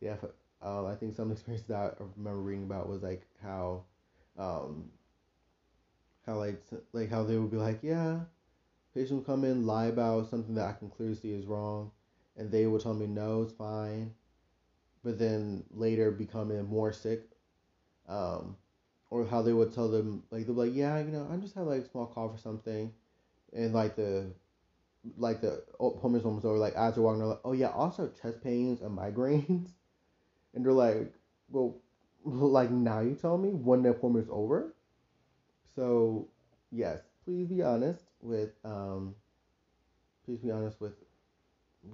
Yeah, 0.01 0.15
um, 0.61 0.85
I 0.85 0.95
think 0.95 1.15
some 1.15 1.31
experience 1.33 1.65
that 1.67 1.75
I 1.99 2.03
remember 2.17 2.41
reading 2.41 2.65
about 2.65 2.89
was 2.89 3.03
like 3.03 3.25
how, 3.41 3.83
um, 4.37 4.89
how 6.25 6.37
like 6.37 6.61
like 6.93 7.09
how 7.09 7.23
they 7.23 7.37
would 7.37 7.51
be 7.51 7.57
like, 7.57 7.79
yeah, 7.81 8.19
patient 8.93 9.19
will 9.19 9.25
come 9.35 9.43
in 9.43 9.65
lie 9.65 9.87
about 9.87 10.29
something 10.29 10.55
that 10.55 10.69
I 10.69 10.73
can 10.73 10.89
clearly 10.89 11.15
see 11.15 11.33
is 11.33 11.45
wrong, 11.45 11.91
and 12.37 12.51
they 12.51 12.67
will 12.67 12.79
tell 12.79 12.93
me 12.93 13.07
no, 13.07 13.43
it's 13.43 13.53
fine, 13.53 14.13
but 15.03 15.19
then 15.19 15.63
later 15.71 16.11
becoming 16.11 16.65
more 16.65 16.93
sick, 16.93 17.23
um, 18.09 18.57
or 19.09 19.25
how 19.25 19.41
they 19.41 19.53
would 19.53 19.73
tell 19.73 19.89
them 19.89 20.23
like 20.31 20.45
they're 20.45 20.55
like, 20.55 20.75
yeah, 20.75 20.99
you 20.99 21.11
know, 21.11 21.27
I 21.31 21.37
just 21.37 21.55
had 21.55 21.67
like 21.67 21.83
a 21.83 21.89
small 21.89 22.07
cough 22.07 22.35
or 22.35 22.39
something, 22.39 22.91
and 23.53 23.73
like 23.73 23.95
the 23.95 24.27
like 25.17 25.41
the 25.41 25.63
appointment's 25.79 26.25
almost 26.25 26.45
over. 26.45 26.57
Like 26.57 26.75
as 26.75 26.95
they're 26.95 27.03
walking, 27.03 27.19
they're 27.19 27.27
like, 27.27 27.41
"Oh 27.43 27.53
yeah, 27.53 27.69
also 27.69 28.09
chest 28.21 28.43
pains 28.43 28.81
and 28.81 28.97
migraines," 28.97 29.69
and 30.53 30.65
they're 30.65 30.73
like, 30.73 31.13
"Well, 31.49 31.75
like 32.25 32.71
now 32.71 33.01
you 33.01 33.15
tell 33.15 33.37
me 33.37 33.49
when 33.49 33.83
the 33.83 33.89
appointment's 33.91 34.29
over." 34.31 34.73
So 35.75 36.27
yes, 36.71 37.01
please 37.25 37.47
be 37.47 37.61
honest 37.61 38.03
with 38.21 38.51
um. 38.63 39.15
Please 40.25 40.39
be 40.39 40.51
honest 40.51 40.79
with 40.79 40.93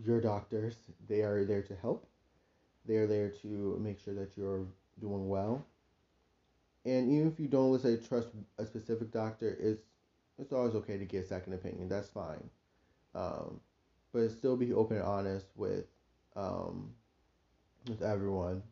your 0.06 0.22
doctors. 0.22 0.76
They 1.08 1.22
are 1.22 1.46
there 1.46 1.64
to 1.64 1.76
help. 1.76 2.06
They 2.86 2.98
are 2.98 3.08
there 3.08 3.30
to 3.42 3.80
make 3.82 4.00
sure 4.00 4.14
that 4.14 4.38
you're 4.38 4.68
doing 5.02 5.28
well. 5.28 5.66
And 6.86 7.12
even 7.12 7.28
if 7.28 7.40
you 7.40 7.48
don't, 7.48 7.72
let's 7.72 7.84
say, 7.84 7.98
trust 7.98 8.30
a 8.60 8.66
specific 8.66 9.12
doctor, 9.12 9.58
it's 9.60 9.84
it's 10.38 10.54
always 10.54 10.76
okay 10.76 10.98
to 10.98 11.06
get 11.06 11.28
second 11.28 11.54
opinion. 11.54 11.90
That's 11.90 12.10
fine 12.10 12.50
um, 13.16 13.60
but 14.14 14.32
still 14.32 14.56
be 14.56 14.74
open 14.74 14.98
and 14.98 15.06
honest 15.06 15.48
with 15.56 15.86
um, 16.36 16.92
with 17.88 18.02
everyone. 18.02 18.64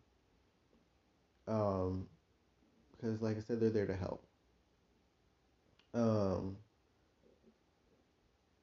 Um, 1.47 2.07
because 2.91 3.21
like 3.21 3.37
I 3.37 3.41
said, 3.41 3.59
they're 3.59 3.69
there 3.69 3.87
to 3.87 3.95
help. 3.95 4.25
Um, 5.93 6.57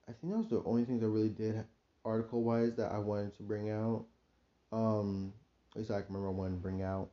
I 0.09 0.13
think 0.13 0.33
that 0.33 0.39
was 0.39 0.49
the 0.49 0.63
only 0.65 0.85
things 0.85 1.03
I 1.03 1.07
really 1.07 1.29
did 1.29 1.65
article 2.05 2.43
wise 2.43 2.75
that 2.77 2.93
I 2.93 2.99
wanted 2.99 3.35
to 3.37 3.43
bring 3.43 3.71
out. 3.71 4.05
Um, 4.73 5.33
at 5.73 5.79
least 5.79 5.91
I 5.91 6.03
can 6.03 6.15
remember 6.15 6.33
one 6.33 6.59
bring 6.59 6.83
out. 6.83 7.11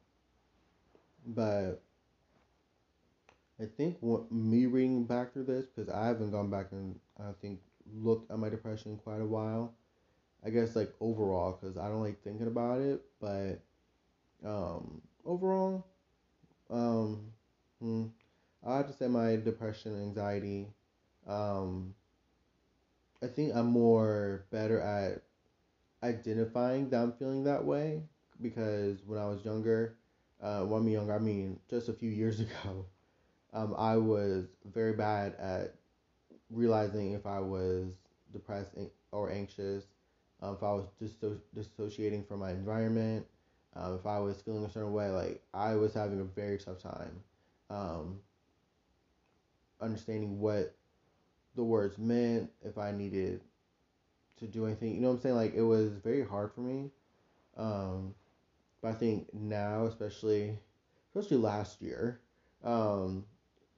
But 1.26 1.82
I 3.60 3.66
think 3.66 3.98
what, 4.02 4.32
me 4.32 4.66
reading 4.66 5.06
back 5.06 5.34
through 5.34 5.46
this 5.46 5.68
because 5.68 5.90
I 5.90 6.08
haven't 6.08 6.32
gone 6.32 6.50
back 6.50 6.68
and 6.72 7.00
I 7.20 7.32
think 7.42 7.60
looked 7.96 8.32
at 8.32 8.40
my 8.40 8.50
depression 8.50 8.92
in 8.94 8.98
quite 8.98 9.22
a 9.22 9.26
while. 9.26 9.74
I 10.46 10.50
guess 10.50 10.76
like 10.76 10.94
overall, 11.02 11.58
because 11.60 11.78
I 11.78 11.88
don't 11.90 12.02
like 12.02 12.24
thinking 12.24 12.48
about 12.48 12.82
it, 12.82 13.04
but 13.20 13.62
um, 14.46 15.02
overall, 15.26 15.86
um, 16.70 17.32
hmm, 17.82 18.06
I 18.66 18.78
have 18.78 18.88
to 18.88 18.94
say 18.94 19.08
my 19.08 19.38
depression, 19.38 20.02
anxiety. 20.02 20.68
Um, 21.28 21.96
I 23.24 23.28
think 23.28 23.56
I'm 23.56 23.68
more 23.68 24.46
better 24.52 24.80
at 24.80 25.24
identifying 26.04 26.90
that 26.90 27.02
I'm 27.02 27.14
feeling 27.14 27.44
that 27.46 27.66
way 27.66 28.04
because 28.42 29.04
when 29.06 29.20
I 29.20 29.28
was 29.28 29.46
younger, 29.46 29.98
uh, 30.42 30.62
when 30.66 30.82
I 30.82 30.86
mean 30.86 30.94
younger, 30.94 31.14
I 31.16 31.20
mean 31.20 31.60
just 31.70 31.90
a 31.90 31.94
few 31.94 32.10
years 32.10 32.40
ago, 32.42 32.86
um, 33.54 33.76
I 33.78 33.98
was 33.98 34.48
very 34.66 34.94
bad 34.94 35.36
at 35.36 35.76
realizing 36.52 37.14
if 37.14 37.26
I 37.26 37.40
was 37.40 37.94
depressed 38.34 38.76
or 39.12 39.32
anxious, 39.32 39.86
um, 40.42 40.56
if 40.56 40.64
I 40.64 40.74
was 40.74 40.86
disso- 41.02 41.40
dissociating 41.56 42.24
from 42.24 42.40
my 42.40 42.52
environment, 42.52 43.26
um, 43.76 43.96
if 43.96 44.06
I 44.06 44.20
was 44.20 44.42
feeling 44.42 44.66
a 44.66 44.70
certain 44.70 44.94
way, 44.94 45.10
like 45.10 45.44
I 45.54 45.76
was 45.76 45.94
having 45.94 46.20
a 46.22 46.26
very 46.26 46.58
tough 46.58 46.80
time 46.80 47.24
um, 47.70 48.20
understanding 49.82 50.40
what 50.40 50.76
the 51.56 51.64
words 51.64 51.98
meant, 51.98 52.52
if 52.64 52.78
I 52.78 52.92
needed 52.92 53.42
to 54.38 54.48
do 54.48 54.66
anything. 54.66 54.96
You 54.96 55.02
know 55.02 55.10
what 55.10 55.16
I'm 55.16 55.22
saying? 55.22 55.36
Like 55.36 55.54
it 55.56 55.62
was 55.64 55.92
very 55.94 56.24
hard 56.26 56.52
for 56.54 56.62
me. 56.62 56.92
Um, 57.58 58.16
but 58.82 58.90
I 58.90 58.94
think 58.94 59.34
now, 59.34 59.86
especially, 59.86 60.58
especially 61.16 61.38
last 61.38 61.82
year, 61.82 62.20
um, 62.64 63.26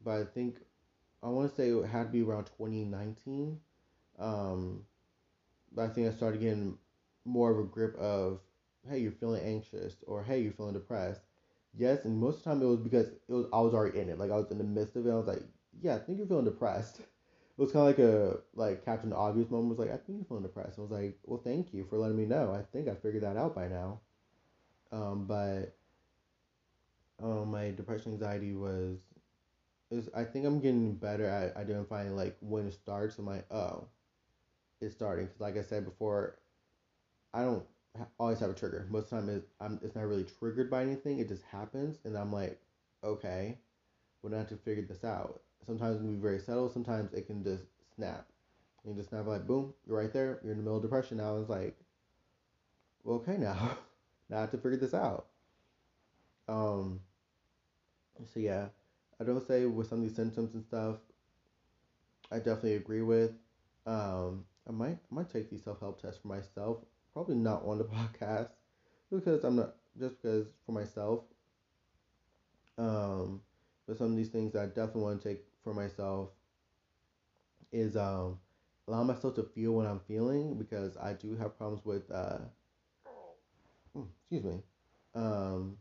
but 0.04 0.22
I 0.22 0.26
think 0.26 0.58
I 1.24 1.28
want 1.30 1.50
to 1.50 1.56
say 1.56 1.70
it 1.70 1.86
had 1.88 2.04
to 2.06 2.10
be 2.10 2.22
around 2.22 2.46
2019. 2.58 3.60
Um, 4.20 4.86
I 5.78 5.88
think 5.88 6.08
I 6.08 6.12
started 6.16 6.42
getting 6.42 6.78
more 7.26 7.52
of 7.52 7.60
a 7.60 7.64
grip 7.64 7.96
of, 7.98 8.40
hey, 8.90 9.00
you're 9.00 9.12
feeling 9.12 9.44
anxious, 9.44 9.96
or 10.08 10.24
hey, 10.24 10.40
you're 10.42 10.54
feeling 10.54 10.74
depressed. 10.74 11.22
Yes, 11.76 12.06
and 12.06 12.18
most 12.18 12.38
of 12.38 12.44
the 12.44 12.50
time 12.52 12.62
it 12.62 12.66
was 12.66 12.80
because 12.80 13.08
it 13.08 13.22
was 13.30 13.48
I 13.52 13.60
was 13.62 13.74
already 13.74 14.00
in 14.00 14.10
it. 14.10 14.20
Like 14.20 14.32
I 14.32 14.36
was 14.36 14.52
in 14.52 14.60
the 14.60 14.64
midst 14.64 14.96
of 14.96 15.08
it. 15.08 15.12
I 15.12 15.16
was 15.16 15.28
like, 15.28 15.42
yeah, 15.82 15.96
I 15.96 16.00
think 16.00 16.20
you're 16.20 16.28
feeling 16.28 16.46
depressed. 16.46 17.00
It 17.00 17.62
was 17.62 17.72
kind 17.72 17.90
of 17.90 17.98
like 17.98 18.00
a 18.00 18.40
like 18.56 18.86
Captain 18.86 19.14
Obvious 19.14 19.50
moment. 19.50 19.70
Was 19.70 19.80
like, 19.80 19.90
I 19.94 19.98
think 19.98 20.20
you're 20.20 20.26
feeling 20.26 20.44
depressed. 20.44 20.78
I 20.78 20.82
was 20.82 20.92
like, 20.92 21.18
well, 21.24 21.42
thank 21.44 21.74
you 21.74 21.86
for 21.90 21.98
letting 21.98 22.18
me 22.18 22.26
know. 22.26 22.54
I 22.54 22.62
think 22.72 22.88
I 22.88 22.96
figured 22.96 23.24
that 23.24 23.38
out 23.38 23.56
by 23.56 23.68
now. 23.68 24.02
Um, 24.92 25.26
but 25.26 25.76
um, 27.22 27.52
my 27.52 27.72
depression 27.72 28.14
anxiety 28.14 28.54
was 28.54 29.00
is 29.94 30.10
I 30.16 30.24
think 30.24 30.46
I'm 30.46 30.60
getting 30.60 30.96
better 30.96 31.26
at 31.26 31.56
identifying 31.56 32.16
like 32.16 32.36
when 32.42 32.68
it 32.68 32.74
starts. 32.74 33.18
I'm 33.18 33.26
like, 33.26 33.46
oh, 33.52 33.88
it's 34.82 34.96
starting. 34.96 35.26
Because 35.26 35.42
like 35.42 35.58
I 35.58 35.62
said 35.62 35.86
before, 35.86 36.40
I 37.34 37.44
don't 37.44 37.64
always 38.20 38.40
have 38.40 38.50
a 38.50 38.54
trigger. 38.54 38.88
Most 38.90 39.04
of 39.04 39.10
the 39.12 39.16
time, 39.16 39.30
is 39.30 39.44
I'm 39.62 39.80
it's 39.84 39.96
not 39.96 40.08
really 40.08 40.26
triggered 40.40 40.70
by 40.70 40.82
anything. 40.82 41.20
It 41.20 41.30
just 41.30 41.44
happens, 41.44 42.00
and 42.04 42.18
I'm 42.18 42.32
like, 42.32 42.60
okay, 43.04 43.58
I 44.26 44.38
have 44.38 44.50
to 44.50 44.58
figure 44.58 44.86
this 44.88 45.04
out. 45.04 45.42
Sometimes 45.66 45.98
it 45.98 46.00
can 46.00 46.16
be 46.16 46.22
very 46.22 46.40
subtle. 46.40 46.70
Sometimes 46.70 47.14
it 47.14 47.28
can 47.28 47.44
just 47.44 47.64
snap. 47.96 48.26
You 48.86 48.94
just 48.94 49.10
snap 49.10 49.28
like 49.28 49.48
boom, 49.48 49.74
you're 49.88 49.98
right 49.98 50.12
there. 50.12 50.40
You're 50.44 50.52
in 50.52 50.58
the 50.58 50.64
middle 50.64 50.78
of 50.78 50.84
depression 50.84 51.18
now. 51.18 51.38
It's 51.38 51.50
like, 51.50 51.78
well, 53.04 53.18
okay 53.18 53.38
now. 53.38 53.78
now 54.30 54.38
I 54.38 54.42
have 54.42 54.52
to 54.52 54.58
figure 54.58 54.78
this 54.78 54.94
out. 54.94 55.28
Um. 56.48 57.00
So 58.34 58.40
yeah, 58.40 58.68
I 59.24 59.26
don't 59.26 59.46
say 59.48 59.66
with 59.66 59.88
some 59.88 60.00
of 60.00 60.04
these 60.04 60.16
symptoms 60.16 60.54
and 60.54 60.64
stuff. 60.64 60.98
I 62.32 62.38
definitely 62.38 62.76
agree 62.76 63.02
with. 63.02 63.32
Um, 63.86 64.46
I 64.68 64.72
might 64.72 64.98
I 65.12 65.16
might 65.16 65.30
take 65.32 65.50
these 65.50 65.64
self 65.64 65.80
help 65.80 66.02
tests 66.02 66.20
for 66.22 66.28
myself. 66.28 66.80
Probably 67.14 67.36
not 67.36 67.64
on 67.66 67.78
the 67.78 67.84
podcast 67.86 68.50
because 69.12 69.44
I'm 69.46 69.56
not 69.56 69.76
just 69.98 70.22
because 70.22 70.48
for 70.66 70.74
myself. 70.74 71.22
Um, 72.78 73.42
but 73.88 73.98
some 73.98 74.12
of 74.12 74.18
these 74.18 74.30
things 74.30 74.56
I 74.56 74.66
definitely 74.66 75.04
want 75.04 75.22
to 75.22 75.30
take 75.30 75.46
for 75.64 75.74
myself 75.74 76.32
is 77.72 77.96
um 77.96 78.40
allow 78.88 79.04
myself 79.04 79.36
to 79.36 79.44
feel 79.44 79.74
what 79.74 79.88
I'm 79.88 80.00
feeling 80.02 80.58
because 80.58 80.98
I 80.98 81.14
do 81.14 81.36
have 81.38 81.58
problems 81.58 81.86
with 81.86 82.10
uh 82.12 82.40
hmm, 83.94 84.04
excuse 84.22 84.44
me 84.44 84.62
um 85.16 85.78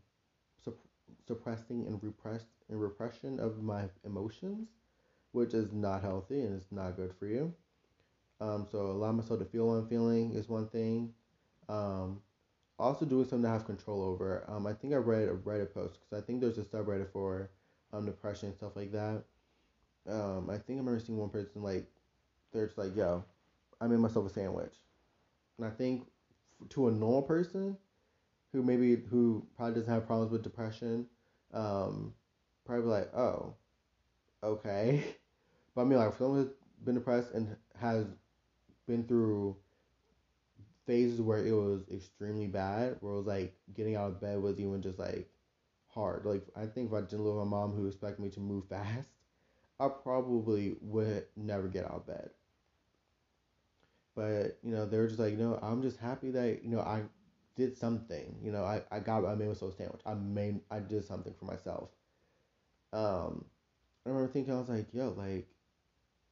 suppressing 1.27 1.85
and 1.87 2.01
repressed 2.03 2.47
and 2.69 2.81
repression 2.81 3.39
of 3.39 3.61
my 3.61 3.83
emotions, 4.05 4.69
which 5.31 5.53
is 5.53 5.71
not 5.73 6.01
healthy 6.01 6.41
and 6.41 6.55
it's 6.55 6.71
not 6.71 6.95
good 6.95 7.13
for 7.17 7.27
you. 7.27 7.53
Um, 8.41 8.67
so 8.69 8.79
allow 8.79 9.11
myself 9.11 9.39
to 9.39 9.45
feel 9.45 9.67
what 9.67 9.75
I'm 9.75 9.87
feeling 9.87 10.33
is 10.33 10.49
one 10.49 10.67
thing. 10.67 11.13
Um, 11.69 12.21
also 12.79 13.05
doing 13.05 13.27
something 13.27 13.49
I 13.49 13.53
have 13.53 13.65
control 13.65 14.03
over. 14.03 14.43
Um, 14.47 14.67
I 14.67 14.73
think 14.73 14.93
I 14.93 14.97
read 14.97 15.29
a 15.29 15.33
Reddit 15.33 15.73
post 15.73 15.99
because 15.99 16.21
I 16.21 16.25
think 16.25 16.41
there's 16.41 16.57
a 16.57 16.63
subreddit 16.63 17.11
for 17.11 17.49
um, 17.93 18.05
depression 18.05 18.49
and 18.49 18.57
stuff 18.57 18.75
like 18.75 18.91
that. 18.91 19.23
Um, 20.09 20.49
I 20.49 20.57
think 20.57 20.77
I 20.77 20.81
remember 20.81 20.99
seeing 20.99 21.17
one 21.17 21.29
person 21.29 21.63
like, 21.63 21.87
they're 22.51 22.65
just 22.65 22.77
like, 22.77 22.95
yo, 22.95 23.23
I 23.79 23.87
made 23.87 23.99
myself 23.99 24.25
a 24.25 24.29
sandwich. 24.29 24.75
And 25.57 25.65
I 25.65 25.69
think 25.69 26.07
to 26.69 26.87
a 26.87 26.91
normal 26.91 27.21
person 27.21 27.77
who 28.53 28.63
maybe, 28.63 28.95
who 29.09 29.45
probably 29.57 29.75
doesn't 29.75 29.93
have 29.93 30.07
problems 30.07 30.31
with 30.31 30.43
depression, 30.43 31.07
um, 31.53 32.13
probably 32.65 32.85
like, 32.89 33.13
oh, 33.15 33.55
okay. 34.43 35.03
But 35.75 35.81
I 35.81 35.85
mean, 35.85 35.97
like, 35.97 36.11
if 36.11 36.19
someone 36.19 36.37
has 36.37 36.53
been 36.85 36.93
depressed 36.93 37.31
and 37.33 37.55
has 37.81 38.05
been 38.85 39.03
through 39.05 39.55
phases 40.85 41.21
where 41.21 41.45
it 41.45 41.51
was 41.51 41.81
extremely 41.91 42.47
bad, 42.47 42.97
where 42.99 43.13
it 43.13 43.17
was 43.17 43.25
like 43.25 43.55
getting 43.75 43.95
out 43.95 44.07
of 44.07 44.21
bed 44.21 44.41
was 44.41 44.59
even 44.59 44.81
just 44.81 44.99
like 44.99 45.29
hard. 45.87 46.25
Like 46.25 46.45
I 46.55 46.65
think 46.65 46.89
if 46.91 46.93
I 46.93 47.01
didn't 47.01 47.25
live 47.25 47.35
with 47.35 47.45
my 47.45 47.49
mom 47.49 47.73
who 47.73 47.87
expected 47.87 48.21
me 48.21 48.29
to 48.31 48.39
move 48.39 48.65
fast, 48.69 49.09
I 49.79 49.87
probably 49.89 50.75
would 50.81 51.25
never 51.35 51.67
get 51.67 51.85
out 51.85 51.95
of 51.95 52.07
bed. 52.07 52.29
But 54.15 54.59
you 54.63 54.71
know, 54.71 54.85
they're 54.85 55.07
just 55.07 55.19
like, 55.19 55.33
know, 55.37 55.57
I'm 55.61 55.81
just 55.81 55.97
happy 55.97 56.31
that 56.31 56.63
you 56.63 56.69
know 56.69 56.81
I 56.81 57.03
did 57.55 57.77
something. 57.77 58.37
You 58.43 58.51
know, 58.51 58.63
I, 58.63 58.81
I 58.91 58.99
got 58.99 59.25
I 59.25 59.35
made 59.35 59.47
myself 59.49 59.73
a 59.73 59.77
sandwich. 59.77 60.01
I 60.05 60.13
made 60.15 60.61
I 60.71 60.79
did 60.79 61.05
something 61.05 61.33
for 61.39 61.45
myself. 61.45 61.89
Um, 62.91 63.45
I 64.05 64.09
remember 64.09 64.31
thinking 64.31 64.53
I 64.53 64.59
was 64.59 64.69
like, 64.69 64.87
yo, 64.93 65.13
like, 65.17 65.47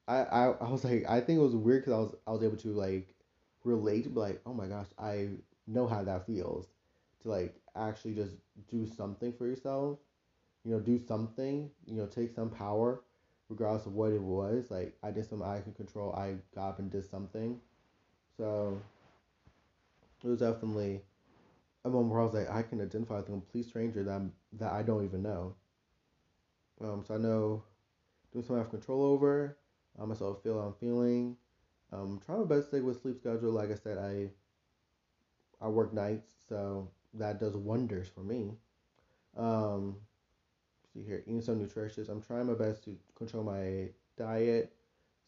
I 0.08 0.18
I, 0.24 0.46
I 0.52 0.70
was 0.72 0.84
like, 0.84 1.06
I 1.10 1.22
think 1.22 1.40
it 1.40 1.44
was 1.44 1.56
weird 1.56 1.86
because 1.86 1.94
I 1.94 2.00
was 2.02 2.16
I 2.28 2.32
was 2.32 2.44
able 2.44 2.58
to 2.58 2.70
like 2.74 3.16
relate, 3.64 4.14
but 4.14 4.22
like, 4.22 4.42
oh 4.46 4.54
my 4.54 4.68
gosh, 4.68 4.88
I 5.00 5.30
know 5.68 5.88
how 5.88 6.04
that 6.04 6.26
feels 6.28 6.68
to 7.24 7.30
like 7.30 7.56
actually 7.76 8.16
just 8.16 8.36
do 8.70 8.88
something 8.88 9.34
for 9.34 9.48
yourself. 9.48 10.00
You 10.66 10.74
know, 10.74 10.80
do 10.80 11.00
something. 11.00 11.72
You 11.88 11.96
know, 11.96 12.08
take 12.08 12.36
some 12.36 12.50
power, 12.50 13.02
regardless 13.50 13.86
of 13.88 13.94
what 13.96 14.12
it 14.14 14.22
was. 14.22 14.72
Like 14.72 14.98
I 15.04 15.12
did 15.12 15.28
something 15.30 15.48
I 15.48 15.62
can 15.62 15.74
control. 15.74 16.14
I 16.14 16.36
got 16.56 16.70
up 16.72 16.80
and 16.80 16.92
did 16.92 17.10
something. 17.10 17.60
So 18.38 18.78
it 20.24 20.28
was 20.28 20.40
definitely 20.40 21.02
a 21.84 21.90
moment 21.90 22.12
where 22.12 22.22
I 22.22 22.24
was 22.26 22.34
like, 22.34 22.50
I 22.50 22.62
can 22.64 22.82
identify 22.82 23.18
with 23.18 23.28
a 23.28 23.32
complete 23.32 23.66
stranger 23.66 24.04
that 24.04 24.12
I'm, 24.12 24.34
that 24.54 24.72
I 24.72 24.84
don't 24.84 25.04
even 25.06 25.24
know. 25.24 25.56
Um, 26.82 27.04
so 27.08 27.16
I 27.16 27.18
know 27.18 27.64
doing 28.32 28.44
something 28.44 28.58
I 28.58 28.60
have 28.60 28.70
control 28.70 29.04
over. 29.04 29.58
I 30.02 30.06
myself 30.06 30.42
feel 30.44 30.60
I'm 30.60 30.74
feeling. 30.74 31.38
Um, 31.92 32.22
try 32.26 32.36
my 32.38 32.46
best 32.46 32.64
to 32.64 32.68
stay 32.68 32.82
with 32.82 33.02
sleep 33.02 33.18
schedule. 33.18 33.52
Like 33.52 33.72
I 33.72 33.76
said, 33.76 33.98
I 33.98 34.30
I 35.64 35.68
work 35.68 35.94
nights, 35.94 36.32
so 36.50 36.90
that 37.14 37.40
does 37.40 37.56
wonders 37.56 38.08
for 38.08 38.22
me. 38.22 38.54
Um, 39.38 39.98
see 40.94 41.04
here, 41.04 41.24
eating 41.26 41.42
some 41.42 41.60
nutritious. 41.60 42.10
I'm 42.10 42.22
trying 42.22 42.48
my 42.48 42.54
best 42.54 42.84
to 42.86 42.98
control 43.16 43.44
my 43.44 43.90
diet. 44.18 44.74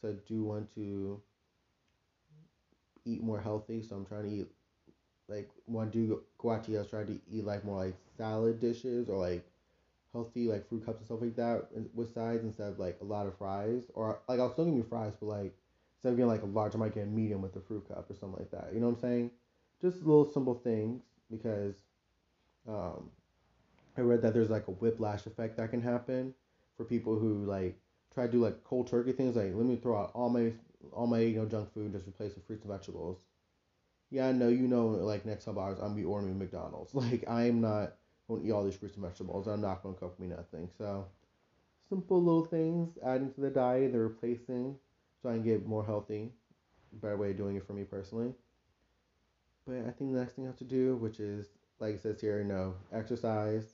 So 0.02 0.10
I 0.10 0.14
do 0.28 0.44
want 0.44 0.74
to 0.76 1.22
eat 3.06 3.22
more 3.22 3.40
healthy. 3.40 3.82
So 3.82 3.96
I'm 3.96 4.06
trying 4.06 4.24
to 4.24 4.36
eat 4.36 4.48
like 5.34 5.50
do 5.92 6.22
out 6.50 6.64
to 6.66 6.72
eat, 6.72 6.80
I 6.80 6.84
try 6.84 7.04
to 7.04 7.20
eat 7.32 7.46
like 7.46 7.66
more 7.66 7.86
like 7.86 7.96
salad 8.18 8.60
dishes 8.60 9.10
or 9.10 9.18
like 9.18 9.46
healthy 10.12 10.48
like 10.48 10.68
fruit 10.70 10.86
cups 10.86 11.00
and 11.00 11.06
stuff 11.06 11.22
like 11.22 11.36
that 11.36 11.68
with 11.94 12.14
sides 12.14 12.44
instead 12.44 12.70
of 12.70 12.80
like 12.80 12.98
a 13.02 13.06
lot 13.06 13.26
of 13.26 13.38
fries. 13.38 13.84
Or 13.94 14.20
like 14.28 14.40
I'll 14.40 14.52
still 14.52 14.66
give 14.66 14.74
me 14.74 14.84
fries, 14.88 15.14
but 15.20 15.28
like 15.28 15.56
instead 15.98 16.10
of 16.10 16.18
getting 16.18 16.30
like 16.30 16.44
a 16.44 16.48
large, 16.48 16.76
I 16.76 16.78
might 16.78 16.94
get 16.94 17.04
a 17.04 17.08
medium 17.08 17.42
with 17.42 17.56
a 17.56 17.62
fruit 17.62 17.88
cup 17.88 18.10
or 18.10 18.16
something 18.16 18.40
like 18.40 18.52
that. 18.52 18.74
You 18.74 18.80
know 18.80 18.88
what 18.88 18.96
I'm 18.96 19.02
saying? 19.02 19.32
Just 19.82 19.98
little 20.06 20.32
simple 20.32 20.56
things 20.64 21.02
because 21.32 21.76
um, 22.68 23.10
I 23.98 24.02
read 24.02 24.22
that 24.22 24.34
there's 24.34 24.50
like 24.50 24.68
a 24.68 24.72
whiplash 24.72 25.26
effect 25.26 25.58
that 25.58 25.72
can 25.72 25.82
happen 25.82 26.34
for 26.78 26.86
people 26.86 27.18
who 27.18 27.46
like 27.46 27.78
try 28.14 28.26
to 28.28 28.32
do 28.32 28.40
like 28.40 28.64
cold 28.64 28.88
turkey 28.88 29.12
things. 29.12 29.36
Like 29.36 29.54
let 29.56 29.66
me 29.66 29.76
throw 29.76 29.98
out 29.98 30.12
all 30.14 30.30
my 30.30 30.52
all 30.92 31.08
my 31.08 31.20
you 31.20 31.38
know 31.38 31.46
junk 31.46 31.74
food, 31.74 31.92
just 31.94 32.08
replace 32.08 32.36
with 32.36 32.46
fruits 32.46 32.64
and 32.64 32.72
vegetables. 32.72 33.18
Yeah, 34.14 34.28
I 34.28 34.32
know 34.32 34.48
you 34.48 34.68
know 34.68 34.90
like 34.90 35.26
next 35.26 35.46
couple 35.46 35.64
hours 35.64 35.80
I'm 35.80 35.86
gonna 35.86 35.96
be 35.96 36.04
ordering 36.04 36.38
McDonald's. 36.38 36.94
Like 36.96 37.24
I 37.28 37.46
am 37.46 37.62
not 37.62 37.96
gonna 38.28 38.44
eat 38.44 38.52
all 38.52 38.64
these 38.64 38.76
fruits 38.76 38.96
and 38.96 39.04
vegetables. 39.04 39.48
I'm 39.48 39.62
not 39.62 39.82
gonna 39.82 39.96
cook 39.96 40.20
me 40.20 40.28
nothing. 40.28 40.70
So 40.78 41.08
simple 41.90 42.22
little 42.22 42.46
things 42.46 42.96
adding 43.04 43.34
to 43.34 43.42
the 43.42 43.50
diet, 43.50 43.92
they're 43.92 44.02
replacing 44.04 44.76
so 45.20 45.30
I 45.30 45.34
can 45.34 45.42
get 45.42 45.66
more 45.66 45.84
healthy. 45.84 46.32
Better 47.02 47.18
way 47.18 47.32
of 47.32 47.38
doing 47.38 47.56
it 47.56 47.66
for 47.66 47.74
me 47.74 47.86
personally. 47.86 48.36
But 49.66 49.78
I 49.78 49.90
think 49.90 50.14
the 50.14 50.20
next 50.20 50.34
thing 50.34 50.44
I 50.44 50.48
have 50.48 50.58
to 50.58 50.64
do, 50.64 50.96
which 50.98 51.20
is 51.20 51.48
like 51.80 51.96
it 51.96 52.02
says 52.04 52.22
here, 52.22 52.38
you 52.38 52.46
know, 52.46 52.76
exercise 52.94 53.74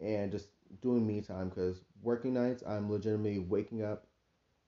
and 0.00 0.32
just 0.32 0.48
doing 0.80 1.06
me 1.06 1.20
time 1.20 1.50
because 1.50 1.82
working 2.02 2.32
nights 2.32 2.62
I'm 2.66 2.90
legitimately 2.90 3.40
waking 3.40 3.82
up 3.82 4.06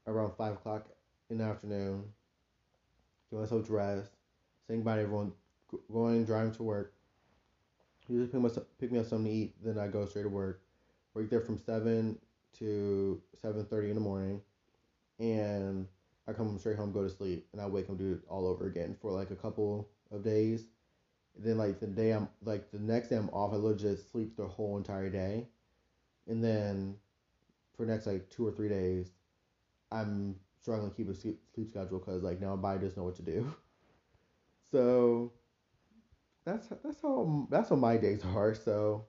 around 0.07 0.33
five 0.37 0.53
o'clock 0.53 0.91
in 1.31 1.39
the 1.39 1.45
afternoon, 1.45 2.05
getting 3.31 3.41
myself 3.41 3.67
dressed, 3.67 4.18
saying 4.69 4.83
bye 4.83 4.97
to 4.97 5.03
everyone, 5.03 5.33
going 5.91 6.25
driving 6.25 6.53
to 6.53 6.63
work. 6.63 6.93
Usually 8.09 8.29
pick, 8.29 8.41
myself, 8.41 8.67
pick 8.79 8.93
me 8.93 8.99
up 8.99 9.07
something 9.07 9.31
to 9.31 9.37
eat, 9.37 9.55
then 9.63 9.79
I 9.79 9.89
go 9.89 10.07
straight 10.07 10.23
to 10.23 10.29
work. 10.29 10.63
Work 11.15 11.31
there 11.31 11.41
from 11.41 11.59
seven 11.59 12.19
to 12.59 13.21
seven 13.41 13.65
thirty 13.65 13.89
in 13.89 13.95
the 13.95 14.01
morning, 14.01 14.41
and 15.19 15.87
I 16.27 16.33
come 16.33 16.59
straight 16.59 16.77
home, 16.77 16.93
go 16.93 17.03
to 17.03 17.11
sleep, 17.11 17.47
and 17.53 17.61
I 17.61 17.67
wake 17.67 17.91
up 17.91 17.99
do 17.99 18.13
it 18.13 18.21
all 18.29 18.47
over 18.47 18.67
again 18.67 18.97
for 19.01 19.11
like 19.11 19.31
a 19.31 19.37
couple 19.37 19.89
of 20.11 20.23
days. 20.23 20.67
Then 21.39 21.59
like 21.59 21.81
the 21.81 21.87
day 21.87 22.13
I'm 22.13 22.29
like 22.45 22.71
the 22.71 22.79
next 22.79 23.09
day 23.09 23.17
I'm 23.17 23.29
off, 23.31 23.53
I 23.53 23.73
just 23.75 24.11
sleep 24.11 24.37
the 24.37 24.47
whole 24.47 24.77
entire 24.77 25.11
day, 25.11 25.47
and 26.27 26.43
then 26.43 26.97
for 27.77 27.85
next 27.87 28.07
like 28.07 28.29
two 28.31 28.47
or 28.47 28.53
three 28.53 28.69
days, 28.69 29.13
I'm 29.93 30.37
struggling 30.61 30.91
to 30.91 30.97
keep 30.97 31.09
a 31.09 31.15
sleep, 31.15 31.41
sleep 31.55 31.69
schedule 31.69 31.99
because 31.99 32.23
like 32.23 32.41
now 32.41 32.57
my 32.57 32.63
body 32.63 32.81
doesn't 32.81 32.97
know 32.97 33.05
what 33.05 33.17
to 33.17 33.23
do. 33.23 33.55
So 34.71 35.33
that's 36.45 36.69
that's 36.83 37.01
how 37.03 37.47
that's 37.51 37.71
how 37.71 37.77
my 37.77 37.97
days 37.97 38.23
are. 38.35 38.55
So 38.55 39.07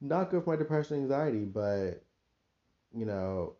not 0.00 0.30
good 0.30 0.44
for 0.44 0.50
my 0.50 0.56
depression 0.56 0.96
and 0.96 1.04
anxiety, 1.04 1.44
but 1.44 2.04
you 2.94 3.06
know, 3.06 3.54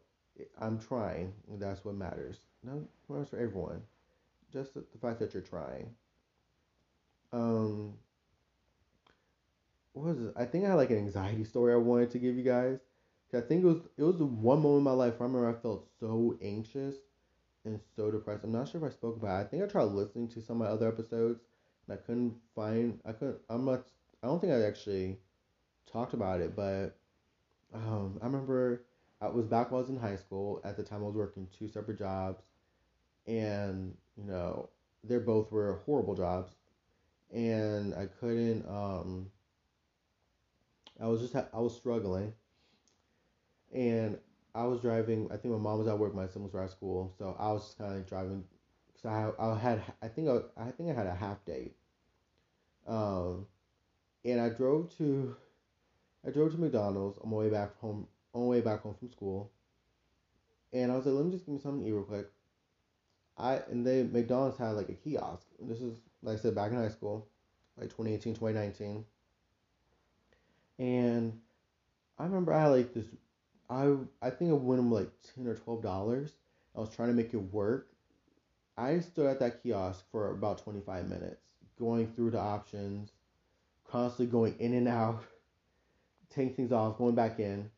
I'm 0.61 0.79
trying. 0.79 1.33
That's 1.59 1.85
what 1.85 1.95
matters. 1.95 2.39
No 2.63 2.87
matters 3.09 3.29
for 3.29 3.39
everyone. 3.39 3.83
Just 4.53 4.75
the, 4.75 4.85
fact 5.01 5.19
that 5.21 5.33
you're 5.33 5.43
trying. 5.43 5.89
Um, 7.33 7.95
what 9.93 10.15
was? 10.15 10.33
I 10.37 10.45
think 10.45 10.65
I 10.65 10.69
had 10.69 10.75
like 10.75 10.91
an 10.91 10.99
anxiety 10.99 11.45
story 11.45 11.73
I 11.73 11.77
wanted 11.77 12.11
to 12.11 12.19
give 12.19 12.37
you 12.37 12.43
guys. 12.43 12.79
I 13.35 13.41
think 13.41 13.65
it 13.65 13.67
was 13.67 13.79
it 13.97 14.03
was 14.03 14.19
the 14.19 14.27
one 14.27 14.61
moment 14.61 14.81
in 14.81 14.85
my 14.85 14.93
life 14.93 15.15
I 15.19 15.25
remember 15.25 15.49
I 15.49 15.55
felt 15.55 15.89
so 15.99 16.37
anxious 16.43 16.97
and 17.65 17.81
so 17.97 18.11
depressed. 18.11 18.45
I'm 18.45 18.53
not 18.53 18.69
sure 18.69 18.85
if 18.85 18.91
I 18.93 18.95
spoke 18.95 19.17
about 19.17 19.41
it. 19.41 19.47
I 19.47 19.49
think 19.49 19.63
I 19.63 19.67
tried 19.67 19.85
listening 19.85 20.29
to 20.29 20.43
some 20.43 20.61
of 20.61 20.69
my 20.69 20.73
other 20.73 20.89
episodes 20.89 21.41
and 21.87 21.95
I 21.99 22.01
couldn't 22.01 22.35
find 22.55 22.99
I 23.05 23.13
couldn't 23.13 23.39
I'm 23.49 23.65
not 23.65 23.87
I 24.23 24.27
don't 24.27 24.41
think 24.41 24.53
I 24.53 24.63
actually 24.63 25.19
talked 25.91 26.15
about 26.15 26.41
it, 26.41 26.55
but 26.57 26.97
um, 27.75 28.19
I 28.23 28.27
remember 28.27 28.85
I 29.21 29.29
was 29.29 29.47
back 29.47 29.71
when 29.71 29.79
I 29.79 29.83
was 29.83 29.91
in 29.91 29.99
high 29.99 30.17
school. 30.17 30.61
At 30.65 30.77
the 30.77 30.83
time 30.83 31.03
I 31.03 31.07
was 31.07 31.17
working 31.17 31.49
two 31.57 31.69
separate 31.69 31.99
jobs 31.99 32.43
and, 33.27 33.97
you 34.17 34.25
know, 34.25 34.69
they 35.05 35.19
both 35.19 35.51
were 35.53 35.81
horrible 35.87 36.15
jobs 36.15 36.53
and 37.33 37.95
I 37.95 38.07
couldn't 38.07 38.67
um 38.69 39.31
I 41.01 41.09
was 41.09 41.21
just 41.21 41.35
I 41.35 41.59
was 41.59 41.75
struggling 41.75 42.33
and 43.73 44.19
I 44.55 44.65
was 44.65 44.81
driving. 44.81 45.29
I 45.33 45.37
think 45.37 45.55
my 45.55 45.61
mom 45.61 45.79
was 45.79 45.89
at 45.89 45.99
work, 45.99 46.15
my 46.15 46.27
siblings 46.27 46.53
were 46.53 46.63
at 46.63 46.71
school, 46.71 47.13
so 47.19 47.37
I 47.39 47.53
was 47.53 47.65
just 47.65 47.79
kind 47.79 47.97
of 47.97 48.07
driving. 48.07 48.45
Cause 49.03 49.33
I 49.39 49.43
I 49.43 49.59
had 49.59 49.83
I 50.03 50.09
think 50.09 50.29
I, 50.29 50.41
I 50.61 50.71
think 50.71 50.91
I 50.91 50.95
had 50.95 51.07
a 51.07 51.15
half 51.15 51.45
date. 51.45 51.75
Um, 52.87 53.47
and 54.25 54.41
I 54.41 54.49
drove 54.49 54.97
to, 54.99 55.37
I 56.27 56.31
drove 56.31 56.53
to 56.53 56.59
McDonald's 56.59 57.19
on 57.23 57.31
my 57.31 57.37
way 57.37 57.49
back 57.49 57.79
home 57.81 58.07
on 58.35 58.43
my 58.43 58.49
way 58.49 58.61
back 58.61 58.83
home 58.83 58.95
from 58.99 59.11
school. 59.11 59.51
And 60.73 60.91
I 60.91 60.97
was 60.97 61.07
like, 61.07 61.15
let 61.15 61.25
me 61.25 61.33
just 61.33 61.45
give 61.47 61.55
me 61.55 61.61
something 61.61 61.83
to 61.83 61.89
eat 61.89 61.93
real 61.93 62.05
quick. 62.05 62.27
I 63.39 63.57
and 63.71 63.87
they 63.87 64.03
McDonald's 64.05 64.59
had 64.59 64.71
like 64.71 64.89
a 64.89 64.95
kiosk. 64.95 65.47
This 65.61 65.81
is 65.81 65.99
like 66.23 66.39
I 66.39 66.41
said 66.41 66.55
back 66.55 66.71
in 66.71 66.77
high 66.79 66.89
school, 66.89 67.27
like 67.77 67.89
2018, 67.89 68.35
2019. 68.35 69.05
And 70.79 71.41
I 72.19 72.25
remember 72.25 72.53
I 72.53 72.63
had 72.63 72.69
like 72.69 72.95
this 72.95 73.07
I 73.73 73.97
I 74.21 74.31
think 74.31 74.51
I 74.51 74.55
won 74.55 74.79
him 74.79 74.93
like 74.93 75.11
ten 75.35 75.47
or 75.47 75.55
twelve 75.55 75.83
dollars. 75.83 76.33
I 76.77 76.81
was 76.81 76.95
trying 76.95 77.09
to 77.09 77.15
make 77.15 77.33
it 77.33 77.53
work. 77.53 77.89
I 78.77 79.01
stood 79.01 79.27
at 79.27 79.41
that 79.41 79.63
kiosk 79.63 80.05
for 80.11 80.31
about 80.31 80.59
twenty 80.59 80.81
five 80.81 81.09
minutes, 81.09 81.55
going 81.79 82.13
through 82.13 82.33
the 82.33 82.39
options, 82.39 83.11
constantly 83.89 84.27
going 84.27 84.57
in 84.59 84.75
and 84.75 84.89
out, 84.89 85.25
taking 86.31 86.55
things 86.55 86.73
off, 86.73 86.99
going 86.99 87.15
back 87.15 87.41
in. 87.41 87.71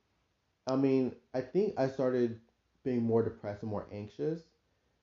I 0.67 0.75
mean, 0.75 1.15
I 1.33 1.43
think 1.43 1.75
I 1.79 1.87
started 1.89 2.41
being 2.83 3.03
more 3.03 3.23
depressed 3.23 3.63
and 3.63 3.71
more 3.71 3.87
anxious 3.93 4.41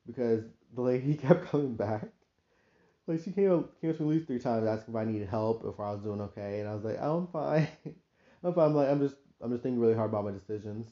because 0.05 0.43
the 0.75 0.81
lady 0.81 1.13
kept 1.17 1.45
coming 1.45 1.75
back. 1.75 2.09
Like 3.07 3.23
she 3.23 3.31
came 3.31 3.65
came 3.79 3.93
to 3.93 4.03
at 4.03 4.09
least 4.09 4.27
three 4.27 4.39
times 4.39 4.67
asking 4.67 4.93
if 4.93 4.97
I 4.99 5.05
needed 5.05 5.29
help, 5.29 5.63
if 5.65 5.79
I 5.79 5.91
was 5.93 6.01
doing 6.01 6.21
okay, 6.21 6.59
and 6.59 6.67
I 6.67 6.75
was 6.75 6.83
like, 6.83 6.97
oh, 6.99 7.17
I'm 7.19 7.27
fine. 7.27 7.67
I'm 8.43 8.53
fine. 8.53 8.65
I'm 8.65 8.75
like, 8.75 8.89
I'm 8.89 8.99
just 8.99 9.15
I'm 9.41 9.51
just 9.51 9.63
thinking 9.63 9.79
really 9.79 9.95
hard 9.95 10.09
about 10.11 10.25
my 10.25 10.31
decisions. 10.31 10.91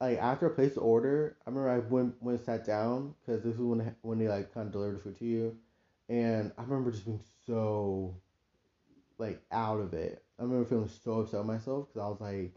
Like 0.00 0.18
after 0.18 0.50
I 0.50 0.54
placed 0.54 0.74
the 0.76 0.80
order, 0.80 1.36
I 1.46 1.50
remember 1.50 1.68
I 1.70 1.78
went 1.78 2.22
went 2.22 2.40
sat 2.44 2.64
down 2.64 3.14
because 3.20 3.42
this 3.42 3.54
is 3.54 3.60
when 3.60 3.94
when 4.02 4.18
they 4.18 4.28
like 4.28 4.52
kind 4.52 4.66
of 4.66 4.72
delivered 4.72 4.96
the 4.98 5.02
food 5.02 5.18
to 5.18 5.24
you, 5.26 5.56
and 6.08 6.52
I 6.58 6.62
remember 6.62 6.90
just 6.90 7.04
being 7.06 7.20
so 7.46 8.14
like 9.18 9.42
out 9.52 9.80
of 9.80 9.94
it. 9.94 10.24
I 10.38 10.42
remember 10.42 10.64
feeling 10.68 10.88
so 10.88 11.20
upset 11.20 11.40
with 11.40 11.46
myself 11.46 11.88
because 11.88 12.02
I 12.02 12.08
was 12.08 12.20
like, 12.20 12.54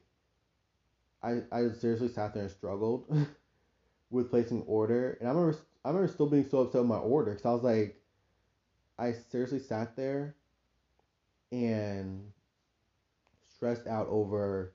I 1.24 1.44
I 1.52 1.70
seriously 1.72 2.10
sat 2.10 2.34
there 2.34 2.44
and 2.44 2.52
struggled 2.52 3.06
with 4.12 4.30
placing 4.32 4.64
order, 4.64 5.18
and 5.20 5.30
I 5.30 5.34
remember 5.34 5.58
I 5.86 5.90
remember 5.90 6.12
still 6.12 6.28
being 6.30 6.48
so 6.50 6.60
upset 6.62 6.82
with 6.82 6.90
my 6.90 6.98
order 7.00 7.32
because 7.34 7.46
I 7.46 7.54
was 7.54 7.64
like, 7.64 8.02
I 9.00 9.14
seriously 9.14 9.60
sat 9.60 9.96
there 9.96 10.36
and 11.52 12.32
stressed 13.60 13.88
out 13.88 14.08
over 14.08 14.74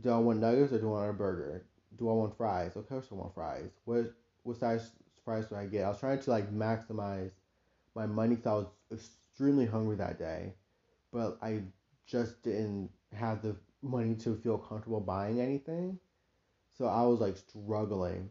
do 0.00 0.10
I 0.10 0.18
want 0.18 0.40
nuggets 0.40 0.72
or 0.72 0.78
do 0.78 0.88
I 0.88 0.90
want 0.92 1.10
a 1.10 1.12
burger? 1.12 1.66
Do 1.96 2.08
I 2.08 2.12
want 2.12 2.36
fries? 2.36 2.76
Of 2.76 2.88
course 2.88 3.08
I 3.10 3.14
want 3.14 3.34
fries. 3.34 3.70
What 3.84 4.14
what 4.44 4.56
size 4.58 4.90
fries 5.24 5.46
do 5.46 5.56
I 5.56 5.66
get? 5.66 5.84
I 5.84 5.88
was 5.88 5.98
trying 6.00 6.20
to 6.20 6.30
like 6.30 6.52
maximize 6.52 7.32
my 7.94 8.06
money 8.06 8.36
because 8.36 8.46
I 8.46 8.54
was 8.54 8.66
extremely 8.92 9.66
hungry 9.66 9.96
that 9.96 10.18
day, 10.18 10.54
but 11.12 11.38
I 11.42 11.62
just 12.06 12.42
didn't 12.42 12.90
have 13.12 13.42
the 13.42 13.56
money 13.82 14.14
to 14.16 14.36
feel 14.36 14.58
comfortable 14.58 15.00
buying 15.00 15.40
anything. 15.40 15.98
So 16.74 16.86
I 16.86 17.02
was 17.02 17.20
like 17.20 17.36
struggling. 17.36 18.30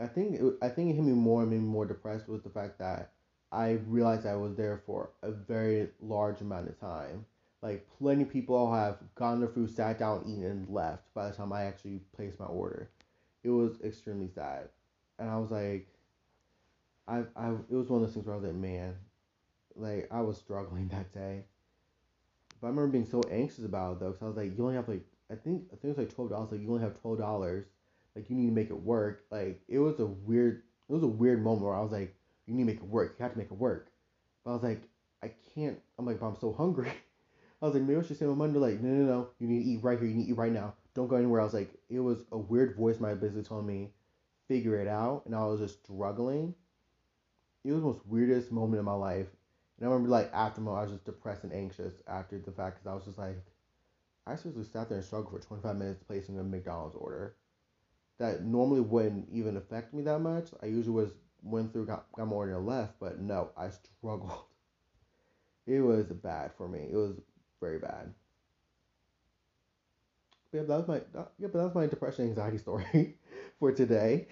I 0.00 0.06
think 0.06 0.40
it, 0.40 0.54
I 0.62 0.68
think 0.68 0.90
it 0.90 0.94
hit 0.94 1.04
me 1.04 1.12
more 1.12 1.42
and 1.42 1.50
made 1.50 1.60
me 1.60 1.68
more 1.68 1.86
depressed 1.86 2.28
was 2.28 2.42
the 2.42 2.50
fact 2.50 2.78
that 2.78 3.12
I 3.52 3.72
realized 3.86 4.26
I 4.26 4.36
was 4.36 4.56
there 4.56 4.82
for 4.86 5.10
a 5.22 5.30
very 5.30 5.90
large 6.00 6.40
amount 6.40 6.68
of 6.68 6.80
time 6.80 7.26
like 7.62 7.86
plenty 7.98 8.22
of 8.22 8.30
people 8.30 8.72
have 8.72 8.98
gotten 9.14 9.40
their 9.40 9.48
food, 9.48 9.70
sat 9.70 9.98
down, 9.98 10.24
eaten, 10.26 10.44
and 10.44 10.68
left 10.68 11.12
by 11.14 11.28
the 11.28 11.36
time 11.36 11.52
I 11.52 11.64
actually 11.64 12.00
placed 12.16 12.40
my 12.40 12.46
order. 12.46 12.90
It 13.42 13.50
was 13.50 13.80
extremely 13.82 14.28
sad, 14.28 14.68
and 15.18 15.30
I 15.30 15.36
was 15.38 15.50
like, 15.50 15.88
I, 17.06 17.24
I, 17.36 17.50
it 17.68 17.74
was 17.74 17.88
one 17.88 18.02
of 18.02 18.06
those 18.06 18.14
things 18.14 18.26
where 18.26 18.34
I 18.34 18.38
was 18.38 18.46
like, 18.46 18.56
man, 18.56 18.94
like 19.76 20.08
I 20.10 20.20
was 20.20 20.38
struggling 20.38 20.88
that 20.92 21.12
day. 21.12 21.44
But 22.60 22.68
I 22.68 22.70
remember 22.70 22.92
being 22.92 23.06
so 23.06 23.22
anxious 23.30 23.64
about 23.64 23.92
it 23.92 24.00
though, 24.00 24.10
because 24.10 24.22
I 24.22 24.26
was 24.26 24.36
like, 24.36 24.56
you 24.56 24.64
only 24.64 24.76
have 24.76 24.88
like, 24.88 25.04
I 25.30 25.34
think, 25.34 25.64
I 25.68 25.76
think 25.76 25.84
it 25.84 25.88
was 25.88 25.98
like 25.98 26.14
twelve 26.14 26.30
dollars. 26.30 26.52
Like 26.52 26.60
you 26.60 26.68
only 26.68 26.82
have 26.82 27.00
twelve 27.00 27.18
dollars. 27.18 27.66
Like 28.14 28.28
you 28.28 28.36
need 28.36 28.46
to 28.46 28.52
make 28.52 28.70
it 28.70 28.82
work. 28.82 29.24
Like 29.30 29.60
it 29.68 29.78
was 29.78 29.98
a 30.00 30.06
weird, 30.06 30.62
it 30.88 30.92
was 30.92 31.02
a 31.02 31.06
weird 31.06 31.42
moment 31.42 31.64
where 31.66 31.74
I 31.74 31.80
was 31.80 31.92
like, 31.92 32.14
you 32.46 32.54
need 32.54 32.62
to 32.62 32.66
make 32.66 32.76
it 32.76 32.84
work. 32.84 33.16
You 33.18 33.22
have 33.22 33.32
to 33.32 33.38
make 33.38 33.50
it 33.50 33.56
work. 33.56 33.90
But 34.44 34.50
I 34.50 34.54
was 34.54 34.62
like, 34.62 34.82
I 35.22 35.30
can't. 35.54 35.78
I'm 35.98 36.06
like, 36.06 36.20
but 36.20 36.26
I'm 36.26 36.36
so 36.36 36.52
hungry. 36.52 36.92
I 37.60 37.66
was 37.66 37.74
like, 37.74 37.82
maybe 37.82 37.98
I 38.00 38.02
should 38.02 38.18
say 38.18 38.24
my 38.24 38.34
Monday, 38.34 38.58
like, 38.58 38.80
no, 38.80 38.88
no, 38.88 39.04
no, 39.04 39.28
you 39.38 39.46
need 39.46 39.62
to 39.62 39.70
eat 39.70 39.82
right 39.82 39.98
here. 39.98 40.08
You 40.08 40.14
need 40.14 40.24
to 40.24 40.30
eat 40.30 40.38
right 40.38 40.52
now. 40.52 40.74
Don't 40.94 41.08
go 41.08 41.16
anywhere. 41.16 41.40
I 41.40 41.44
was 41.44 41.54
like, 41.54 41.74
it 41.90 42.00
was 42.00 42.24
a 42.32 42.38
weird 42.38 42.74
voice 42.76 42.98
my 42.98 43.14
basically 43.14 43.42
told 43.42 43.66
me, 43.66 43.90
figure 44.48 44.80
it 44.80 44.88
out. 44.88 45.22
And 45.26 45.34
I 45.34 45.44
was 45.44 45.60
just 45.60 45.84
struggling. 45.84 46.54
It 47.64 47.72
was 47.72 47.82
the 47.82 47.86
most 47.88 48.06
weirdest 48.06 48.50
moment 48.50 48.78
in 48.78 48.86
my 48.86 48.94
life. 48.94 49.26
And 49.78 49.86
I 49.86 49.92
remember, 49.92 50.08
like, 50.08 50.30
after 50.32 50.62
I 50.62 50.82
was 50.82 50.92
just 50.92 51.04
depressed 51.04 51.44
and 51.44 51.52
anxious 51.52 52.02
after 52.08 52.38
the 52.38 52.50
fact, 52.50 52.78
because 52.78 52.90
I 52.90 52.94
was 52.94 53.04
just 53.04 53.18
like, 53.18 53.36
I 54.26 54.36
seriously 54.36 54.64
sat 54.64 54.88
there 54.88 54.98
and 54.98 55.06
struggled 55.06 55.42
for 55.42 55.46
25 55.46 55.76
minutes 55.76 56.02
placing 56.06 56.38
a 56.38 56.42
McDonald's 56.42 56.96
order. 56.96 57.36
That 58.18 58.44
normally 58.44 58.80
wouldn't 58.80 59.28
even 59.30 59.56
affect 59.56 59.92
me 59.92 60.02
that 60.02 60.20
much. 60.20 60.48
I 60.62 60.66
usually 60.66 60.94
was 60.94 61.10
went 61.42 61.72
through, 61.72 61.86
got, 61.86 62.10
got 62.12 62.26
my 62.26 62.34
order 62.34 62.56
and 62.56 62.66
left, 62.66 62.94
but 63.00 63.18
no, 63.18 63.50
I 63.56 63.68
struggled. 63.70 64.32
It 65.66 65.82
was 65.82 66.06
bad 66.06 66.50
for 66.56 66.66
me. 66.66 66.88
It 66.90 66.96
was 66.96 67.20
very 67.60 67.78
bad. 67.78 68.14
Yeah, 70.52 70.62
that 70.62 70.78
was 70.78 70.88
my 70.88 70.96
yeah, 71.38 71.48
but 71.48 71.52
that 71.54 71.64
was 71.64 71.74
my 71.74 71.86
depression 71.86 72.26
anxiety 72.26 72.58
story 72.58 73.16
for 73.58 73.72
today. 73.72 74.26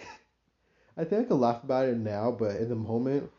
I 0.99 1.05
think 1.05 1.23
I 1.25 1.29
can 1.29 1.41
laugh 1.41 1.65
about 1.65 1.89
it 1.89 1.97
now, 1.97 2.31
but 2.31 2.57
in 2.57 2.69
the 2.69 2.75
moment, 2.77 3.31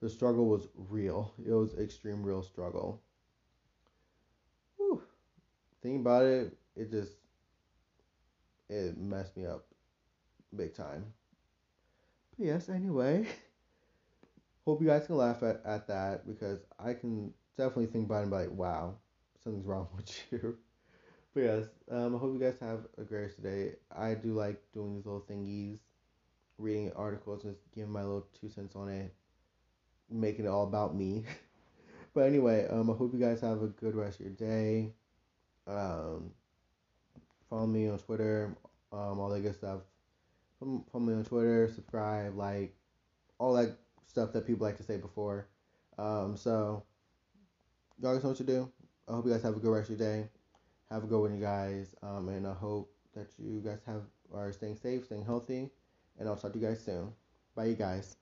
the 0.00 0.08
struggle 0.10 0.46
was 0.46 0.66
real. 0.74 1.32
It 1.38 1.52
was 1.52 1.74
extreme, 1.78 2.24
real 2.24 2.42
struggle. 2.42 3.00
Whew. 4.76 5.02
Thinking 5.82 6.00
about 6.02 6.24
it, 6.26 6.58
it 6.76 6.90
just 6.90 7.18
it 8.68 8.96
messed 8.98 9.36
me 9.36 9.46
up 9.46 9.66
big 10.56 10.74
time. 10.74 11.12
But 12.38 12.46
yes, 12.46 12.68
anyway. 12.70 13.26
Hope 14.64 14.80
you 14.80 14.86
guys 14.88 15.06
can 15.06 15.16
laugh 15.16 15.42
at, 15.42 15.62
at 15.64 15.86
that 15.88 16.26
because 16.26 16.60
I 16.78 16.94
can 16.94 17.32
definitely 17.58 17.86
think 17.86 18.06
about 18.06 18.20
it 18.20 18.22
and 18.22 18.30
be 18.30 18.36
like, 18.36 18.50
wow, 18.52 18.94
something's 19.42 19.66
wrong 19.66 19.88
with 19.96 20.10
you. 20.30 20.56
but 21.34 21.40
yes, 21.40 21.64
um, 21.90 22.14
I 22.14 22.18
hope 22.18 22.32
you 22.32 22.40
guys 22.40 22.58
have 22.60 22.86
a 22.96 23.02
great 23.02 23.42
day. 23.42 23.74
I 23.94 24.14
do 24.14 24.32
like 24.32 24.62
doing 24.72 24.94
these 24.94 25.04
little 25.04 25.26
thingies, 25.28 25.78
reading 26.56 26.92
articles, 26.96 27.44
and 27.44 27.52
just 27.52 27.70
giving 27.74 27.92
my 27.92 28.02
little 28.02 28.26
two 28.40 28.48
cents 28.48 28.76
on 28.76 28.88
it, 28.88 29.12
making 30.08 30.46
it 30.46 30.48
all 30.48 30.64
about 30.64 30.94
me. 30.94 31.24
but 32.14 32.22
anyway, 32.22 32.66
um, 32.70 32.90
I 32.90 32.94
hope 32.94 33.12
you 33.12 33.20
guys 33.20 33.40
have 33.40 33.62
a 33.62 33.66
good 33.66 33.96
rest 33.96 34.20
of 34.20 34.26
your 34.26 34.34
day. 34.34 34.92
Um, 35.66 36.30
follow 37.50 37.66
me 37.66 37.88
on 37.88 37.98
Twitter, 37.98 38.56
um, 38.92 39.18
all 39.18 39.28
that 39.30 39.40
good 39.40 39.56
stuff. 39.56 39.80
Follow 40.60 41.04
me 41.04 41.14
on 41.14 41.24
Twitter, 41.24 41.70
subscribe, 41.74 42.36
like, 42.36 42.74
all 43.38 43.52
that 43.54 43.76
stuff 44.06 44.32
that 44.32 44.46
people 44.46 44.66
like 44.66 44.76
to 44.78 44.82
say 44.82 44.96
before. 44.96 45.48
Um, 45.98 46.36
so 46.36 46.84
y'all 48.00 48.14
guys 48.14 48.22
know 48.22 48.30
what 48.30 48.38
to 48.38 48.44
do. 48.44 48.70
I 49.08 49.12
hope 49.12 49.26
you 49.26 49.32
guys 49.32 49.42
have 49.42 49.56
a 49.56 49.60
good 49.60 49.72
rest 49.72 49.90
of 49.90 49.98
your 49.98 50.08
day. 50.08 50.28
Have 50.90 51.04
a 51.04 51.06
good 51.06 51.20
one, 51.20 51.34
you 51.34 51.40
guys. 51.40 51.94
Um, 52.02 52.28
and 52.28 52.46
I 52.46 52.54
hope 52.54 52.90
that 53.14 53.28
you 53.38 53.60
guys 53.60 53.80
have 53.86 54.02
are 54.34 54.52
staying 54.52 54.76
safe, 54.76 55.06
staying 55.06 55.24
healthy. 55.24 55.70
And 56.18 56.28
I'll 56.28 56.36
talk 56.36 56.52
to 56.52 56.58
you 56.58 56.66
guys 56.66 56.84
soon. 56.84 57.12
Bye, 57.56 57.66
you 57.66 57.74
guys. 57.74 58.17